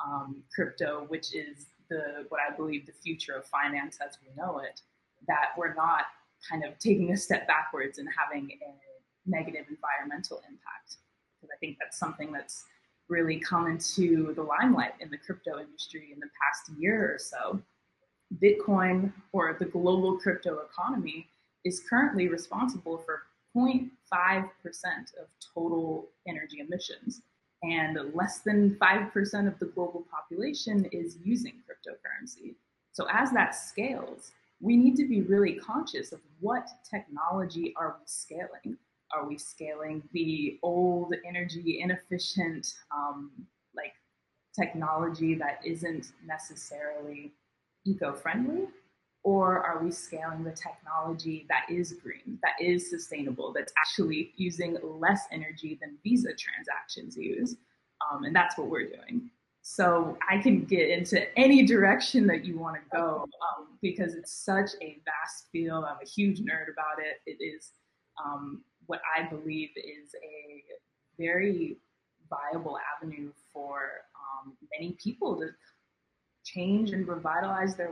um, 0.04 0.42
crypto, 0.54 1.06
which 1.08 1.34
is 1.34 1.66
the 1.88 2.26
what 2.28 2.40
I 2.40 2.54
believe 2.54 2.86
the 2.86 2.92
future 2.92 3.34
of 3.34 3.46
finance 3.46 3.98
as 4.04 4.18
we 4.22 4.30
know 4.36 4.60
it, 4.60 4.80
that 5.28 5.50
we're 5.56 5.74
not 5.74 6.02
kind 6.48 6.64
of 6.64 6.78
taking 6.78 7.12
a 7.12 7.16
step 7.16 7.46
backwards 7.46 7.98
and 7.98 8.08
having 8.16 8.50
a 8.50 9.28
negative 9.28 9.66
environmental 9.68 10.38
impact. 10.48 10.96
Because 11.40 11.52
I 11.54 11.58
think 11.58 11.78
that's 11.80 11.98
something 11.98 12.32
that's 12.32 12.64
really 13.08 13.38
come 13.38 13.66
into 13.66 14.34
the 14.34 14.42
limelight 14.42 14.94
in 15.00 15.10
the 15.10 15.18
crypto 15.18 15.58
industry 15.60 16.10
in 16.12 16.20
the 16.20 16.28
past 16.40 16.78
year 16.78 17.14
or 17.14 17.18
so. 17.18 17.60
Bitcoin 18.42 19.12
or 19.32 19.56
the 19.58 19.66
global 19.66 20.18
crypto 20.18 20.58
economy 20.58 21.28
is 21.64 21.82
currently 21.88 22.28
responsible 22.28 22.98
for 22.98 23.22
0.5% 23.56 23.90
of 25.20 25.28
total 25.54 26.08
energy 26.28 26.60
emissions. 26.60 27.22
And 27.62 27.98
less 28.14 28.40
than 28.40 28.76
5% 28.80 29.48
of 29.48 29.58
the 29.58 29.66
global 29.66 30.06
population 30.10 30.86
is 30.92 31.16
using 31.24 31.54
cryptocurrency. 31.68 32.54
So 32.92 33.06
as 33.10 33.30
that 33.32 33.54
scales, 33.54 34.32
we 34.60 34.76
need 34.76 34.96
to 34.96 35.06
be 35.06 35.22
really 35.22 35.54
conscious 35.54 36.12
of 36.12 36.20
what 36.40 36.68
technology 36.88 37.74
are 37.76 37.96
we 37.98 38.04
scaling. 38.06 38.76
Are 39.12 39.28
we 39.28 39.38
scaling 39.38 40.02
the 40.12 40.58
old, 40.62 41.14
energy 41.26 41.80
inefficient, 41.80 42.74
um, 42.94 43.30
like 43.74 43.92
technology 44.58 45.34
that 45.34 45.60
isn't 45.64 46.12
necessarily 46.26 47.32
eco-friendly? 47.84 48.68
Or 49.22 49.58
are 49.58 49.82
we 49.82 49.90
scaling 49.90 50.44
the 50.44 50.52
technology 50.52 51.46
that 51.48 51.66
is 51.68 51.94
green, 51.94 52.38
that 52.42 52.54
is 52.60 52.88
sustainable, 52.88 53.52
that's 53.52 53.72
actually 53.76 54.32
using 54.36 54.78
less 54.82 55.22
energy 55.32 55.78
than 55.80 55.98
Visa 56.04 56.30
transactions 56.34 57.16
use? 57.16 57.56
Um, 58.10 58.24
and 58.24 58.34
that's 58.34 58.56
what 58.56 58.68
we're 58.68 58.88
doing. 58.88 59.30
So 59.68 60.16
I 60.30 60.38
can 60.38 60.64
get 60.64 60.90
into 60.90 61.26
any 61.36 61.66
direction 61.66 62.24
that 62.28 62.44
you 62.44 62.56
want 62.56 62.76
to 62.76 62.96
go 62.96 63.22
um, 63.24 63.66
because 63.82 64.14
it's 64.14 64.30
such 64.30 64.70
a 64.80 64.96
vast 65.04 65.48
field. 65.50 65.84
I'm 65.84 65.96
a 66.00 66.08
huge 66.08 66.38
nerd 66.38 66.70
about 66.72 67.00
it. 67.00 67.20
It 67.26 67.42
is 67.42 67.72
um, 68.24 68.62
what 68.86 69.00
I 69.18 69.24
believe 69.24 69.70
is 69.74 70.14
a 70.22 70.62
very 71.20 71.78
viable 72.30 72.78
avenue 72.96 73.32
for 73.52 73.88
um, 74.14 74.52
many 74.78 74.92
people 75.02 75.36
to 75.40 75.48
change 76.44 76.92
and 76.92 77.06
revitalize 77.08 77.74
their 77.74 77.90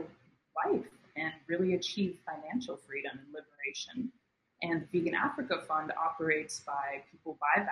life 0.65 0.85
and 1.17 1.33
really 1.47 1.73
achieve 1.73 2.15
financial 2.25 2.77
freedom 2.77 3.19
and 3.19 3.27
liberation. 3.33 4.09
And 4.61 4.87
the 4.93 4.99
Vegan 4.99 5.13
Africa 5.13 5.61
Fund 5.67 5.91
operates 6.01 6.61
by 6.61 7.03
People 7.11 7.37
VAF, 7.57 7.67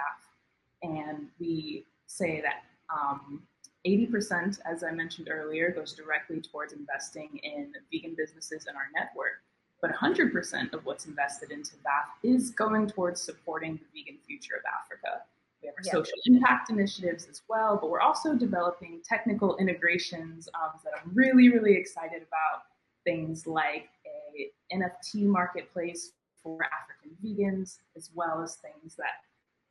and 0.82 1.30
we 1.40 1.86
say 2.06 2.42
that 2.42 2.64
um, 2.94 3.44
80%, 3.86 4.60
as 4.66 4.84
I 4.84 4.92
mentioned 4.92 5.30
earlier, 5.30 5.72
goes 5.72 5.94
directly 5.94 6.42
towards 6.42 6.74
investing 6.74 7.40
in 7.44 7.74
vegan 7.92 8.16
businesses 8.18 8.66
in 8.70 8.76
our 8.76 8.88
network. 8.96 9.42
But 9.82 9.92
100% 9.92 10.74
of 10.74 10.86
what's 10.86 11.06
invested 11.06 11.52
into 11.52 11.72
VAF 11.78 12.08
is 12.24 12.52
going 12.52 12.88
towards 12.88 13.22
supporting 13.22 13.78
the 13.78 14.02
vegan 14.02 14.20
future 14.26 14.56
of 14.56 14.64
Africa. 14.82 15.24
We 15.62 15.68
have 15.68 15.76
our 15.78 15.84
yeah. 15.86 15.92
social 15.92 16.18
impact 16.26 16.70
initiatives 16.70 17.28
as 17.30 17.42
well, 17.50 17.78
but 17.82 17.90
we're 17.90 18.00
also 18.00 18.36
developing 18.36 19.02
technical 19.08 19.58
integrations 19.58 20.48
um, 20.56 20.80
that 20.86 20.94
I'm 20.98 21.12
really, 21.14 21.50
really 21.50 21.76
excited 21.76 22.22
about. 22.22 22.64
Things 23.04 23.46
like 23.46 23.90
a 24.06 24.52
NFT 24.74 25.26
marketplace 25.26 26.14
for 26.42 26.58
African 26.64 27.18
vegans, 27.22 27.80
as 27.98 28.10
well 28.14 28.42
as 28.42 28.56
things 28.56 28.96
that 28.96 29.24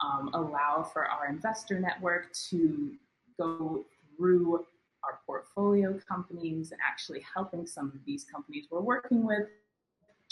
um, 0.04 0.30
allow 0.34 0.82
for 0.82 1.06
our 1.06 1.28
investor 1.28 1.80
network 1.80 2.34
to 2.50 2.92
go 3.38 3.84
through 4.22 4.64
our 5.02 5.18
portfolio 5.26 5.98
companies 6.08 6.70
and 6.70 6.80
actually 6.88 7.24
helping 7.34 7.66
some 7.66 7.86
of 7.86 8.04
these 8.06 8.24
companies 8.24 8.66
we're 8.70 8.80
working 8.80 9.26
with 9.26 9.48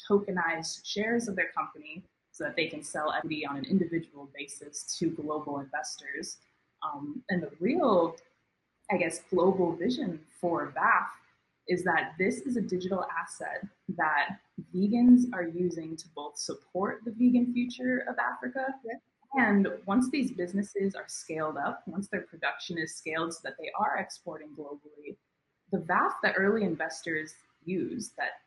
tokenize 0.09 0.81
shares 0.85 1.27
of 1.27 1.35
their 1.35 1.51
company 1.57 2.05
so 2.31 2.45
that 2.45 2.55
they 2.55 2.69
can 2.69 2.85
sell 2.85 3.13
equity 3.13 3.45
on 3.45 3.57
an 3.57 3.65
individual 3.65 4.31
basis 4.37 4.97
to 4.97 5.11
global 5.11 5.59
investors. 5.59 6.39
Um, 6.85 7.23
and 7.31 7.43
the 7.43 7.51
real, 7.59 8.17
I 8.93 8.97
guess, 8.97 9.23
global 9.29 9.75
vision 9.75 10.21
for 10.41 10.73
VAF 10.77 11.09
is 11.67 11.83
that 11.83 12.13
this 12.17 12.39
is 12.39 12.57
a 12.57 12.63
digital 12.63 13.05
asset 13.21 13.67
that 13.97 14.39
vegans 14.75 15.25
are 15.35 15.49
using 15.49 15.97
to 15.97 16.05
both 16.15 16.39
support 16.39 17.01
the 17.05 17.11
vegan 17.11 17.53
future 17.53 18.05
of 18.09 18.15
Africa 18.19 18.67
and 19.35 19.69
once 19.87 20.11
these 20.11 20.33
businesses 20.33 20.95
are 20.95 21.07
scaled 21.07 21.57
up, 21.57 21.83
once 21.87 22.09
their 22.09 22.23
production 22.23 22.79
is 22.79 22.97
scaled 22.97 23.33
so 23.33 23.41
that 23.45 23.55
they 23.61 23.71
are 23.79 23.99
exporting 23.99 24.49
globally, 24.59 25.17
the 25.71 25.79
VAF 25.79 26.13
that 26.23 26.35
early 26.37 26.65
investors 26.65 27.35
use 27.65 28.13
that 28.19 28.41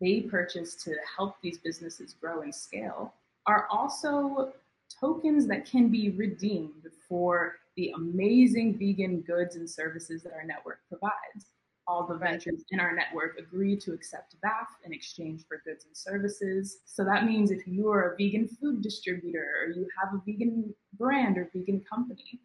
they 0.00 0.20
purchase 0.20 0.76
to 0.84 0.94
help 1.16 1.36
these 1.42 1.58
businesses 1.58 2.14
grow 2.14 2.42
and 2.42 2.54
scale 2.54 3.14
are 3.46 3.66
also 3.70 4.52
tokens 5.00 5.46
that 5.46 5.66
can 5.66 5.88
be 5.88 6.10
redeemed 6.10 6.86
for 7.08 7.56
the 7.76 7.92
amazing 7.96 8.78
vegan 8.78 9.20
goods 9.20 9.56
and 9.56 9.68
services 9.68 10.22
that 10.22 10.32
our 10.32 10.44
network 10.44 10.80
provides 10.88 11.50
all 11.88 12.06
the 12.06 12.14
ventures 12.14 12.64
in 12.70 12.78
our 12.78 12.94
network 12.94 13.38
agree 13.38 13.74
to 13.78 13.92
accept 13.94 14.36
VAF 14.44 14.66
in 14.84 14.92
exchange 14.92 15.42
for 15.48 15.62
goods 15.64 15.86
and 15.86 15.96
services. 15.96 16.80
So 16.84 17.02
that 17.02 17.24
means 17.24 17.50
if 17.50 17.66
you 17.66 17.90
are 17.90 18.12
a 18.12 18.16
vegan 18.16 18.46
food 18.46 18.82
distributor 18.82 19.46
or 19.62 19.72
you 19.72 19.88
have 20.00 20.12
a 20.14 20.22
vegan 20.26 20.74
brand 20.98 21.38
or 21.38 21.50
vegan 21.54 21.82
company, 21.90 22.40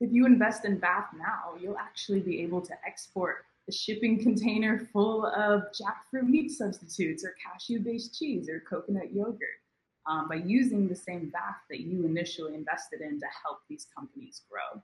if 0.00 0.10
you 0.12 0.24
invest 0.24 0.64
in 0.64 0.80
VAF 0.80 1.06
now, 1.18 1.60
you'll 1.60 1.76
actually 1.76 2.20
be 2.20 2.40
able 2.40 2.62
to 2.62 2.72
export 2.86 3.44
a 3.68 3.72
shipping 3.72 4.18
container 4.22 4.88
full 4.92 5.26
of 5.26 5.64
jackfruit 5.72 6.26
meat 6.26 6.50
substitutes 6.50 7.24
or 7.24 7.34
cashew 7.44 7.80
based 7.80 8.18
cheese 8.18 8.48
or 8.48 8.60
coconut 8.60 9.12
yogurt 9.12 9.60
um, 10.06 10.26
by 10.26 10.36
using 10.36 10.88
the 10.88 10.96
same 10.96 11.30
VAF 11.34 11.56
that 11.68 11.80
you 11.80 12.06
initially 12.06 12.54
invested 12.54 13.02
in 13.02 13.20
to 13.20 13.26
help 13.44 13.58
these 13.68 13.86
companies 13.94 14.42
grow. 14.50 14.82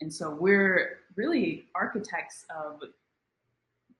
And 0.00 0.12
so 0.12 0.30
we're 0.30 1.00
really 1.16 1.66
architects 1.74 2.44
of 2.56 2.80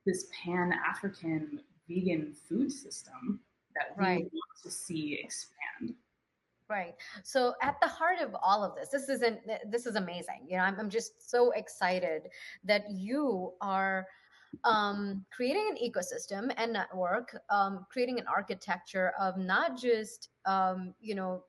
this 0.06 0.28
pan 0.32 0.72
African 0.86 1.60
vegan 1.88 2.32
food 2.48 2.70
system 2.70 3.40
that 3.74 3.96
we 3.96 4.04
right. 4.04 4.20
want 4.20 4.62
to 4.62 4.70
see 4.70 5.20
expand. 5.22 5.94
Right. 6.68 6.94
So 7.24 7.54
at 7.62 7.80
the 7.80 7.88
heart 7.88 8.20
of 8.20 8.36
all 8.42 8.62
of 8.62 8.74
this, 8.74 8.90
this 8.90 9.08
isn't 9.08 9.40
this 9.70 9.86
is 9.86 9.96
amazing. 9.96 10.46
You 10.46 10.58
know, 10.58 10.64
I'm, 10.64 10.78
I'm 10.78 10.90
just 10.90 11.30
so 11.30 11.50
excited 11.52 12.28
that 12.64 12.90
you 12.90 13.52
are 13.62 14.06
um, 14.64 15.24
creating 15.34 15.66
an 15.70 15.76
ecosystem 15.76 16.52
and 16.58 16.72
network, 16.72 17.38
um, 17.48 17.86
creating 17.90 18.18
an 18.18 18.26
architecture 18.26 19.12
of 19.18 19.38
not 19.38 19.78
just 19.78 20.28
um, 20.44 20.94
you 21.00 21.14
know 21.14 21.42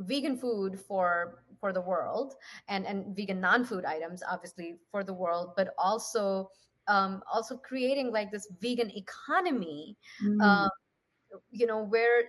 vegan 0.00 0.36
food 0.36 0.78
for 0.78 1.42
for 1.60 1.72
the 1.72 1.80
world 1.80 2.34
and 2.68 2.86
and 2.86 3.14
vegan 3.16 3.40
non-food 3.40 3.84
items 3.84 4.22
obviously 4.28 4.76
for 4.90 5.04
the 5.04 5.12
world 5.12 5.50
but 5.56 5.74
also 5.78 6.50
um 6.88 7.22
also 7.32 7.56
creating 7.56 8.12
like 8.12 8.30
this 8.30 8.48
vegan 8.60 8.90
economy 8.96 9.96
mm. 10.22 10.40
um 10.40 10.70
you 11.50 11.66
know 11.66 11.82
where 11.82 12.22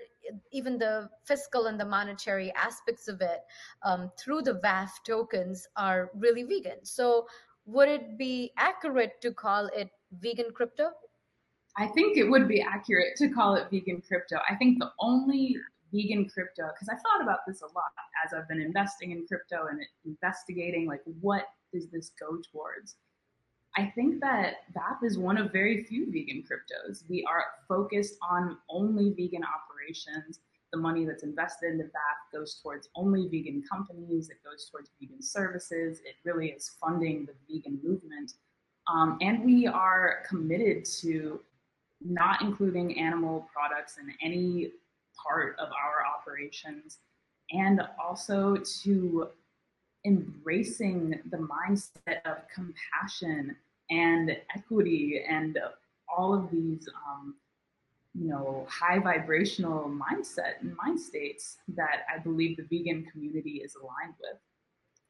even 0.51 0.78
the 0.78 1.09
fiscal 1.23 1.67
and 1.67 1.80
the 1.80 1.86
monetary 1.86 2.51
aspects 2.55 3.07
of 3.07 3.21
it 3.21 3.41
um, 3.84 4.11
through 4.17 4.41
the 4.41 4.55
VAF 4.55 4.89
tokens 5.05 5.67
are 5.75 6.11
really 6.15 6.43
vegan. 6.43 6.84
So 6.84 7.28
would 7.65 7.89
it 7.89 8.17
be 8.17 8.51
accurate 8.57 9.21
to 9.21 9.32
call 9.32 9.69
it 9.75 9.89
vegan 10.19 10.51
crypto? 10.53 10.89
I 11.78 11.88
think 11.88 12.17
it 12.17 12.23
would 12.23 12.47
be 12.47 12.61
accurate 12.61 13.15
to 13.17 13.30
call 13.30 13.55
it 13.55 13.67
vegan 13.71 14.01
crypto. 14.07 14.38
I 14.49 14.55
think 14.55 14.80
the 14.80 14.91
only 14.99 15.55
vegan 15.91 16.27
crypto, 16.29 16.69
because 16.73 16.89
I 16.89 16.95
thought 16.95 17.21
about 17.21 17.39
this 17.47 17.61
a 17.61 17.65
lot 17.65 17.91
as 18.25 18.33
I've 18.33 18.47
been 18.47 18.61
investing 18.61 19.11
in 19.11 19.25
crypto 19.27 19.67
and 19.69 19.79
investigating 20.05 20.88
like 20.88 21.01
what 21.21 21.45
does 21.73 21.88
this 21.89 22.11
go 22.19 22.38
towards. 22.51 22.95
I 23.75 23.91
think 23.93 24.19
that 24.21 24.55
VAF 24.75 25.03
is 25.03 25.19
one 25.19 25.38
of 25.38 25.51
very 25.51 25.83
few 25.83 26.11
vegan 26.11 26.43
cryptos. 26.43 27.03
We 27.07 27.23
are 27.29 27.43
focused 27.67 28.15
on 28.27 28.57
only 28.69 29.11
vegan 29.11 29.43
operations. 29.43 30.39
The 30.73 30.79
money 30.79 31.05
that's 31.05 31.23
invested 31.23 31.71
in 31.71 31.77
the 31.77 31.83
VAF 31.83 32.33
goes 32.33 32.59
towards 32.61 32.89
only 32.95 33.27
vegan 33.27 33.63
companies. 33.69 34.29
It 34.29 34.38
goes 34.43 34.67
towards 34.71 34.89
vegan 34.99 35.21
services. 35.21 35.99
It 35.99 36.15
really 36.25 36.47
is 36.47 36.71
funding 36.81 37.27
the 37.27 37.33
vegan 37.47 37.79
movement. 37.83 38.33
Um, 38.91 39.17
and 39.21 39.45
we 39.45 39.67
are 39.67 40.23
committed 40.27 40.85
to 41.01 41.41
not 42.01 42.41
including 42.41 42.99
animal 42.99 43.47
products 43.53 43.97
in 43.97 44.11
any 44.23 44.71
part 45.26 45.55
of 45.59 45.70
our 45.70 46.05
operations 46.05 46.99
and 47.51 47.82
also 48.03 48.57
to 48.82 49.30
embracing 50.05 51.20
the 51.32 51.38
mindset 51.38 52.22
of 52.26 52.38
compassion 52.53 53.55
and 53.89 54.38
equity 54.55 55.24
and 55.28 55.57
all 56.15 56.34
of 56.34 56.49
these 56.51 56.88
um, 57.07 57.36
you 58.13 58.28
know 58.28 58.65
high 58.70 58.99
vibrational 58.99 59.89
mindset 59.89 60.59
and 60.61 60.76
mind 60.76 60.99
states 60.99 61.57
that 61.68 62.01
i 62.13 62.18
believe 62.18 62.57
the 62.57 62.63
vegan 62.63 63.05
community 63.11 63.61
is 63.63 63.76
aligned 63.76 64.15
with 64.20 64.39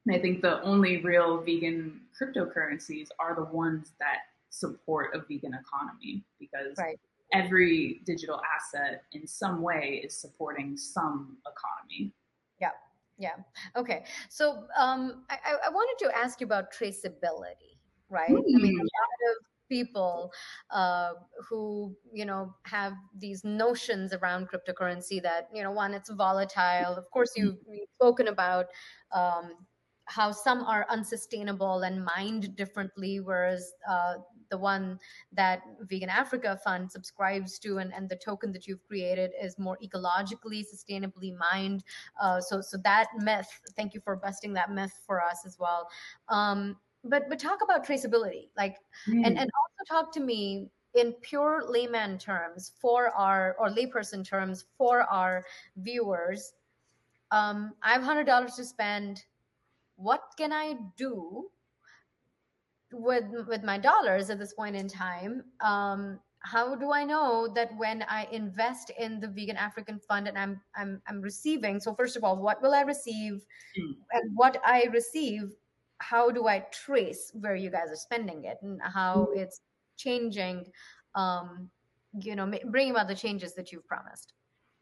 and 0.05 0.15
i 0.15 0.19
think 0.19 0.41
the 0.41 0.61
only 0.63 0.97
real 1.03 1.37
vegan 1.41 2.01
cryptocurrencies 2.19 3.07
are 3.19 3.35
the 3.35 3.55
ones 3.55 3.91
that 3.99 4.19
support 4.49 5.13
a 5.15 5.19
vegan 5.19 5.53
economy 5.53 6.23
because 6.39 6.77
right. 6.77 6.99
Every 7.33 8.01
digital 8.05 8.41
asset 8.55 9.03
in 9.11 9.27
some 9.27 9.61
way 9.61 10.01
is 10.03 10.15
supporting 10.15 10.77
some 10.77 11.37
economy 11.45 12.13
yeah 12.61 12.71
yeah 13.17 13.35
okay 13.75 14.05
so 14.29 14.63
um, 14.77 15.23
I, 15.29 15.37
I 15.67 15.69
wanted 15.69 16.05
to 16.05 16.17
ask 16.17 16.39
you 16.39 16.45
about 16.45 16.73
traceability 16.73 17.77
right? 18.09 18.29
Mm. 18.29 18.37
I 18.55 18.57
mean, 18.59 18.75
a 18.75 18.79
hmm. 18.79 18.79
lot 18.79 19.31
of 19.31 19.45
people 19.69 20.31
uh, 20.71 21.11
who 21.49 21.95
you 22.13 22.25
know 22.25 22.53
have 22.63 22.93
these 23.17 23.43
notions 23.43 24.13
around 24.13 24.47
cryptocurrency 24.47 25.21
that 25.21 25.49
you 25.53 25.61
know 25.61 25.71
one 25.71 25.93
it's 25.93 26.09
volatile 26.09 26.95
of 26.95 27.09
course 27.11 27.31
you've, 27.35 27.55
mm-hmm. 27.55 27.73
you've 27.73 27.89
spoken 27.99 28.29
about 28.29 28.67
um, 29.11 29.51
how 30.05 30.31
some 30.31 30.63
are 30.63 30.85
unsustainable 30.89 31.81
and 31.81 32.05
mined 32.15 32.55
differently 32.55 33.19
whereas 33.19 33.73
uh, 33.89 34.13
the 34.49 34.57
one 34.57 34.99
that 35.31 35.61
vegan 35.81 36.09
africa 36.09 36.59
fund 36.63 36.91
subscribes 36.91 37.59
to 37.59 37.77
and, 37.77 37.93
and 37.93 38.09
the 38.09 38.15
token 38.15 38.51
that 38.51 38.67
you've 38.67 38.85
created 38.87 39.31
is 39.41 39.57
more 39.57 39.77
ecologically 39.83 40.63
sustainably 40.63 41.35
mined. 41.37 41.83
Uh, 42.21 42.39
so 42.39 42.61
so 42.61 42.77
that 42.83 43.07
myth 43.19 43.49
thank 43.75 43.93
you 43.93 44.01
for 44.01 44.15
busting 44.15 44.53
that 44.53 44.71
myth 44.71 44.93
for 45.05 45.21
us 45.21 45.43
as 45.45 45.57
well. 45.59 45.89
Um, 46.29 46.77
but 47.03 47.29
but 47.29 47.39
talk 47.39 47.59
about 47.63 47.85
traceability 47.85 48.49
like 48.57 48.77
mm. 49.07 49.25
and 49.25 49.37
and 49.37 49.49
also 49.59 49.83
talk 49.87 50.11
to 50.13 50.19
me 50.19 50.69
in 50.95 51.13
pure 51.21 51.63
layman 51.67 52.17
terms 52.17 52.71
for 52.79 53.09
our 53.09 53.55
or 53.59 53.69
layperson 53.69 54.25
terms 54.25 54.65
for 54.77 55.01
our 55.03 55.45
viewers. 55.77 56.53
Um 57.31 57.73
i 57.83 57.93
have 57.93 58.03
hundred 58.03 58.25
dollars 58.25 58.55
to 58.55 58.65
spend. 58.65 59.23
What 59.95 60.21
can 60.37 60.53
i 60.53 60.75
do 60.95 61.49
with 62.91 63.25
with 63.47 63.63
my 63.63 63.77
dollars 63.77 64.29
at 64.29 64.39
this 64.39 64.53
point 64.53 64.75
in 64.75 64.87
time 64.87 65.43
um 65.61 66.19
how 66.39 66.73
do 66.75 66.91
i 66.91 67.03
know 67.03 67.47
that 67.53 67.69
when 67.77 68.03
i 68.07 68.27
invest 68.31 68.91
in 68.97 69.19
the 69.19 69.27
vegan 69.27 69.57
african 69.57 69.99
fund 69.99 70.27
and 70.27 70.37
i'm 70.37 70.61
i'm 70.77 71.01
i'm 71.07 71.19
receiving 71.19 71.79
so 71.79 71.93
first 71.93 72.15
of 72.15 72.23
all 72.23 72.37
what 72.37 72.61
will 72.61 72.73
i 72.73 72.81
receive 72.81 73.45
mm. 73.77 73.93
and 74.13 74.31
what 74.35 74.57
i 74.63 74.85
receive 74.93 75.51
how 75.99 76.29
do 76.29 76.47
I 76.47 76.65
trace 76.71 77.31
where 77.33 77.55
you 77.55 77.69
guys 77.69 77.89
are 77.89 77.95
spending 77.95 78.45
it 78.45 78.57
and 78.61 78.79
how 78.81 79.27
mm-hmm. 79.29 79.39
it's 79.39 79.61
changing, 79.97 80.65
um, 81.15 81.69
you 82.19 82.35
know, 82.35 82.51
bringing 82.69 82.91
about 82.91 83.07
the 83.07 83.15
changes 83.15 83.53
that 83.55 83.71
you've 83.71 83.87
promised? 83.87 84.33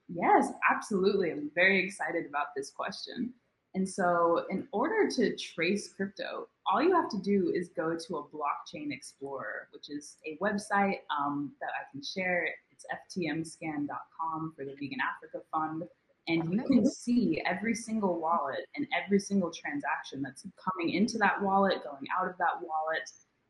Yes, 0.10 0.51
absolutely. 0.72 1.32
I'm 1.32 1.49
very 1.56 1.84
excited 1.84 2.26
about 2.28 2.47
this 2.56 2.70
question. 2.70 3.34
And 3.76 3.88
so, 3.88 4.46
in 4.50 4.68
order 4.72 5.10
to 5.18 5.36
trace 5.36 5.94
crypto, 5.94 6.48
all 6.66 6.82
you 6.82 6.96
have 6.96 7.10
to 7.10 7.20
do 7.20 7.52
is 7.54 7.70
go 7.76 7.96
to 7.96 8.16
a 8.18 8.24
blockchain 8.24 8.92
explorer, 8.92 9.68
which 9.72 9.90
is 9.90 10.18
a 10.26 10.38
website 10.42 11.00
um, 11.16 11.52
that 11.62 11.70
I 11.70 11.92
can 11.92 12.02
share. 12.02 12.48
It's 12.72 12.86
ftmscan.com 13.16 14.54
for 14.56 14.66
the 14.66 14.76
Vegan 14.80 15.00
Africa 15.02 15.46
Fund 15.52 15.84
and 16.28 16.52
you 16.52 16.64
can 16.64 16.90
see 16.90 17.42
every 17.46 17.76
single 17.76 18.20
wallet 18.20 18.66
and 18.76 18.88
every 18.96 19.20
single 19.20 19.52
transaction 19.52 20.22
that's 20.24 20.46
coming 20.58 20.94
into 20.96 21.18
that 21.20 21.42
wallet, 21.42 21.84
going 21.84 22.08
out 22.20 22.28
of 22.28 22.38
that 22.40 22.62
wallet. 22.62 23.10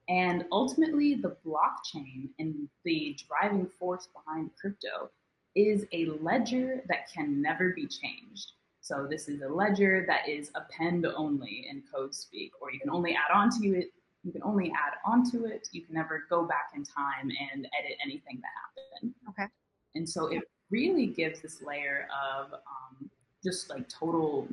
And 0.09 0.45
ultimately, 0.51 1.15
the 1.15 1.37
blockchain 1.45 2.29
and 2.37 2.67
the 2.83 3.17
driving 3.27 3.67
force 3.79 4.09
behind 4.13 4.51
crypto 4.59 5.09
is 5.55 5.85
a 5.93 6.07
ledger 6.21 6.83
that 6.89 7.09
can 7.11 7.41
never 7.41 7.69
be 7.69 7.87
changed. 7.87 8.51
So, 8.85 9.07
this 9.09 9.27
is 9.27 9.41
a 9.41 9.47
ledger 9.47 10.05
that 10.07 10.29
is 10.29 10.51
append 10.53 11.07
only 11.07 11.65
in 11.67 11.81
code 11.91 12.13
speak, 12.13 12.51
or 12.61 12.71
you 12.71 12.79
can 12.79 12.91
only 12.91 13.15
add 13.15 13.35
on 13.35 13.49
to 13.59 13.73
it. 13.73 13.87
You 14.23 14.31
can 14.31 14.43
only 14.43 14.67
add 14.69 14.93
onto 15.03 15.45
it. 15.45 15.67
You 15.71 15.81
can 15.81 15.95
never 15.95 16.25
go 16.29 16.43
back 16.45 16.69
in 16.75 16.83
time 16.83 17.31
and 17.51 17.67
edit 17.79 17.97
anything 18.05 18.39
that 18.43 18.51
happened. 18.61 19.15
Okay. 19.29 19.47
And 19.95 20.07
so 20.07 20.27
it 20.27 20.43
really 20.69 21.07
gives 21.07 21.41
this 21.41 21.63
layer 21.63 22.07
of 22.13 22.53
um, 22.53 23.09
just 23.43 23.71
like 23.71 23.89
total 23.89 24.47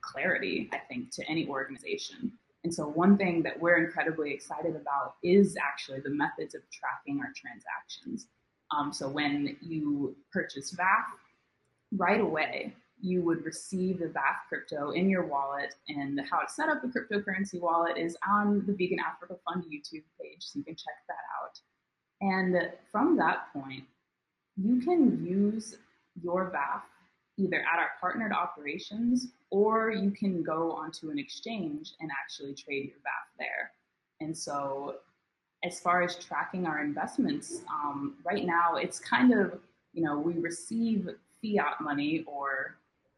clarity, 0.00 0.68
I 0.72 0.78
think, 0.78 1.12
to 1.12 1.30
any 1.30 1.46
organization. 1.46 2.32
And 2.64 2.74
so, 2.74 2.88
one 2.88 3.16
thing 3.16 3.44
that 3.44 3.60
we're 3.60 3.76
incredibly 3.76 4.34
excited 4.34 4.74
about 4.74 5.14
is 5.22 5.56
actually 5.56 6.00
the 6.00 6.10
methods 6.10 6.56
of 6.56 6.62
tracking 6.72 7.20
our 7.20 7.32
transactions. 7.36 8.26
Um, 8.76 8.92
so, 8.92 9.08
when 9.08 9.56
you 9.60 10.16
purchase 10.32 10.74
VAF, 10.74 11.04
right 11.92 12.20
away, 12.20 12.74
you 13.02 13.22
would 13.22 13.44
receive 13.44 13.98
the 13.98 14.06
VAF 14.06 14.48
crypto 14.48 14.92
in 14.92 15.10
your 15.10 15.26
wallet. 15.26 15.74
And 15.88 16.20
how 16.30 16.40
to 16.40 16.52
set 16.52 16.68
up 16.68 16.82
a 16.84 16.86
cryptocurrency 16.86 17.60
wallet 17.60 17.98
is 17.98 18.16
on 18.28 18.64
the 18.66 18.72
Vegan 18.72 19.00
Africa 19.00 19.36
Fund 19.44 19.64
YouTube 19.64 20.04
page, 20.20 20.38
so 20.40 20.58
you 20.58 20.64
can 20.64 20.76
check 20.76 20.94
that 21.08 21.14
out. 21.42 21.58
And 22.20 22.70
from 22.90 23.16
that 23.16 23.52
point, 23.52 23.84
you 24.56 24.80
can 24.80 25.24
use 25.24 25.76
your 26.22 26.50
VAF 26.50 26.82
either 27.38 27.56
at 27.56 27.78
our 27.78 27.90
partnered 28.00 28.32
operations 28.32 29.28
or 29.50 29.90
you 29.90 30.10
can 30.10 30.42
go 30.42 30.72
onto 30.72 31.10
an 31.10 31.18
exchange 31.18 31.92
and 32.00 32.10
actually 32.10 32.54
trade 32.54 32.84
your 32.84 32.98
VAF 32.98 33.38
there. 33.38 33.72
And 34.20 34.36
so, 34.36 34.96
as 35.64 35.80
far 35.80 36.02
as 36.02 36.16
tracking 36.16 36.66
our 36.66 36.82
investments, 36.82 37.62
um, 37.70 38.16
right 38.24 38.44
now 38.44 38.76
it's 38.76 38.98
kind 38.98 39.32
of, 39.32 39.58
you 39.92 40.02
know, 40.02 40.18
we 40.18 40.34
receive 40.34 41.08
fiat 41.40 41.80
money 41.80 42.24
or 42.26 42.76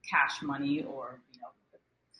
cash 0.09 0.42
money 0.42 0.82
or, 0.82 1.20
you 1.32 1.40
know, 1.40 1.48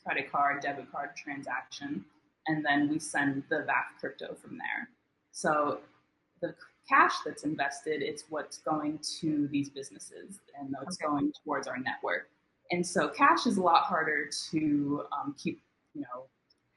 credit 0.05 0.31
card, 0.31 0.61
debit 0.61 0.91
card 0.91 1.09
transaction, 1.15 2.05
and 2.47 2.63
then 2.63 2.89
we 2.89 2.99
send 2.99 3.43
the 3.49 3.57
VAF 3.57 3.99
crypto 3.99 4.35
from 4.35 4.57
there. 4.57 4.89
So 5.31 5.79
the 6.41 6.53
cash 6.87 7.13
that's 7.25 7.43
invested, 7.43 8.01
it's 8.01 8.25
what's 8.29 8.59
going 8.59 8.99
to 9.19 9.47
these 9.51 9.69
businesses 9.69 10.39
and 10.59 10.73
what's 10.79 10.97
okay. 11.01 11.09
going 11.09 11.31
towards 11.43 11.67
our 11.67 11.77
network. 11.77 12.29
And 12.71 12.85
so 12.85 13.09
cash 13.09 13.45
is 13.45 13.57
a 13.57 13.61
lot 13.61 13.83
harder 13.83 14.29
to 14.51 15.03
um, 15.11 15.35
keep, 15.41 15.61
you 15.93 16.01
know, 16.01 16.25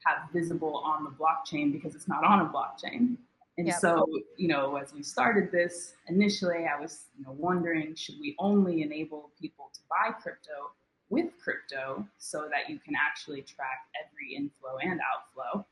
have 0.05 0.31
visible 0.31 0.77
on 0.77 1.03
the 1.03 1.11
blockchain 1.11 1.71
because 1.71 1.95
it's 1.95 2.07
not 2.07 2.23
on 2.23 2.41
a 2.41 2.45
blockchain. 2.45 3.17
And 3.57 3.67
yep. 3.67 3.79
so, 3.79 4.07
you 4.37 4.47
know, 4.47 4.77
as 4.77 4.93
we 4.93 5.03
started 5.03 5.51
this 5.51 5.93
initially, 6.07 6.65
I 6.65 6.79
was, 6.79 7.07
you 7.17 7.25
know, 7.25 7.35
wondering 7.37 7.93
should 7.95 8.15
we 8.19 8.35
only 8.39 8.81
enable 8.81 9.31
people 9.39 9.69
to 9.73 9.79
buy 9.89 10.13
crypto 10.13 10.71
with 11.09 11.31
crypto 11.43 12.07
so 12.17 12.47
that 12.51 12.69
you 12.69 12.79
can 12.79 12.93
actually 12.95 13.41
track 13.41 13.87
every 13.99 14.35
inflow 14.35 14.77
and 14.81 14.99
outflow? 15.01 15.65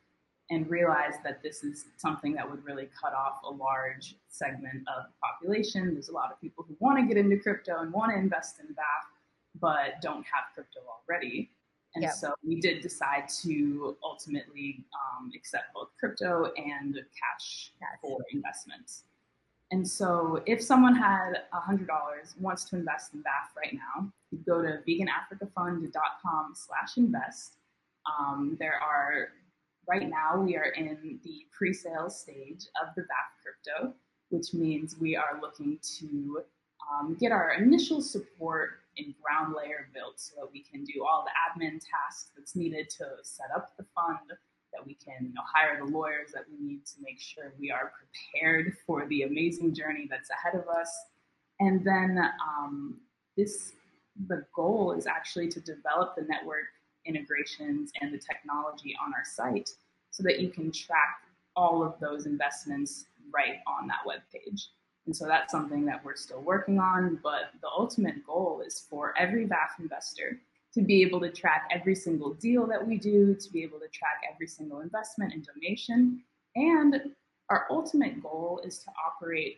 and 0.50 0.70
realize 0.70 1.16
that 1.24 1.44
this 1.44 1.64
is 1.64 1.86
something 1.98 2.34
that 2.34 2.50
would 2.50 2.64
really 2.64 2.88
cut 3.00 3.14
off 3.14 3.42
a 3.44 3.50
large 3.50 4.16
segment 4.30 4.82
of 4.88 5.04
the 5.04 5.14
population. 5.22 5.94
There's 5.94 6.10
a 6.10 6.14
lot 6.14 6.32
of 6.32 6.40
people 6.40 6.66
who 6.68 6.76
want 6.80 6.98
to 7.00 7.06
get 7.06 7.18
into 7.18 7.38
crypto 7.38 7.80
and 7.80 7.92
want 7.92 8.14
to 8.14 8.18
invest 8.18 8.60
in 8.60 8.68
VAF, 8.68 9.60
but 9.60 10.02
don't 10.02 10.24
have 10.24 10.46
crypto 10.54 10.80
already. 10.88 11.50
And 11.96 12.04
yep. 12.04 12.14
so 12.14 12.34
we 12.46 12.62
did 12.62 12.82
decide 12.82 13.28
to 13.42 13.98
ultimately 14.04 14.86
um, 14.94 15.32
accept 15.36 15.74
both 15.74 15.90
crypto 16.00 16.52
and 16.56 16.94
cash 16.94 17.72
for 18.02 18.20
investments. 18.32 19.04
And 19.72 19.88
so 19.88 20.42
if 20.46 20.62
someone 20.62 20.96
had 20.96 21.44
$100, 21.54 21.88
wants 22.40 22.64
to 22.66 22.78
invest 22.78 23.14
in 23.14 23.20
VAF 23.20 23.56
right 23.56 23.74
now, 23.74 24.10
you 24.32 24.40
go 24.46 24.62
to 24.62 24.80
veganafricafund.com 24.88 26.54
slash 26.56 26.98
invest. 26.98 27.58
Um, 28.08 28.56
there 28.60 28.80
are 28.82 29.30
right 29.88 30.10
now 30.10 30.40
we 30.42 30.56
are 30.56 30.70
in 30.78 31.20
the 31.24 31.46
pre-sale 31.58 32.10
stage 32.10 32.68
of 32.82 32.94
the 32.96 33.02
VAF 33.02 33.30
crypto, 33.42 33.94
which 34.30 34.54
means 34.54 34.98
we 35.00 35.16
are 35.16 35.40
looking 35.42 35.80
to 36.00 36.42
um, 36.92 37.18
get 37.20 37.32
our 37.32 37.54
initial 37.54 38.02
support 38.02 38.80
and 38.98 39.14
ground 39.22 39.54
layer 39.56 39.90
built 39.94 40.20
so 40.20 40.34
that 40.40 40.50
we 40.52 40.64
can 40.64 40.84
do 40.84 41.06
all 41.06 41.26
the 41.26 41.32
admin 41.32 41.80
tasks 41.80 42.32
that's 42.36 42.56
needed 42.56 42.90
to 42.90 43.06
set 43.24 43.48
up 43.56 43.74
the 43.78 43.86
fund, 43.96 44.32
that 44.74 44.86
we 44.86 44.96
can 44.96 45.28
you 45.28 45.34
know, 45.34 45.42
hire 45.46 45.80
the 45.84 45.92
lawyers 45.92 46.32
that 46.34 46.44
we 46.50 46.66
need 46.66 46.86
to 46.86 46.96
make 47.02 47.20
sure 47.20 47.54
we 47.60 47.72
are 47.72 47.92
prepared 47.98 48.76
for 48.86 49.08
the 49.08 49.24
amazing 49.24 49.74
journey 49.74 50.08
that's 50.10 50.30
ahead 50.30 50.60
of 50.60 50.68
us. 50.68 50.90
And 51.60 51.84
then 51.84 52.20
um, 52.46 53.00
this, 53.36 53.74
the 54.28 54.46
goal 54.56 54.94
is 54.94 55.08
actually 55.08 55.48
to 55.50 55.60
develop 55.60 56.16
the 56.16 56.24
network 56.24 56.66
integrations 57.06 57.92
and 58.02 58.14
the 58.14 58.20
technology 58.20 58.96
on 59.04 59.14
our 59.14 59.24
site 59.24 59.70
so 60.12 60.24
that 60.24 60.40
you 60.40 60.50
can 60.50 60.72
track 60.72 61.22
all 61.56 61.84
of 61.84 62.00
those 62.00 62.26
investments 62.26 63.06
right 63.34 63.58
on 63.66 63.88
that 63.88 64.00
web 64.06 64.20
page. 64.32 64.70
And 65.06 65.16
so 65.16 65.26
that's 65.26 65.52
something 65.52 65.86
that 65.86 66.04
we're 66.04 66.16
still 66.16 66.42
working 66.42 66.80
on, 66.80 67.20
but 67.24 67.52
the 67.62 67.70
ultimate 67.70 68.26
goal 68.26 68.62
is 68.66 68.86
for 68.90 69.14
every 69.18 69.46
VAF 69.46 69.80
investor 69.80 70.40
to 70.78 70.84
be 70.84 71.02
able 71.02 71.20
to 71.20 71.32
track 71.32 71.68
every 71.72 71.96
single 71.96 72.36
deal 72.36 72.68
that 72.68 72.86
we 72.86 73.00
do, 73.00 73.34
to 73.34 73.52
be 73.52 73.64
able 73.64 73.80
to 73.80 73.88
track 73.88 74.22
every 74.32 74.46
single 74.46 74.82
investment 74.82 75.34
and 75.34 75.44
donation. 75.44 76.22
And 76.56 77.02
our 77.50 77.66
ultimate 77.72 78.22
goal 78.22 78.62
is 78.64 78.78
to 78.84 78.92
operate 79.04 79.58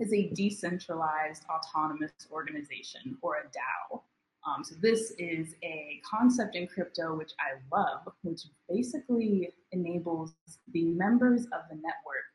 as 0.00 0.12
a 0.12 0.30
decentralized 0.34 1.42
autonomous 1.50 2.12
organization 2.30 3.18
or 3.22 3.38
a 3.38 3.42
DAO. 3.46 4.02
Um, 4.46 4.62
so 4.62 4.76
this 4.80 5.14
is 5.18 5.56
a 5.64 6.00
concept 6.08 6.54
in 6.54 6.68
crypto 6.68 7.16
which 7.16 7.32
I 7.40 7.58
love, 7.76 8.02
which 8.22 8.42
basically 8.68 9.52
enables 9.72 10.32
the 10.72 10.84
members 10.84 11.46
of 11.46 11.62
the 11.68 11.74
network 11.74 12.26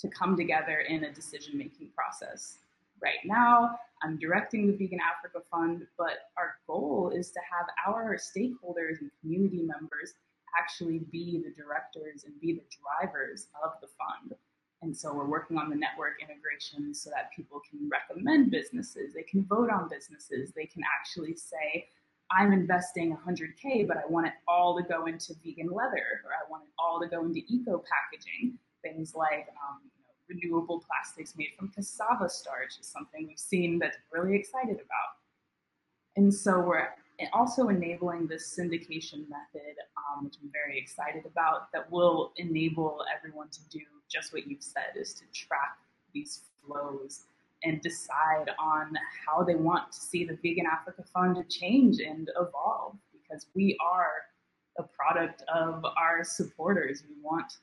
to 0.00 0.08
come 0.08 0.36
together 0.36 0.78
in 0.88 1.04
a 1.04 1.12
decision-making 1.12 1.90
process. 1.94 2.58
Right 3.02 3.24
now, 3.24 3.78
I'm 4.02 4.18
directing 4.18 4.66
the 4.66 4.76
Vegan 4.76 5.00
Africa 5.00 5.44
Fund, 5.50 5.86
but 5.96 6.30
our 6.36 6.56
goal 6.66 7.12
is 7.14 7.30
to 7.32 7.40
have 7.40 7.66
our 7.86 8.16
stakeholders 8.16 9.00
and 9.00 9.10
community 9.20 9.62
members 9.62 10.14
actually 10.58 11.00
be 11.10 11.42
the 11.44 11.54
directors 11.54 12.24
and 12.24 12.40
be 12.40 12.54
the 12.54 12.64
drivers 12.80 13.46
of 13.64 13.72
the 13.80 13.88
fund. 13.98 14.34
And 14.82 14.96
so 14.96 15.12
we're 15.14 15.28
working 15.28 15.58
on 15.58 15.68
the 15.68 15.76
network 15.76 16.14
integration 16.22 16.94
so 16.94 17.10
that 17.10 17.30
people 17.36 17.60
can 17.68 17.88
recommend 17.88 18.50
businesses, 18.50 19.12
they 19.14 19.22
can 19.22 19.44
vote 19.44 19.70
on 19.70 19.88
businesses, 19.88 20.52
they 20.56 20.66
can 20.66 20.82
actually 20.98 21.36
say, 21.36 21.86
I'm 22.30 22.52
investing 22.52 23.16
100K, 23.26 23.86
but 23.86 23.96
I 23.96 24.06
want 24.08 24.28
it 24.28 24.34
all 24.46 24.76
to 24.76 24.82
go 24.82 25.06
into 25.06 25.34
vegan 25.44 25.68
leather, 25.68 26.22
or 26.24 26.30
I 26.32 26.48
want 26.48 26.64
it 26.64 26.70
all 26.78 27.00
to 27.00 27.08
go 27.08 27.24
into 27.24 27.40
eco 27.48 27.82
packaging. 27.90 28.58
Things 28.82 29.14
like 29.14 29.48
um, 29.60 29.80
renewable 30.30 30.82
plastics 30.86 31.36
made 31.36 31.50
from 31.58 31.68
cassava 31.68 32.28
starch 32.28 32.78
is 32.80 32.86
something 32.86 33.26
we've 33.26 33.38
seen 33.38 33.78
that's 33.80 33.98
really 34.12 34.34
excited 34.36 34.76
about. 34.76 35.10
And 36.16 36.32
so 36.32 36.60
we're 36.60 36.88
also 37.32 37.68
enabling 37.68 38.26
this 38.26 38.44
syndication 38.58 39.28
method, 39.28 39.74
um, 39.98 40.24
which 40.24 40.36
I'm 40.42 40.50
very 40.52 40.78
excited 40.78 41.24
about, 41.26 41.70
that 41.72 41.90
will 41.90 42.32
enable 42.36 43.04
everyone 43.14 43.48
to 43.50 43.60
do 43.68 43.80
just 44.08 44.32
what 44.32 44.46
you've 44.46 44.62
said, 44.62 44.90
is 44.96 45.12
to 45.14 45.24
track 45.32 45.76
these 46.14 46.42
flows 46.64 47.24
and 47.62 47.80
decide 47.82 48.48
on 48.58 48.96
how 49.26 49.42
they 49.44 49.54
want 49.54 49.92
to 49.92 50.00
see 50.00 50.24
the 50.24 50.36
Vegan 50.42 50.66
Africa 50.66 51.04
Fund 51.12 51.36
change 51.48 52.00
and 52.00 52.30
evolve, 52.36 52.96
because 53.12 53.46
we 53.54 53.76
are 53.80 54.12
a 54.78 54.82
product 54.82 55.42
of 55.54 55.84
our 55.84 56.24
supporters. 56.24 57.02
We 57.08 57.16
want, 57.22 57.58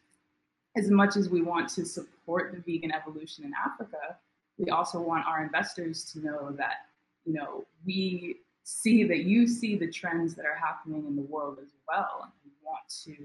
as 0.75 0.91
much 0.91 1.15
as 1.17 1.29
we 1.29 1.41
want 1.41 1.67
to 1.69 1.85
support 1.85 2.13
the 2.27 2.61
vegan 2.65 2.91
evolution 2.91 3.45
in 3.45 3.53
Africa, 3.53 4.17
we 4.57 4.69
also 4.69 4.99
want 4.99 5.25
our 5.25 5.43
investors 5.43 6.03
to 6.11 6.19
know 6.19 6.51
that, 6.57 6.87
you 7.25 7.33
know, 7.33 7.65
we 7.85 8.37
see 8.63 9.03
that 9.05 9.19
you 9.19 9.47
see 9.47 9.75
the 9.77 9.89
trends 9.89 10.35
that 10.35 10.45
are 10.45 10.55
happening 10.55 11.05
in 11.07 11.15
the 11.15 11.21
world 11.21 11.57
as 11.61 11.69
well. 11.87 12.21
And 12.23 12.31
we 12.43 12.51
want 12.63 12.83
to 13.05 13.15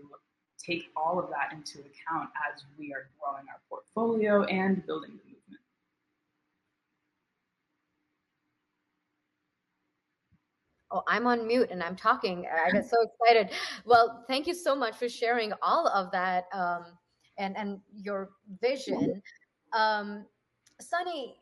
take 0.64 0.84
all 0.96 1.18
of 1.18 1.30
that 1.30 1.53
into 1.53 1.80
account 1.80 2.30
as 2.53 2.62
we 2.78 2.92
are 2.92 3.09
growing 3.18 3.46
our 3.48 3.61
portfolio 3.68 4.44
and 4.44 4.86
building 4.86 5.11
the 5.11 5.16
movement. 5.16 5.61
Oh, 10.92 11.03
I'm 11.09 11.26
on 11.26 11.46
mute 11.46 11.70
and 11.70 11.82
I'm 11.82 11.96
talking. 11.96 12.46
I 12.46 12.70
get 12.70 12.88
so 12.88 12.98
excited. 13.03 13.50
Well, 13.84 14.24
thank 14.28 14.46
you 14.46 14.55
so 14.55 14.76
much 14.76 14.94
for 14.96 15.09
sharing 15.09 15.53
all 15.62 15.88
of 15.88 16.12
that 16.12 16.44
um, 16.53 16.84
and 17.39 17.57
and 17.57 17.80
your 17.95 18.30
vision. 18.61 19.22
Um, 19.72 20.26
Sunny, 20.80 21.37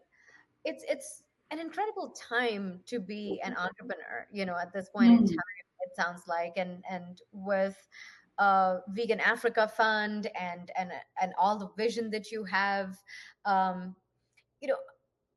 it's 0.64 0.84
it's 0.88 1.22
an 1.50 1.58
incredible 1.58 2.10
time 2.10 2.80
to 2.86 3.00
be 3.00 3.40
an 3.44 3.56
entrepreneur 3.56 4.26
you 4.30 4.46
know 4.46 4.56
at 4.56 4.72
this 4.72 4.88
point 4.88 5.10
mm. 5.10 5.18
in 5.18 5.26
time 5.26 5.36
it 5.80 5.96
sounds 5.96 6.22
like 6.28 6.52
and 6.56 6.82
and 6.90 7.22
with 7.32 7.76
uh, 8.38 8.78
vegan 8.90 9.20
africa 9.20 9.70
fund 9.76 10.30
and 10.40 10.70
and 10.78 10.90
and 11.20 11.32
all 11.38 11.58
the 11.58 11.68
vision 11.76 12.10
that 12.10 12.30
you 12.30 12.44
have 12.44 12.96
um, 13.44 13.94
you 14.60 14.68
know 14.68 14.76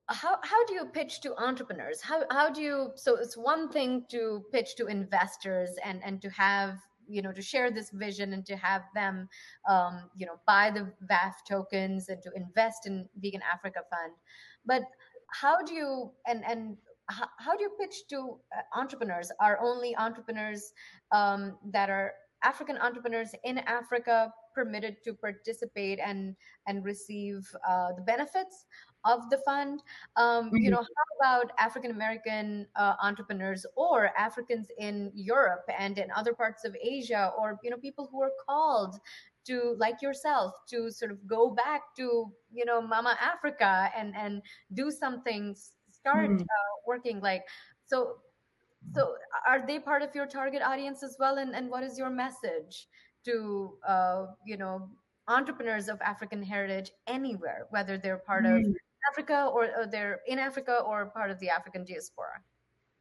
how 0.08 0.38
how 0.44 0.66
do 0.66 0.74
you 0.74 0.86
pitch 0.86 1.22
to 1.22 1.36
entrepreneurs 1.38 2.02
how 2.02 2.24
how 2.30 2.50
do 2.50 2.62
you 2.62 2.92
so 2.96 3.16
it's 3.16 3.38
one 3.38 3.70
thing 3.70 4.06
to 4.10 4.44
pitch 4.52 4.76
to 4.76 4.88
investors 4.88 5.72
and 5.84 6.02
and 6.04 6.22
to 6.22 6.30
have 6.30 6.78
you 7.08 7.22
know 7.22 7.32
to 7.32 7.42
share 7.42 7.72
this 7.72 7.90
vision 7.92 8.34
and 8.34 8.46
to 8.46 8.56
have 8.56 8.84
them 8.94 9.28
um, 9.70 10.10
you 10.16 10.26
know 10.26 10.40
buy 10.48 10.70
the 10.72 10.92
VAF 11.10 11.34
tokens 11.48 12.10
and 12.10 12.22
to 12.24 12.32
invest 12.36 12.86
in 12.86 13.08
vegan 13.20 13.42
africa 13.52 13.82
fund. 13.90 14.14
But 14.66 14.84
how 15.32 15.62
do 15.62 15.74
you 15.74 16.12
and 16.28 16.44
and 16.46 16.78
how, 17.10 17.28
how 17.38 17.58
do 17.58 17.64
you 17.64 17.72
pitch 17.80 18.08
to 18.10 18.38
uh, 18.56 18.80
entrepreneurs? 18.80 19.32
Are 19.40 19.60
only 19.62 19.96
entrepreneurs 19.98 20.74
um, 21.12 21.58
that 21.72 21.90
are 21.90 22.14
african 22.44 22.78
entrepreneurs 22.78 23.30
in 23.46 23.58
africa 23.60 24.32
permitted 24.54 24.98
to 25.04 25.14
participate 25.14 26.00
and 26.04 26.36
and 26.68 26.84
receive 26.84 27.50
uh, 27.68 27.94
the 27.94 28.02
benefits 28.02 28.66
of 29.06 29.30
the 29.30 29.38
fund 29.40 29.82
um, 30.16 30.46
mm-hmm. 30.46 30.58
you 30.58 30.70
know 30.70 30.78
how 30.78 31.08
about 31.20 31.52
african 31.60 31.92
american 31.92 32.66
uh, 32.76 32.94
entrepreneurs 33.02 33.66
or 33.76 34.10
africans 34.18 34.68
in 34.78 35.12
europe 35.14 35.66
and 35.78 35.98
in 35.98 36.10
other 36.16 36.34
parts 36.34 36.64
of 36.66 36.76
asia 36.82 37.32
or 37.38 37.60
you 37.64 37.70
know 37.70 37.78
people 37.78 38.08
who 38.12 38.22
are 38.22 38.32
called 38.46 39.00
to 39.46 39.76
like 39.78 40.02
yourself 40.02 40.54
to 40.68 40.90
sort 40.90 41.12
of 41.12 41.28
go 41.28 41.50
back 41.50 41.96
to 41.96 42.32
you 42.52 42.66
know 42.66 42.82
mama 42.82 43.18
africa 43.22 43.90
and 43.98 44.16
and 44.16 44.42
do 44.74 44.90
something 44.90 45.56
start 45.92 46.30
mm. 46.30 46.42
uh, 46.42 46.74
working 46.88 47.20
like 47.22 47.44
so 47.86 48.18
so 48.94 49.16
are 49.48 49.66
they 49.66 49.80
part 49.80 50.02
of 50.02 50.14
your 50.14 50.26
target 50.26 50.62
audience 50.62 51.04
as 51.04 51.16
well 51.20 51.38
and 51.38 51.56
and 51.56 51.70
what 51.70 51.84
is 51.84 51.98
your 51.98 52.10
message 52.10 52.88
to 53.24 53.78
uh, 53.88 54.26
you 54.46 54.58
know 54.58 54.90
entrepreneurs 55.28 55.88
of 55.88 56.02
african 56.02 56.44
heritage 56.44 56.92
anywhere 57.08 57.68
whether 57.70 57.98
they're 57.98 58.18
part 58.18 58.44
mm. 58.44 58.60
of 58.60 58.76
africa 59.12 59.50
or, 59.54 59.70
or 59.78 59.86
they're 59.86 60.20
in 60.28 60.40
africa 60.40 60.80
or 60.86 61.08
part 61.08 61.32
of 61.32 61.40
the 61.40 61.50
african 61.50 61.84
diaspora 61.84 62.42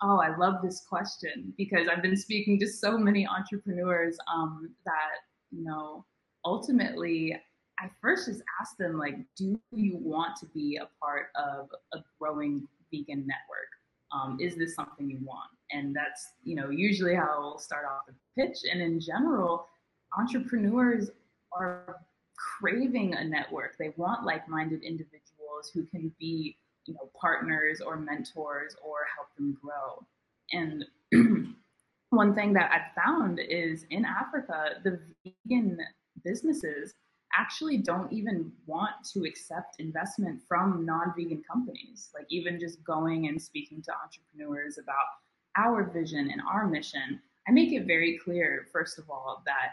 Oh, 0.04 0.18
I 0.18 0.36
love 0.36 0.54
this 0.64 0.84
question 0.88 1.54
because 1.56 1.86
I've 1.86 2.02
been 2.02 2.16
speaking 2.16 2.58
to 2.58 2.66
so 2.66 2.98
many 2.98 3.24
entrepreneurs 3.24 4.18
um, 4.34 4.74
that 4.84 5.20
you 5.52 5.62
know 5.62 6.04
ultimately, 6.44 7.38
I 7.78 7.88
first 8.00 8.26
just 8.26 8.42
asked 8.60 8.78
them, 8.78 8.98
like, 8.98 9.16
do 9.36 9.58
you 9.72 9.96
want 9.96 10.36
to 10.40 10.46
be 10.46 10.76
a 10.80 10.88
part 11.00 11.26
of 11.34 11.68
a 11.94 11.98
growing 12.18 12.66
vegan 12.92 13.26
network? 13.26 13.70
Um, 14.12 14.38
is 14.40 14.56
this 14.56 14.74
something 14.74 15.08
you 15.08 15.18
want? 15.22 15.50
And 15.70 15.96
that's, 15.96 16.32
you 16.44 16.54
know, 16.54 16.68
usually 16.68 17.14
how 17.14 17.28
I'll 17.30 17.58
start 17.58 17.84
off 17.86 18.02
the 18.06 18.14
pitch. 18.36 18.58
And 18.70 18.82
in 18.82 19.00
general, 19.00 19.66
entrepreneurs 20.18 21.10
are 21.52 21.96
craving 22.36 23.14
a 23.14 23.24
network. 23.24 23.76
They 23.78 23.92
want 23.96 24.26
like-minded 24.26 24.82
individuals 24.82 25.21
who 25.70 25.84
can 25.86 26.12
be, 26.18 26.56
you 26.86 26.94
know, 26.94 27.10
partners 27.20 27.80
or 27.80 27.96
mentors 27.96 28.76
or 28.82 28.98
help 29.14 29.28
them 29.36 29.56
grow. 29.62 30.04
And 30.52 30.84
one 32.10 32.34
thing 32.34 32.52
that 32.54 32.70
I've 32.72 33.04
found 33.04 33.40
is 33.40 33.86
in 33.90 34.04
Africa, 34.04 34.80
the 34.84 35.00
vegan 35.24 35.78
businesses 36.24 36.94
actually 37.38 37.78
don't 37.78 38.12
even 38.12 38.52
want 38.66 38.92
to 39.12 39.24
accept 39.24 39.76
investment 39.78 40.40
from 40.46 40.84
non-vegan 40.84 41.42
companies 41.50 42.10
like 42.14 42.26
even 42.28 42.60
just 42.60 42.82
going 42.84 43.28
and 43.28 43.40
speaking 43.40 43.82
to 43.82 43.92
entrepreneurs 44.04 44.78
about 44.78 45.06
our 45.56 45.84
vision 45.84 46.30
and 46.30 46.42
our 46.50 46.66
mission 46.66 47.20
i 47.48 47.50
make 47.50 47.72
it 47.72 47.86
very 47.86 48.18
clear 48.22 48.66
first 48.72 48.98
of 48.98 49.08
all 49.08 49.42
that 49.46 49.72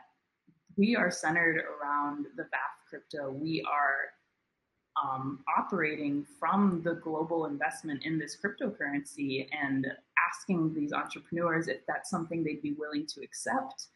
we 0.77 0.95
are 0.95 1.11
centered 1.11 1.57
around 1.57 2.25
the 2.37 2.43
VAF 2.43 2.89
crypto 2.89 3.31
we 3.31 3.63
are 3.69 4.13
um, 5.03 5.39
operating 5.57 6.25
from 6.39 6.81
the 6.83 6.95
global 6.95 7.45
investment 7.45 8.03
in 8.03 8.17
this 8.17 8.37
cryptocurrency 8.37 9.47
and 9.51 9.87
asking 10.29 10.73
these 10.73 10.93
entrepreneurs 10.93 11.67
if 11.67 11.85
that's 11.87 12.09
something 12.09 12.43
they'd 12.43 12.61
be 12.61 12.73
willing 12.73 13.05
to 13.07 13.21
accept 13.21 13.87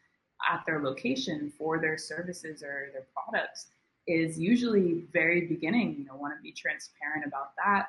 at 0.50 0.62
their 0.66 0.82
location 0.82 1.52
for 1.56 1.78
their 1.78 1.96
services 1.96 2.62
or 2.62 2.90
their 2.92 3.06
products 3.14 3.66
is 4.06 4.38
usually 4.38 5.04
very 5.12 5.46
beginning 5.46 5.96
you 5.98 6.04
know 6.04 6.16
want 6.16 6.34
to 6.36 6.42
be 6.42 6.52
transparent 6.52 7.24
about 7.26 7.52
that. 7.64 7.86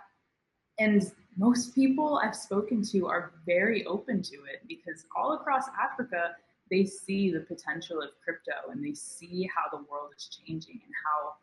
And 0.80 1.12
most 1.38 1.76
people 1.76 2.20
i've 2.24 2.36
spoken 2.36 2.82
to 2.82 3.08
are 3.08 3.34
very 3.46 3.86
open 3.86 4.22
to 4.22 4.36
it 4.36 4.62
because 4.68 5.06
all 5.16 5.34
across 5.34 5.66
africa 5.82 6.32
they 6.72 6.86
see 6.86 7.32
the 7.32 7.42
potential 7.42 8.02
of 8.02 8.10
crypto 8.24 8.72
and 8.72 8.84
they 8.84 8.94
see 8.94 9.50
how 9.54 9.70
the 9.78 9.84
world 9.90 10.12
is 10.18 10.30
changing 10.30 10.80
and 10.84 10.94
how 11.06 11.34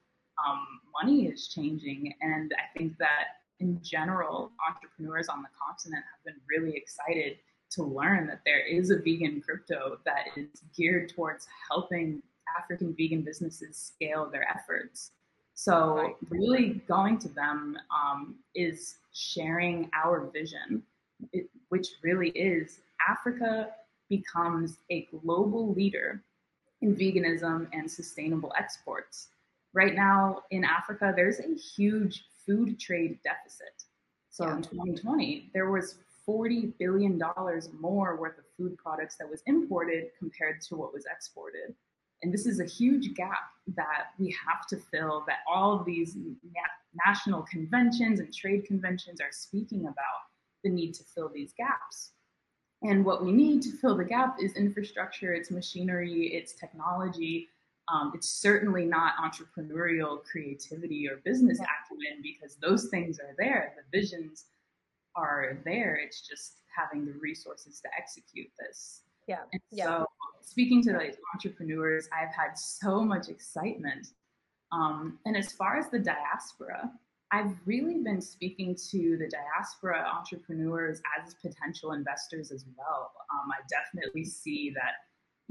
um, 0.47 0.67
money 0.93 1.27
is 1.27 1.49
changing 1.49 2.13
and 2.21 2.53
i 2.59 2.79
think 2.79 2.97
that 2.99 3.43
in 3.61 3.81
general 3.83 4.51
entrepreneurs 4.69 5.29
on 5.29 5.43
the 5.43 5.49
continent 5.61 6.03
have 6.13 6.25
been 6.25 6.41
really 6.49 6.77
excited 6.77 7.39
to 7.71 7.83
learn 7.83 8.27
that 8.27 8.41
there 8.45 8.67
is 8.67 8.91
a 8.91 8.97
vegan 8.97 9.41
crypto 9.41 9.99
that 10.05 10.27
is 10.37 10.63
geared 10.77 11.09
towards 11.15 11.47
helping 11.71 12.23
African 12.59 12.95
vegan 12.99 13.23
businesses 13.23 13.77
scale 13.77 14.29
their 14.31 14.47
efforts. 14.49 15.13
So, 15.55 15.97
right. 15.97 16.15
really 16.29 16.83
going 16.89 17.19
to 17.21 17.29
them 17.29 17.77
um, 17.95 18.37
is 18.55 18.97
sharing 19.13 19.91
our 19.95 20.31
vision, 20.33 20.83
it, 21.33 21.49
which 21.69 21.89
really 22.03 22.31
is 22.31 22.81
Africa 23.09 23.71
becomes 24.09 24.79
a 24.91 25.09
global 25.23 25.73
leader 25.73 26.23
in 26.81 26.97
veganism 26.97 27.69
and 27.73 27.91
sustainable 27.91 28.53
exports. 28.59 29.29
Right 29.75 29.95
now 29.95 30.43
in 30.51 30.65
Africa, 30.65 31.13
there's 31.15 31.41
a 31.41 31.55
huge 31.55 32.25
food 32.47 32.79
trade 32.79 33.19
deficit. 33.25 33.85
So 34.31 34.47
yeah. 34.47 34.57
in 34.57 34.63
2020, 34.63 35.51
there 35.55 35.71
was 35.71 35.97
$40 36.29 36.73
billion 36.79 37.21
more 37.81 38.17
worth 38.17 38.39
of 38.39 38.45
food 38.57 38.77
products 38.79 39.17
that 39.17 39.29
was 39.29 39.43
imported 39.47 40.07
compared 40.19 40.61
to 40.63 40.77
what 40.77 40.93
was 40.93 41.05
exported. 41.07 41.75
And 42.23 42.33
this 42.33 42.47
is 42.47 42.61
a 42.61 42.65
huge 42.65 43.15
gap 43.15 43.51
that 43.75 44.11
we 44.19 44.35
have 44.47 44.67
to 44.69 44.77
fill, 44.77 45.25
that 45.27 45.39
all 45.53 45.79
of 45.79 45.85
these 45.85 46.15
na- 46.17 47.07
national 47.07 47.43
conventions 47.43 48.21
and 48.21 48.33
trade 48.33 48.65
conventions 48.65 49.21
are 49.21 49.33
speaking 49.33 49.83
about 49.83 50.23
the 50.63 50.71
need 50.71 50.95
to 50.95 51.05
fill 51.05 51.29
these 51.29 51.53
gaps. 51.57 52.13
And 52.83 53.05
what 53.05 53.25
we 53.25 53.33
need 53.33 53.63
to 53.63 53.71
fill 53.71 53.97
the 53.97 54.05
gap 54.05 54.37
is 54.41 54.57
infrastructure, 54.57 55.33
it's 55.33 55.51
machinery, 55.51 56.35
it's 56.35 56.53
technology. 56.53 57.49
Um, 57.89 58.13
it's 58.15 58.29
certainly 58.29 58.85
not 58.85 59.15
entrepreneurial 59.17 60.23
creativity 60.25 61.09
or 61.09 61.17
business 61.25 61.59
acumen 61.59 62.23
because 62.23 62.57
those 62.57 62.89
things 62.89 63.19
are 63.19 63.35
there. 63.39 63.75
The 63.77 63.99
visions 63.99 64.47
are 65.17 65.59
there. 65.65 65.97
It's 65.97 66.27
just 66.27 66.61
having 66.75 67.05
the 67.05 67.13
resources 67.21 67.81
to 67.81 67.89
execute 67.97 68.51
this. 68.59 69.03
Yeah. 69.29 69.41
And 69.53 69.61
yeah. 69.71 69.85
so 69.85 70.07
speaking 70.41 70.83
to 70.85 70.93
like 70.93 71.19
entrepreneurs, 71.35 72.09
I've 72.13 72.35
had 72.35 72.57
so 72.57 73.03
much 73.03 73.29
excitement. 73.29 74.09
Um, 74.73 75.19
and 75.27 75.37
as 75.37 75.53
far 75.53 75.77
as 75.77 75.91
the 75.91 75.99
diaspora, 75.99 76.91
I've 77.31 77.55
really 77.65 77.99
been 77.99 78.21
speaking 78.21 78.77
to 78.91 79.17
the 79.17 79.29
diaspora 79.29 80.07
entrepreneurs 80.07 81.01
as 81.19 81.35
potential 81.35 81.93
investors 81.93 82.53
as 82.53 82.67
well. 82.77 83.13
Um, 83.33 83.51
I 83.51 83.63
definitely 83.69 84.25
see 84.25 84.71
that, 84.75 84.93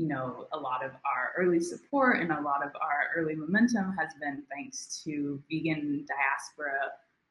you 0.01 0.07
know, 0.07 0.47
a 0.51 0.57
lot 0.57 0.83
of 0.83 0.93
our 1.05 1.31
early 1.37 1.59
support 1.59 2.21
and 2.21 2.31
a 2.31 2.41
lot 2.41 2.65
of 2.65 2.71
our 2.81 3.11
early 3.15 3.35
momentum 3.35 3.95
has 3.99 4.09
been 4.19 4.41
thanks 4.51 4.99
to 5.03 5.39
vegan 5.47 6.07
diaspora, 6.07 6.89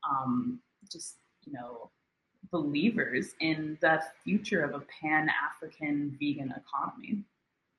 um, 0.09 0.61
just, 0.91 1.17
you 1.45 1.53
know, 1.53 1.91
believers 2.53 3.35
in 3.41 3.77
the 3.81 4.01
future 4.23 4.63
of 4.63 4.75
a 4.75 4.85
pan 5.03 5.29
African 5.29 6.17
vegan 6.21 6.55
economy. 6.57 7.25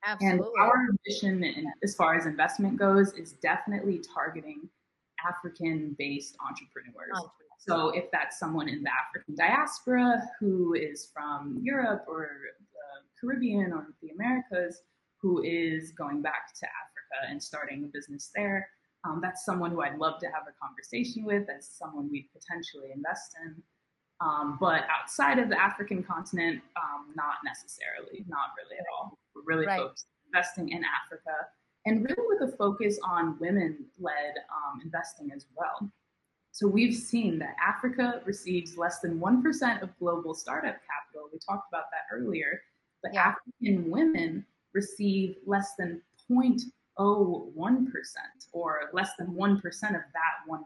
Absolutely. 0.06 0.40
And 0.40 0.60
our 0.60 0.88
mission, 1.08 1.44
in, 1.46 1.72
as 1.84 1.96
far 1.96 2.16
as 2.16 2.26
investment 2.26 2.76
goes, 2.76 3.14
is 3.14 3.32
definitely 3.42 4.02
targeting 4.14 4.68
African 5.26 5.96
based 5.98 6.36
entrepreneurs. 6.46 7.16
Oh. 7.16 7.32
So, 7.60 7.90
if 7.90 8.12
that's 8.12 8.40
someone 8.40 8.68
in 8.68 8.84
the 8.84 8.90
African 8.90 9.36
diaspora 9.36 10.22
who 10.40 10.74
is 10.74 11.10
from 11.14 11.62
Europe 11.64 12.06
or 12.10 12.28
Caribbean 13.22 13.72
or 13.72 13.88
the 14.02 14.10
Americas 14.10 14.82
who 15.22 15.44
is 15.44 15.92
going 15.92 16.22
back 16.22 16.54
to 16.60 16.66
Africa 16.66 17.30
and 17.32 17.42
starting 17.42 17.84
a 17.84 17.88
business 17.88 18.32
there, 18.36 18.68
um, 19.06 19.20
that's 19.22 19.46
someone 19.46 19.72
who 19.72 19.82
I'd 19.82 19.98
love 19.98 20.20
to 20.20 20.26
have 20.28 20.44
a 20.50 20.54
conversation 20.62 21.24
with. 21.24 21.46
That's 21.48 21.78
someone 21.78 22.10
we'd 22.12 22.30
potentially 22.34 22.92
invest 22.94 23.36
in. 23.46 23.62
Um, 24.20 24.58
but 24.60 24.84
outside 24.90 25.40
of 25.40 25.50
the 25.50 25.60
African 25.60 26.04
continent, 26.04 26.62
um, 26.76 27.14
not 27.16 27.36
necessarily, 27.44 28.26
not 28.28 28.50
really 28.58 28.80
at 28.80 28.86
all. 28.96 29.18
We're 29.36 29.44
really 29.44 29.66
right. 29.66 29.80
focused 29.80 30.06
investing 30.32 30.70
in 30.70 30.84
Africa 30.84 31.32
and 31.86 32.04
really 32.04 32.28
with 32.28 32.54
a 32.54 32.56
focus 32.58 33.00
on 33.04 33.38
women-led 33.40 34.34
um, 34.38 34.82
investing 34.84 35.32
as 35.36 35.46
well. 35.56 35.92
So 36.52 36.68
we've 36.68 36.96
seen 36.96 37.40
that 37.40 37.56
Africa 37.66 38.22
receives 38.26 38.78
less 38.78 39.00
than 39.00 39.20
1% 39.20 39.82
of 39.82 39.98
global 39.98 40.34
startup 40.34 40.76
capital. 40.76 41.30
We 41.32 41.40
talked 41.40 41.68
about 41.72 41.86
that 41.92 42.14
earlier, 42.16 42.62
but 43.04 43.14
yeah. 43.14 43.34
African 43.34 43.90
women 43.90 44.46
receive 44.74 45.36
less 45.46 45.74
than 45.78 46.02
0.01% 46.30 46.68
or 48.54 48.90
less 48.94 49.12
than 49.18 49.28
1% 49.28 49.56
of 49.56 49.62
that 49.64 50.36
1% 50.50 50.60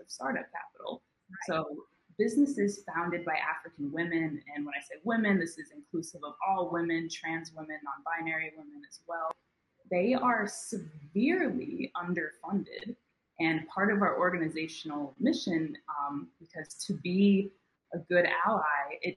of 0.00 0.08
startup 0.08 0.46
capital. 0.52 1.02
Right. 1.30 1.36
So 1.46 1.66
businesses 2.18 2.80
founded 2.92 3.24
by 3.24 3.36
African 3.36 3.92
women, 3.92 4.42
and 4.54 4.66
when 4.66 4.74
I 4.74 4.80
say 4.80 5.00
women, 5.04 5.38
this 5.38 5.56
is 5.58 5.70
inclusive 5.74 6.20
of 6.24 6.34
all 6.46 6.70
women, 6.70 7.08
trans 7.10 7.52
women, 7.52 7.78
non 7.84 8.02
binary 8.04 8.52
women 8.56 8.82
as 8.88 9.00
well, 9.06 9.30
they 9.90 10.14
are 10.14 10.46
severely 10.46 11.92
underfunded. 11.96 12.96
And 13.40 13.66
part 13.68 13.92
of 13.92 14.02
our 14.02 14.18
organizational 14.18 15.14
mission, 15.20 15.76
um, 15.88 16.28
because 16.40 16.74
to 16.86 16.94
be 16.94 17.52
a 17.94 17.98
good 17.98 18.26
ally, 18.46 18.98
it 19.00 19.16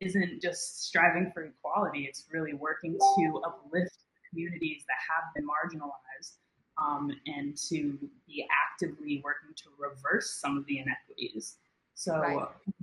isn't 0.00 0.42
just 0.42 0.86
striving 0.86 1.30
for 1.32 1.44
equality, 1.44 2.04
it's 2.04 2.24
really 2.30 2.54
working 2.54 2.98
to 2.98 3.42
uplift 3.46 3.96
communities 4.30 4.84
that 4.88 4.96
have 5.08 5.34
been 5.34 5.46
marginalized 5.46 6.36
um, 6.78 7.10
and 7.26 7.56
to 7.56 7.98
be 8.26 8.46
actively 8.72 9.22
working 9.24 9.54
to 9.56 9.64
reverse 9.78 10.38
some 10.40 10.58
of 10.58 10.66
the 10.66 10.78
inequities. 10.78 11.56
So 11.94 12.18
right. 12.18 12.36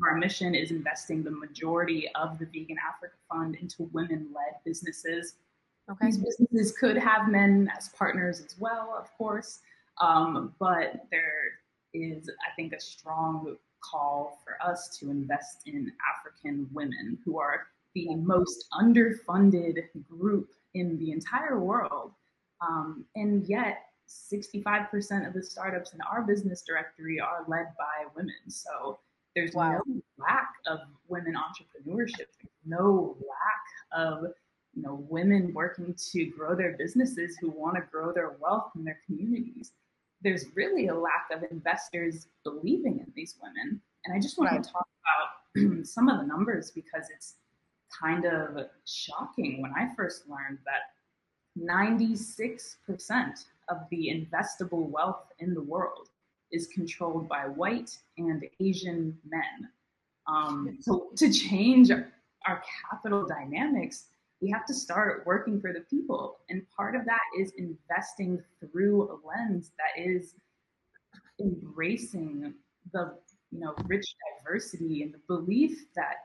our 0.03 0.16
mission 0.18 0.55
is 0.55 0.72
investing 0.72 1.24
the 1.24 1.32
majority 1.32 2.09
of 2.16 2.39
the 2.39 2.45
Vegan 2.45 2.78
Africa 2.88 3.14
Fund 3.32 3.55
into 3.61 3.88
women-led 3.93 4.55
businesses. 4.66 5.36
Okay. 5.89 6.07
These 6.07 6.18
businesses 6.18 6.76
could 6.76 6.97
have 6.97 7.30
men 7.30 7.70
as 7.78 7.89
partners 7.89 8.39
as 8.39 8.55
well, 8.57 8.95
of 8.99 9.16
course, 9.18 9.59
um, 10.01 10.55
but 10.59 11.05
there 11.11 11.59
is, 11.93 12.28
I 12.30 12.55
think, 12.55 12.74
a 12.74 12.80
strong 12.80 13.55
call 13.89 14.39
for 14.43 14.55
us 14.67 14.97
to 14.99 15.09
invest 15.09 15.61
in 15.65 15.91
African 16.15 16.67
women 16.73 17.17
who 17.25 17.39
are 17.39 17.67
the 17.95 18.15
most 18.15 18.65
underfunded 18.73 19.84
group 20.09 20.49
in 20.73 20.97
the 20.97 21.11
entire 21.11 21.59
world. 21.59 22.11
Um, 22.61 23.05
and 23.15 23.47
yet, 23.47 23.86
65% 24.09 25.27
of 25.27 25.34
the 25.34 25.43
startups 25.43 25.93
in 25.93 25.99
our 26.01 26.21
business 26.23 26.63
directory 26.65 27.19
are 27.19 27.45
led 27.47 27.67
by 27.77 28.05
women. 28.15 28.36
So 28.47 28.99
there's 29.36 29.53
wow. 29.53 29.81
no 29.86 30.01
lack 30.17 30.49
of 30.67 30.79
women 31.07 31.36
entrepreneurship. 31.36 32.27
There's 32.41 32.61
no 32.65 33.17
lack 33.19 33.99
of 33.99 34.25
you 34.75 34.81
know 34.81 35.05
women 35.09 35.53
working 35.53 35.95
to 36.11 36.25
grow 36.25 36.55
their 36.55 36.75
businesses 36.77 37.38
who 37.39 37.49
want 37.49 37.75
to 37.75 37.84
grow 37.91 38.11
their 38.11 38.36
wealth 38.39 38.71
in 38.75 38.84
their 38.84 38.99
communities. 39.05 39.71
There's 40.24 40.45
really 40.55 40.88
a 40.88 40.95
lack 40.95 41.28
of 41.32 41.43
investors 41.51 42.28
believing 42.43 42.99
in 42.99 43.11
these 43.15 43.36
women. 43.41 43.82
And 44.05 44.15
I 44.15 44.19
just 44.19 44.38
want 44.38 44.51
right. 44.51 44.63
to 44.63 44.71
talk 44.71 44.88
about 45.55 45.86
some 45.86 46.09
of 46.09 46.19
the 46.19 46.26
numbers 46.26 46.71
because 46.71 47.07
it's 47.13 47.36
kind 48.01 48.26
of 48.26 48.65
shocking 48.86 49.61
when 49.61 49.71
I 49.78 49.93
first 49.95 50.24
learned 50.28 50.59
that 50.65 50.93
96% 51.59 53.45
of 53.69 53.78
the 53.91 54.09
investable 54.09 54.89
wealth 54.89 55.28
in 55.39 55.53
the 55.53 55.61
world 55.61 56.09
is 56.51 56.67
controlled 56.67 57.28
by 57.28 57.47
white 57.47 57.97
and 58.17 58.45
Asian 58.59 59.17
men. 59.28 59.69
Um, 60.28 60.78
so 60.82 61.09
to 61.17 61.32
change 61.32 61.91
our 61.91 62.63
capital 62.89 63.26
dynamics, 63.26 64.05
we 64.43 64.49
have 64.49 64.65
to 64.65 64.73
start 64.73 65.23
working 65.25 65.61
for 65.61 65.71
the 65.71 65.79
people. 65.89 66.39
And 66.49 66.63
part 66.75 66.97
of 66.97 67.05
that 67.05 67.21
is 67.39 67.53
investing 67.57 68.43
through 68.59 69.03
a 69.03 69.15
lens 69.25 69.71
that 69.77 70.03
is 70.03 70.35
embracing 71.39 72.53
the 72.91 73.15
you 73.51 73.61
know 73.61 73.73
rich 73.85 74.05
diversity 74.43 75.01
and 75.01 75.13
the 75.13 75.21
belief 75.27 75.85
that 75.95 76.15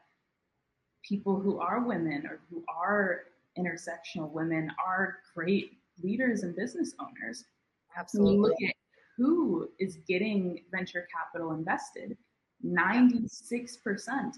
people 1.08 1.40
who 1.40 1.60
are 1.60 1.80
women 1.80 2.26
or 2.26 2.40
who 2.50 2.64
are 2.68 3.20
intersectional 3.56 4.30
women 4.30 4.70
are 4.84 5.18
great 5.34 5.78
leaders 6.02 6.42
and 6.42 6.56
business 6.56 6.94
owners. 7.00 7.44
Absolutely. 7.96 8.32
When 8.32 8.36
you 8.36 8.42
look 8.42 8.62
at 8.68 8.74
who 9.16 9.68
is 9.78 9.98
getting 10.08 10.64
venture 10.72 11.06
capital 11.14 11.52
invested, 11.52 12.16
96% 12.66 13.22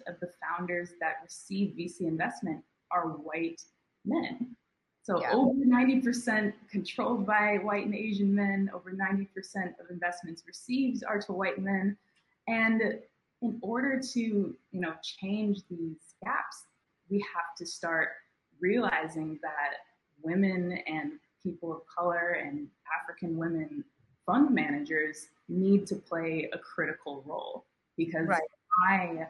of 0.07 0.21
the 0.21 0.31
founders 0.43 0.91
that 1.01 1.15
receive 1.25 1.75
VC 1.77 2.03
investment 2.03 2.63
are 2.93 3.09
white 3.09 3.63
men. 4.05 4.57
So 5.03 5.21
yeah. 5.21 5.33
over 5.33 5.65
90% 5.65 6.53
controlled 6.71 7.27
by 7.27 7.59
white 7.63 7.87
and 7.87 7.95
Asian 7.95 8.35
men, 8.35 8.71
over 8.75 8.93
90% 8.93 9.27
of 9.81 9.91
investments 9.91 10.45
received 10.47 11.05
are 11.05 11.21
to 11.23 11.33
white 11.33 11.59
men. 11.59 11.97
And 12.47 12.83
in 13.43 13.59
order 13.63 14.01
to, 14.13 14.21
you 14.21 14.57
know, 14.73 14.93
change 15.03 15.61
these 15.71 16.15
gaps, 16.23 16.65
we 17.09 17.19
have 17.35 17.57
to 17.59 17.67
start 17.67 18.11
realizing 18.61 19.39
that 19.43 19.79
women 20.23 20.79
and 20.87 21.13
people 21.43 21.73
of 21.73 21.81
color 21.87 22.33
and 22.33 22.69
African 23.01 23.37
women 23.37 23.85
fund 24.27 24.55
managers 24.55 25.29
need 25.49 25.87
to 25.87 25.97
play 25.97 26.49
a 26.53 26.59
critical 26.59 27.25
role 27.27 27.65
because 27.97 28.29
right. 28.29 28.43
my 28.89 29.27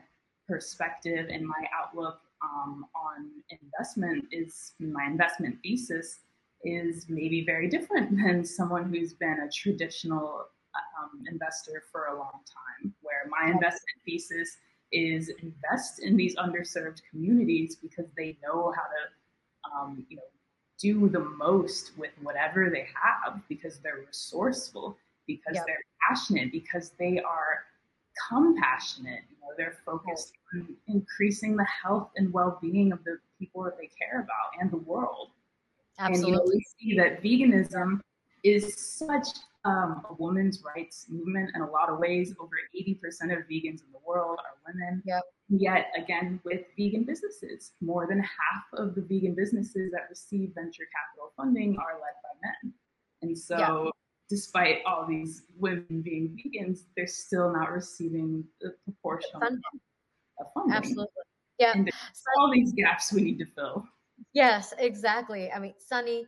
perspective 0.48 1.28
and 1.30 1.46
my 1.46 1.64
outlook 1.78 2.20
um, 2.42 2.86
on 2.94 3.30
investment 3.62 4.24
is 4.32 4.72
my 4.78 5.06
investment 5.06 5.58
thesis 5.62 6.20
is 6.64 7.06
maybe 7.08 7.44
very 7.44 7.68
different 7.68 8.16
than 8.24 8.44
someone 8.44 8.92
who's 8.92 9.14
been 9.14 9.38
a 9.46 9.50
traditional 9.50 10.46
um, 10.74 11.22
investor 11.30 11.82
for 11.90 12.06
a 12.06 12.18
long 12.18 12.40
time, 12.46 12.94
where 13.02 13.28
my 13.28 13.50
investment 13.50 13.98
thesis 14.04 14.56
is 14.92 15.30
invest 15.42 16.00
in 16.00 16.16
these 16.16 16.34
underserved 16.36 17.00
communities 17.10 17.76
because 17.76 18.06
they 18.16 18.36
know 18.42 18.72
how 18.76 18.82
to, 18.82 19.72
um, 19.72 20.06
you 20.08 20.16
know, 20.16 20.22
do 20.80 21.08
the 21.08 21.20
most 21.20 21.92
with 21.98 22.10
whatever 22.22 22.70
they 22.70 22.86
have 22.94 23.40
because 23.48 23.78
they're 23.78 24.02
resourceful, 24.06 24.96
because 25.26 25.54
yep. 25.54 25.64
they're 25.66 25.84
passionate, 26.08 26.50
because 26.50 26.92
they 26.98 27.20
are 27.20 27.64
compassionate. 28.28 29.22
They're 29.56 29.78
focused 29.84 30.32
on 30.54 30.76
increasing 30.88 31.56
the 31.56 31.64
health 31.64 32.10
and 32.16 32.32
well-being 32.32 32.92
of 32.92 33.02
the 33.04 33.18
people 33.38 33.62
that 33.64 33.76
they 33.78 33.88
care 33.98 34.20
about 34.20 34.60
and 34.60 34.70
the 34.70 34.78
world. 34.78 35.30
Absolutely. 35.98 36.32
And 36.32 36.32
you 36.32 36.36
know, 36.36 36.52
we 36.52 36.64
see 36.78 36.96
that 36.96 37.22
veganism 37.22 38.00
is 38.42 38.74
such 38.76 39.28
um, 39.64 40.02
a 40.08 40.14
women's 40.18 40.62
rights 40.64 41.06
movement 41.10 41.50
in 41.54 41.60
a 41.60 41.70
lot 41.70 41.90
of 41.90 41.98
ways. 41.98 42.34
Over 42.40 42.56
80% 42.74 42.98
of 43.36 43.44
vegans 43.50 43.82
in 43.82 43.92
the 43.92 44.00
world 44.06 44.38
are 44.38 44.72
women. 44.72 45.02
Yep. 45.04 45.22
Yet 45.50 45.86
again, 45.96 46.40
with 46.44 46.62
vegan 46.78 47.04
businesses, 47.04 47.72
more 47.80 48.06
than 48.06 48.20
half 48.20 48.64
of 48.74 48.94
the 48.94 49.02
vegan 49.02 49.34
businesses 49.34 49.90
that 49.92 50.06
receive 50.08 50.52
venture 50.54 50.84
capital 50.94 51.32
funding 51.36 51.76
are 51.78 51.94
led 51.94 52.14
by 52.22 52.48
men. 52.48 52.72
And 53.22 53.38
so, 53.38 53.58
yep. 53.84 53.92
Despite 54.30 54.78
all 54.86 55.06
these 55.06 55.42
women 55.58 56.00
being 56.02 56.38
vegans, 56.38 56.84
they're 56.96 57.06
still 57.06 57.52
not 57.52 57.72
receiving 57.72 58.44
the 58.60 58.72
proportional 58.84 59.40
funding. 59.40 59.60
of 60.38 60.46
funding. 60.54 60.76
Absolutely. 60.76 61.06
Yeah. 61.58 61.74
All 62.38 62.50
these 62.50 62.72
gaps 62.72 63.12
we 63.12 63.20
need 63.20 63.38
to 63.40 63.46
fill. 63.54 63.84
Yes, 64.32 64.72
exactly. 64.78 65.50
I 65.50 65.58
mean, 65.58 65.74
Sunny, 65.78 66.24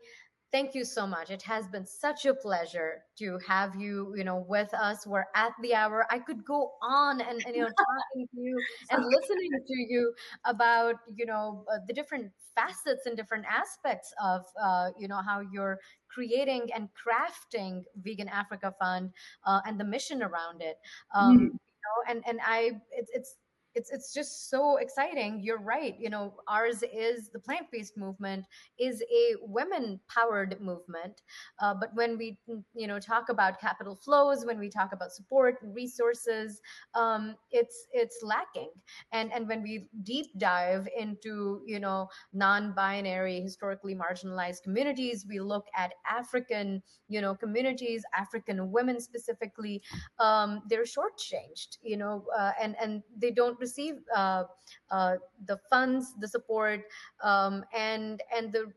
thank 0.53 0.74
you 0.74 0.84
so 0.84 1.07
much. 1.07 1.30
It 1.30 1.42
has 1.42 1.66
been 1.66 1.86
such 1.86 2.26
a 2.26 2.34
pleasure 2.34 3.03
to 3.18 3.38
have 3.48 3.74
you, 3.74 4.14
you 4.16 4.22
know, 4.22 4.44
with 4.46 4.72
us. 4.74 5.07
We're 5.07 5.24
at 5.34 5.53
the 5.62 5.74
hour. 5.74 6.07
I 6.11 6.18
could 6.18 6.44
go 6.44 6.72
on 6.82 7.20
and, 7.22 7.42
and 7.44 7.57
you 7.57 7.62
know, 7.62 7.68
talking 8.14 8.28
to 8.34 8.40
you 8.40 8.61
and 8.90 9.05
listening 9.05 9.50
to 9.66 9.78
you 9.78 10.12
about, 10.44 10.96
you 11.16 11.26
know, 11.26 11.64
uh, 11.72 11.78
the 11.88 11.94
different 11.94 12.30
facets 12.55 13.07
and 13.07 13.16
different 13.16 13.46
aspects 13.50 14.12
of, 14.22 14.44
uh, 14.62 14.90
you 14.98 15.09
know, 15.09 15.22
how 15.22 15.40
you're 15.40 15.78
creating 16.09 16.68
and 16.74 16.88
crafting 16.92 17.82
Vegan 18.03 18.28
Africa 18.28 18.74
Fund 18.78 19.11
uh, 19.46 19.61
and 19.66 19.80
the 19.80 19.84
mission 19.84 20.22
around 20.22 20.61
it. 20.61 20.76
Um, 21.14 21.38
mm. 21.38 21.40
You 21.40 21.50
know, 21.50 22.11
and 22.11 22.22
and 22.28 22.40
I, 22.46 22.72
it's 22.92 23.11
it's 23.14 23.34
it's 23.74 23.90
it's 23.90 24.12
just 24.12 24.50
so 24.50 24.76
exciting. 24.76 25.40
You're 25.42 25.60
right 25.60 25.94
you 25.98 26.10
know 26.10 26.34
ours 26.48 26.82
is 26.92 27.28
the 27.30 27.38
plant-based 27.38 27.96
movement 27.96 28.44
is 28.78 29.02
a 29.02 29.34
women 29.42 30.00
powered 30.08 30.60
movement 30.60 31.22
uh, 31.60 31.74
but 31.74 31.90
when 31.94 32.18
we 32.18 32.38
you 32.74 32.86
know 32.86 32.98
talk 32.98 33.28
about 33.28 33.60
capital 33.60 33.94
flows 33.94 34.44
when 34.44 34.58
we 34.58 34.68
talk 34.68 34.92
about 34.92 35.12
support 35.12 35.56
and 35.62 35.74
resources 35.74 36.60
um, 36.94 37.34
it's 37.50 37.86
it's 37.92 38.20
lacking. 38.22 38.70
And 39.12 39.32
and 39.32 39.48
when 39.48 39.62
we 39.62 39.88
deep 40.02 40.26
dive 40.38 40.88
into 40.98 41.62
you 41.66 41.80
know 41.80 42.08
non-binary 42.32 43.40
historically 43.40 43.94
marginalized 43.94 44.62
communities 44.62 45.26
we 45.28 45.40
look 45.40 45.66
at 45.76 45.92
african 46.08 46.82
you 47.08 47.20
know 47.20 47.34
communities 47.34 48.04
african 48.16 48.70
women 48.70 49.00
specifically 49.00 49.82
um, 50.18 50.62
they're 50.68 50.84
shortchanged 50.84 51.78
you 51.82 51.96
know 51.96 52.24
uh, 52.38 52.52
and 52.60 52.76
and 52.80 53.02
they 53.16 53.30
don't 53.30 53.58
receive 53.62 53.94
uh, 54.14 54.44
uh, 54.90 55.16
the 55.46 55.58
funds, 55.70 56.14
the 56.20 56.28
support, 56.28 56.82
um, 57.22 57.64
and 57.72 58.20
and 58.36 58.52
the 58.52 58.72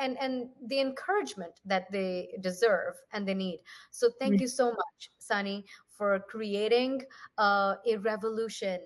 and 0.00 0.16
and 0.20 0.48
the 0.66 0.80
encouragement 0.80 1.60
that 1.64 1.90
they 1.92 2.34
deserve 2.40 2.94
and 3.12 3.28
they 3.28 3.34
need. 3.34 3.60
So 3.90 4.10
thank 4.18 4.40
you 4.40 4.48
so 4.48 4.70
much, 4.72 5.10
Sunny, 5.18 5.66
for 5.90 6.18
creating 6.28 7.02
uh, 7.38 7.76
a 7.86 7.96
revolution. 7.98 8.80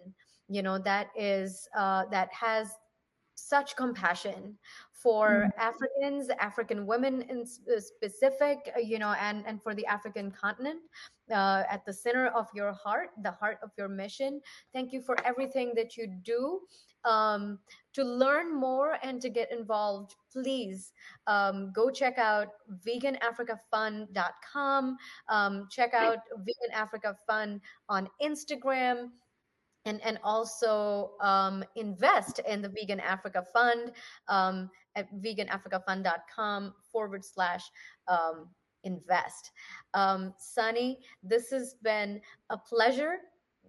You 0.49 0.62
know 0.62 0.78
that 0.78 1.09
is 1.16 1.68
uh, 1.78 2.05
that 2.11 2.28
has 2.34 2.74
such 3.36 3.76
compassion 3.76 4.59
for 5.07 5.28
mm-hmm. 5.28 5.50
Africans, 5.61 6.30
African 6.40 6.84
women 6.84 7.22
in 7.30 7.46
specific, 7.46 8.72
uh, 8.74 8.80
you 8.80 8.98
know, 8.98 9.14
and 9.20 9.44
and 9.46 9.62
for 9.62 9.72
the 9.72 9.86
African 9.86 10.32
continent 10.32 10.80
uh, 11.30 11.62
at 11.70 11.86
the 11.86 11.92
center 11.92 12.26
of 12.26 12.48
your 12.52 12.72
heart, 12.72 13.11
the 13.22 13.30
heart 13.30 13.59
of 13.62 13.70
your 13.78 13.86
mission. 13.86 14.40
Thank 14.74 14.92
you 14.92 15.00
for 15.00 15.16
everything 15.24 15.74
that 15.76 15.96
you 15.96 16.09
do. 16.09 16.62
Um, 17.04 17.61
to 17.92 18.02
learn 18.02 18.52
more 18.52 18.98
and 19.04 19.22
to 19.22 19.28
get 19.28 19.52
involved, 19.52 20.16
please 20.32 20.92
um, 21.28 21.70
go 21.72 21.88
check 21.88 22.18
out 22.18 22.48
veganafricafund.com. 22.84 24.96
Um, 25.28 25.68
check 25.70 25.94
out 25.94 26.18
Vegan 26.38 26.72
Africa 26.74 27.16
Fund 27.28 27.61
on 27.88 28.09
Instagram 28.20 29.11
and 29.86 30.04
and 30.04 30.18
also 30.22 31.12
um, 31.20 31.64
invest 31.76 32.40
in 32.40 32.61
the 32.61 32.68
Vegan 32.68 33.00
Africa 33.00 33.46
Fund 33.54 33.92
um, 34.28 34.68
at 34.97 35.12
veganafricafund.com 35.14 36.74
forward 36.90 37.24
slash 37.24 37.62
um, 38.09 38.49
invest. 38.84 39.51
Um, 39.94 40.34
Sunny, 40.38 40.99
this 41.22 41.51
has 41.51 41.74
been 41.82 42.20
a 42.51 42.57
pleasure 42.57 43.18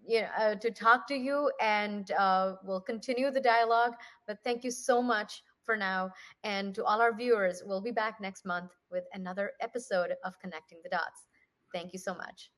you 0.07 0.21
know, 0.21 0.27
uh, 0.39 0.55
to 0.55 0.71
talk 0.71 1.07
to 1.07 1.15
you, 1.15 1.51
and 1.61 2.11
uh, 2.11 2.53
we'll 2.63 2.81
continue 2.81 3.29
the 3.29 3.41
dialogue. 3.41 3.93
But 4.25 4.37
thank 4.43 4.63
you 4.63 4.71
so 4.71 5.01
much 5.01 5.43
for 5.65 5.75
now. 5.75 6.11
And 6.43 6.73
to 6.75 6.83
all 6.85 7.01
our 7.01 7.15
viewers, 7.15 7.61
we'll 7.65 7.81
be 7.81 7.91
back 7.91 8.21
next 8.21 8.45
month 8.45 8.71
with 8.89 9.03
another 9.13 9.51
episode 9.61 10.13
of 10.23 10.39
Connecting 10.39 10.79
the 10.83 10.89
Dots. 10.89 11.27
Thank 11.73 11.91
you 11.93 11.99
so 11.99 12.15
much. 12.15 12.49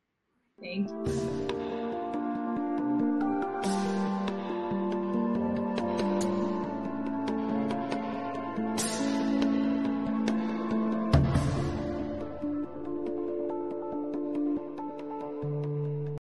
Thank 0.61 0.89
you. 0.89 1.58